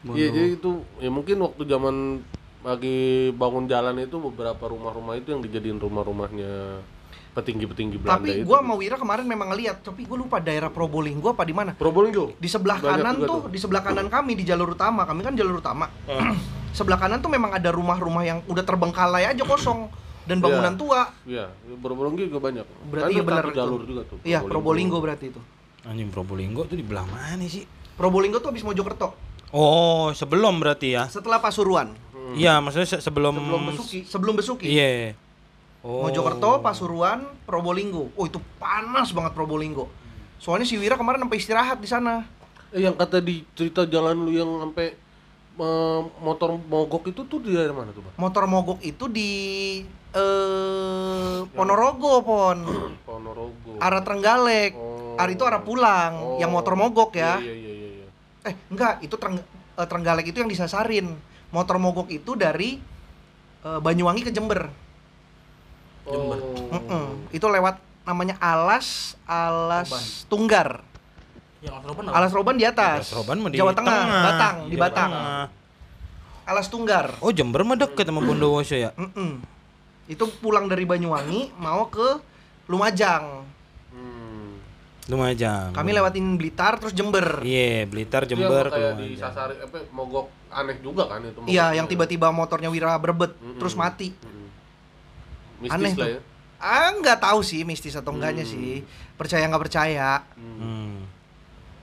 [0.00, 2.24] Iya, jadi itu ya mungkin waktu zaman
[2.64, 6.80] lagi bangun jalan itu beberapa rumah-rumah itu yang dijadiin rumah-rumahnya
[7.36, 8.48] petinggi-petinggi Belanda Tapi itu.
[8.48, 11.76] gue sama Wira kemarin memang ngeliat, tapi gue lupa daerah Probolinggo apa di mana.
[11.76, 12.32] Probolinggo.
[12.40, 15.36] Di sebelah Banyak kanan juga tuh, di sebelah kanan kami di jalur utama, kami kan
[15.36, 15.92] jalur utama.
[16.76, 19.90] sebelah kanan tuh memang ada rumah-rumah yang udah terbengkalai aja kosong
[20.24, 20.78] dan bangunan Iya.
[20.78, 21.00] tua.
[21.24, 21.44] Iya,
[21.76, 22.66] Probolinggo juga banyak.
[22.86, 24.18] Berarti iya benar jalur juga tuh.
[24.22, 25.40] Iya, Probolinggo berarti itu.
[25.82, 27.64] Anjing Probolinggo tuh di belah mana sih?
[27.94, 29.16] Probolinggo tuh habis Mojokerto.
[29.50, 31.04] Oh, sebelum berarti ya.
[31.06, 31.90] Setelah Pasuruan,
[32.30, 33.98] Iya, maksudnya se- sebelum Sebelum Besuki.
[34.04, 34.66] sebelum Besuki.
[34.68, 35.18] Iya.
[35.82, 36.04] Oh.
[36.04, 38.12] Mojokerto, Pasuruan, Probolinggo.
[38.14, 39.90] Oh, itu panas banget Probolinggo.
[40.36, 42.22] Soalnya si Wira kemarin sampai istirahat di sana.
[42.70, 44.94] Eh, yang kata di cerita jalan lu yang sampai
[46.20, 48.14] motor mogok itu tuh di daerah mana tuh, Bang?
[48.16, 49.30] Motor mogok itu di
[50.10, 52.58] eh Ponorogo, Pon.
[53.08, 53.70] Ponorogo.
[53.78, 54.72] Arah Trenggalek.
[54.74, 55.18] Oh.
[55.20, 56.38] Arah itu arah pulang, Oh.
[56.40, 57.36] yang motor mogok ya.
[57.42, 58.06] Iya, iya, iya, iya.
[58.48, 61.12] Eh, enggak, itu Treng eh, Trenggalek itu yang disasarin.
[61.52, 62.80] Motor mogok itu dari
[63.62, 64.70] eh, Banyuwangi ke Jember.
[66.08, 66.38] Jember.
[66.40, 66.72] Oh.
[66.72, 67.06] Mm-mm.
[67.30, 67.78] Itu lewat
[68.08, 70.82] namanya Alas Alas Tunggar.
[71.60, 72.14] Yang Alas Roban apa?
[72.16, 72.96] Alas Roban di atas.
[73.02, 74.22] Alas Roban di Jawa Tengah, tengah.
[74.24, 75.10] Batang, di Jawa Batang.
[75.10, 75.44] Tengah.
[76.42, 77.06] Alas Tunggar.
[77.20, 78.90] Oh, Jember mah deket sama Bondowoso ya.
[78.94, 79.38] Mm-mm.
[80.06, 82.18] Itu pulang dari Banyuwangi mau ke
[82.66, 83.46] Lumajang.
[83.90, 84.58] Hmm.
[85.06, 85.70] Lumajang.
[85.70, 87.38] Kami lewatin Blitar terus Jember.
[87.40, 89.20] Iya, Blitar, Itu Jember, kayak ke di Lumajang.
[89.20, 91.38] sasari apa mogok aneh juga kan itu.
[91.44, 93.30] Iya, yang tiba-tiba motornya Wira berebet
[93.60, 94.10] terus mati.
[94.10, 94.48] Mm-mm.
[95.60, 96.10] Mistis Aneh lah tuh.
[96.10, 96.20] ya.
[96.56, 98.50] Ah, nggak tahu sih mistis atau enggaknya Hmm.
[98.50, 98.82] sih.
[99.14, 100.24] Percaya nggak percaya.
[100.34, 101.04] Hmm.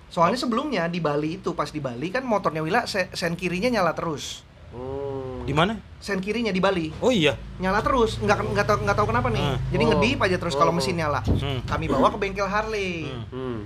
[0.07, 3.91] Soalnya sebelumnya di Bali itu pas di Bali kan motornya Wila se- sen kirinya nyala
[3.91, 4.41] terus.
[4.71, 5.43] Hmm.
[5.43, 5.79] Di mana?
[5.97, 7.35] Sen kirinya di Bali Oh iya.
[7.57, 9.39] nyala terus, nggak nggak tahu nggak tahu kenapa nih.
[9.41, 9.57] Hmm.
[9.69, 9.89] Jadi Oh.
[9.91, 10.75] ngedip aja terus kalau Oh.
[10.75, 11.23] mesin nyala.
[11.23, 11.59] Hmm.
[11.63, 13.07] Kami bawa ke bengkel Harley.
[13.07, 13.25] Hmm.
[13.29, 13.59] Hmm.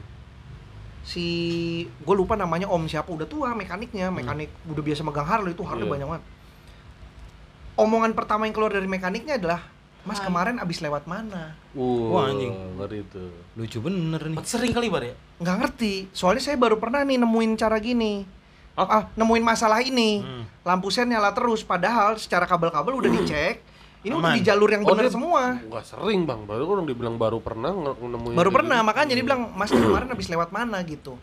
[1.02, 1.26] Si
[1.86, 5.86] gue lupa namanya Om siapa udah tua mekaniknya, mekanik udah biasa megang Harley itu Harley
[5.86, 5.94] Iya.
[5.94, 6.24] banyak banget.
[7.74, 9.66] Omongan pertama yang keluar dari mekaniknya adalah,
[10.04, 12.52] "Mas kemarin abis lewat mana?" Uh, Wah, anjing.
[12.76, 13.24] ngeri itu.
[13.54, 14.38] Lucu bener nih.
[14.42, 15.16] Sering kali bar ya.
[15.38, 18.30] nggak ngerti soalnya saya baru pernah nih nemuin cara gini
[18.74, 20.46] ah nemuin masalah ini Hmm.
[20.62, 23.58] lampu sen nyala terus padahal secara kabel-kabel udah dicek
[24.02, 24.38] ini udah Aman.
[24.38, 26.46] di jalur yang Oh, benar semua Enggak sering, Bang.
[26.46, 28.88] Baru orang dibilang baru pernah nemuin baru pernah gitu.
[28.88, 31.18] makanya dia bilang mas kemarin habis lewat mana gitu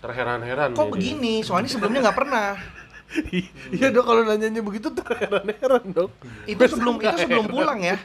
[0.00, 0.92] terheran-heran kok ya dia.
[0.92, 2.56] begini soalnya sebelumnya nggak pernah
[3.76, 6.10] Iya dong kalau nanyanya begitu terheran-heran dong.
[6.44, 7.96] itu sebelum itu sebelum pulang ya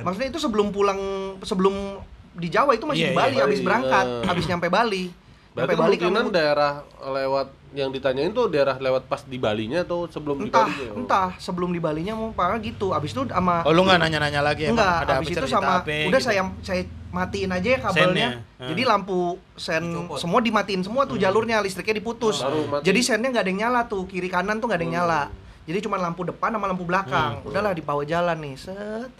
[0.00, 1.00] maksudnya itu sebelum pulang
[1.42, 2.00] sebelum
[2.32, 3.44] di Jawa itu masih Iya, di Bali iya.
[3.44, 4.24] habis berangkat Iya.
[4.24, 5.04] habis nyampe Bali
[5.50, 6.72] Berarti nyampe Bali kemungkinan kamu daerah
[7.02, 10.90] lewat yang ditanyain tuh daerah lewat pas di Balinya atau sebelum di entah Balinya?
[10.90, 10.98] Oh.
[10.98, 14.66] entah sebelum di Balinya mau apa gitu abis itu sama Oh, lu nggak nanya-nanya lagi
[14.66, 16.26] emang Enggak, ada habis apa itu sama apa udah gitu?
[16.26, 18.28] saya saya matiin aja ya kabelnya.
[18.38, 18.68] Sennya.
[18.70, 18.90] Jadi Hmm.
[18.90, 19.18] lampu
[19.54, 19.82] sen
[20.14, 22.38] semua dimatiin semua tuh jalurnya listriknya diputus.
[22.40, 22.86] Mati.
[22.86, 25.22] Jadi sennya nggak ada yang nyala tuh, kiri kanan tuh nggak ada yang nyala.
[25.66, 27.42] Jadi cuma lampu depan sama lampu belakang.
[27.42, 29.10] Udahlah di bawah jalan nih, set.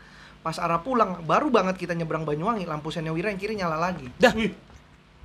[0.41, 4.07] Pas arah pulang, baru banget kita nyebrang Banyuwangi, lampu sennya Wira yang kiri nyala lagi.
[4.17, 4.33] Dah.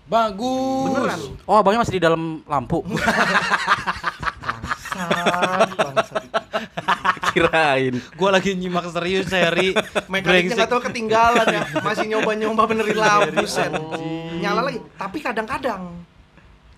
[0.06, 0.92] Bagus.
[0.94, 1.20] Beneran.
[1.50, 2.86] Oh, abangnya masih di dalam lampu.
[4.96, 6.24] Bangsat, bangsat.
[7.36, 8.00] Kirain.
[8.16, 9.76] Gua lagi nyimak serius seri.
[10.08, 13.76] Mekaniknya nggak tahu ketinggalan ya, masih nyoba-nyoba benerin lampu sen.
[14.40, 16.00] Nyala lagi, tapi kadang-kadang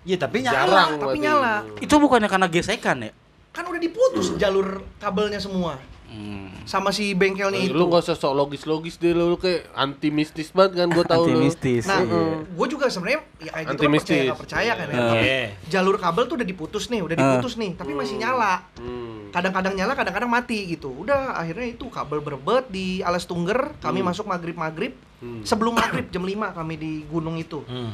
[0.02, 0.56] Iya, tapi nyala.
[0.58, 1.54] Jarang tapi nyala.
[1.78, 3.12] Itu bukannya karena gesekan ya?
[3.58, 6.48] kan udah diputus jalur kabelnya semua Hmm.
[6.64, 7.76] sama si bengkelnya itu.
[7.76, 11.28] Lu gak usah sok logis-logis deh lu, lu kayak anti mistis banget kan gua tahu
[11.28, 11.36] lu.
[11.44, 11.84] Anti-mistis.
[11.84, 12.48] Nah, Iya.
[12.48, 14.24] gue juga sebenarnya ya kayak gitu Anti percaya mistis.
[14.24, 14.92] nggak percaya kan ya.
[14.92, 15.04] Iya.
[15.04, 15.44] Tapi Iya.
[15.68, 18.64] jalur kabel tuh udah diputus nih, udah diputus nih, tapi masih nyala.
[18.80, 19.28] Hmm.
[19.28, 20.88] Kadang-kadang nyala, kadang-kadang mati gitu.
[20.96, 24.96] Udah akhirnya itu kabel berbet di alas tungger, kami masuk maghrib-maghrib.
[25.20, 25.44] Hmm.
[25.44, 27.60] Sebelum maghrib jam 5 kami di gunung itu.
[27.68, 27.92] Hmm.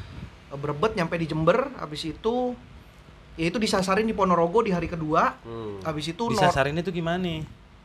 [0.55, 2.55] Berbet nyampe di Jember, habis itu
[3.35, 5.35] ya itu disasarin di Ponorogo di hari kedua.
[5.43, 5.83] Hmm.
[5.83, 7.43] Habis itu Disasarin itu gimana?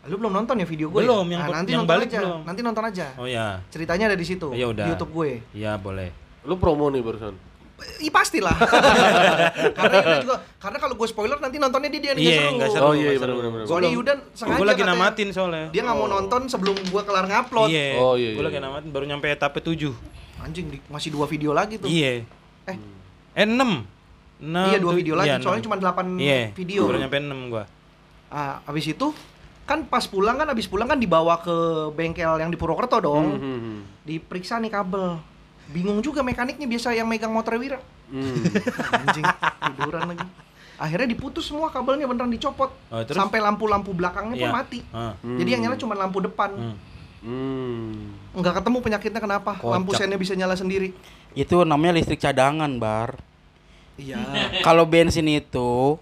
[0.09, 0.99] Lu belum nonton ya video gue?
[0.99, 1.31] Belum, ya?
[1.31, 2.19] yang- Nah, nanti yang nonton balik aja.
[2.19, 2.39] belum.
[2.43, 3.05] Nanti nonton aja.
[3.15, 3.61] Oh ya.
[3.67, 4.47] Ceritanya ada di situ.
[4.51, 4.83] Ya udah.
[4.83, 5.31] Di YouTube gue.
[5.53, 6.09] Iya boleh.
[6.41, 7.35] Lu promo nih barusan.
[7.97, 8.51] Iya pastilah.
[9.77, 12.55] karena juga karena kalau gue spoiler nanti nontonnya di dia nih Iya, seru.
[12.57, 12.83] nggak seru.
[12.83, 13.37] Oh iya, nggak benar, seru.
[13.37, 13.65] benar, benar.
[13.65, 15.65] Soalnya Yudan sengaja Gue lagi katanya, namatin soalnya.
[15.69, 17.69] Dia nggak mau nonton sebelum gue kelar ngupload.
[17.69, 17.87] Iya.
[17.97, 18.47] Oh, iya, Gue iya.
[18.49, 19.95] lagi namatin baru nyampe etape 7.
[20.39, 21.87] Anjing di- masih dua video lagi tuh.
[21.87, 22.23] Iya.
[22.65, 22.77] Eh,
[23.33, 23.85] Eh 6.
[24.39, 24.67] 6.
[24.67, 25.29] iya dua video lagi.
[25.29, 25.67] Iya, soalnya enam.
[25.71, 26.41] cuma 8 Iya.
[26.51, 26.81] video.
[26.83, 27.63] Baru nyampe 6 gua.
[28.27, 29.07] Ah, habis itu
[29.69, 31.53] kan pas pulang kan habis pulang kan dibawa ke
[31.93, 33.37] bengkel yang di Purwokerto dong.
[33.37, 33.79] Hmm, hmm, hmm.
[34.01, 35.21] Diperiksa nih kabel.
[35.69, 37.77] Bingung juga mekaniknya biasa yang megang motor Wira.
[38.09, 38.41] Hmm.
[39.05, 39.25] Anjing,
[39.77, 40.25] tiduran lagi.
[40.81, 42.73] Akhirnya diputus semua kabelnya beneran dicopot.
[42.89, 43.13] Oh, terus?
[43.13, 44.57] Sampai lampu-lampu belakangnya pun Iya.
[44.57, 44.79] mati.
[44.89, 45.13] Ah.
[45.21, 46.49] Jadi yang nyala cuma lampu depan.
[46.55, 46.75] Hmm.
[47.21, 48.15] Hmm.
[48.33, 49.51] Nggak ketemu penyakitnya kenapa?
[49.59, 49.69] Kocak.
[49.75, 50.95] Lampu sennya bisa nyala sendiri.
[51.37, 53.21] Itu namanya listrik cadangan, Bar.
[53.99, 54.17] Iya.
[54.63, 55.99] Kalau bensin itu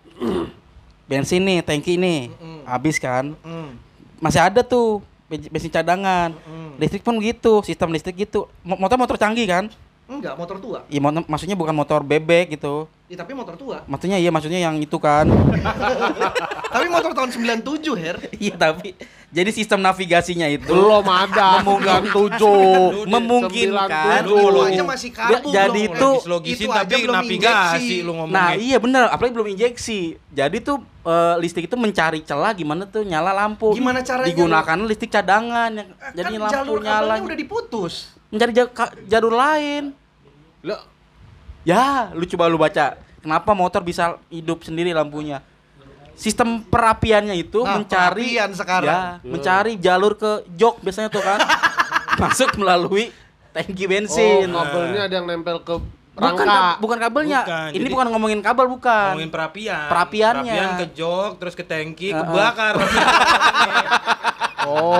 [1.07, 2.67] bensin nih, tangki nih, Mm-mm.
[2.67, 3.31] habis kan?
[3.41, 3.79] Hmm.
[4.19, 6.35] Masih ada tuh ben- bensin cadangan.
[6.43, 6.75] Mm.
[6.77, 8.45] Listrik pun gitu, sistem listrik gitu.
[8.61, 9.65] Mo- Motor motor canggih kan?
[10.07, 10.79] Enggak, motor tua.
[10.87, 12.87] Iya, maksudnya bukan motor bebek gitu.
[13.07, 13.83] Ya, tapi motor tua.
[13.87, 15.27] Maksudnya iya, maksudnya yang itu kan.
[16.75, 18.15] tapi motor tahun 97, Her.
[18.35, 18.95] iya, tapi
[19.27, 21.59] jadi sistem navigasinya itu Belum ada.
[21.59, 23.03] Memungkinkan tujuh.
[23.05, 25.11] memungkinkan Dulu aja masih.
[25.11, 25.87] Jadi belum.
[25.89, 26.17] itu-
[26.47, 27.95] Itu tapi belum navigasi injeksi.
[28.01, 28.39] lu ngomongnya.
[28.39, 30.15] Nah iya bener, apalagi belum injeksi.
[30.29, 33.71] Jadi tuh eh, listrik itu mencari celah gimana tuh nyala lampu.
[33.71, 37.13] Gimana caranya, Digunakan listrik cadangan yang Eh, jadi kan lampu jalur nyala.
[37.21, 37.93] udah diputus.
[38.27, 38.51] Mencari
[39.05, 39.91] jalur lain.
[40.61, 40.81] Lah,
[41.63, 42.95] Ya, lu coba lu baca.
[43.19, 45.43] Kenapa motor bisa hidup sendiri lampunya?
[46.17, 48.89] Sistem perapiannya itu Nah, mencari perapian sekarang.
[48.89, 51.37] Ya, mencari jalur ke jok biasanya tuh kan.
[52.21, 53.13] Masuk melalui
[53.53, 54.49] tangki oh, bensin.
[54.49, 55.77] kabelnya ada yang nempel ke
[56.17, 56.43] bukan rangka.
[56.43, 57.41] kab- bukan kabelnya.
[57.45, 59.09] Bukan, Ini jadi- bukan ngomongin kabel bukan.
[59.13, 59.85] Ngomongin perapian.
[59.85, 60.53] Perapiannya.
[60.57, 62.25] Perapian ke jok, terus ke tangki, Heeh.
[62.25, 62.73] kebakar.
[64.67, 64.99] Oh.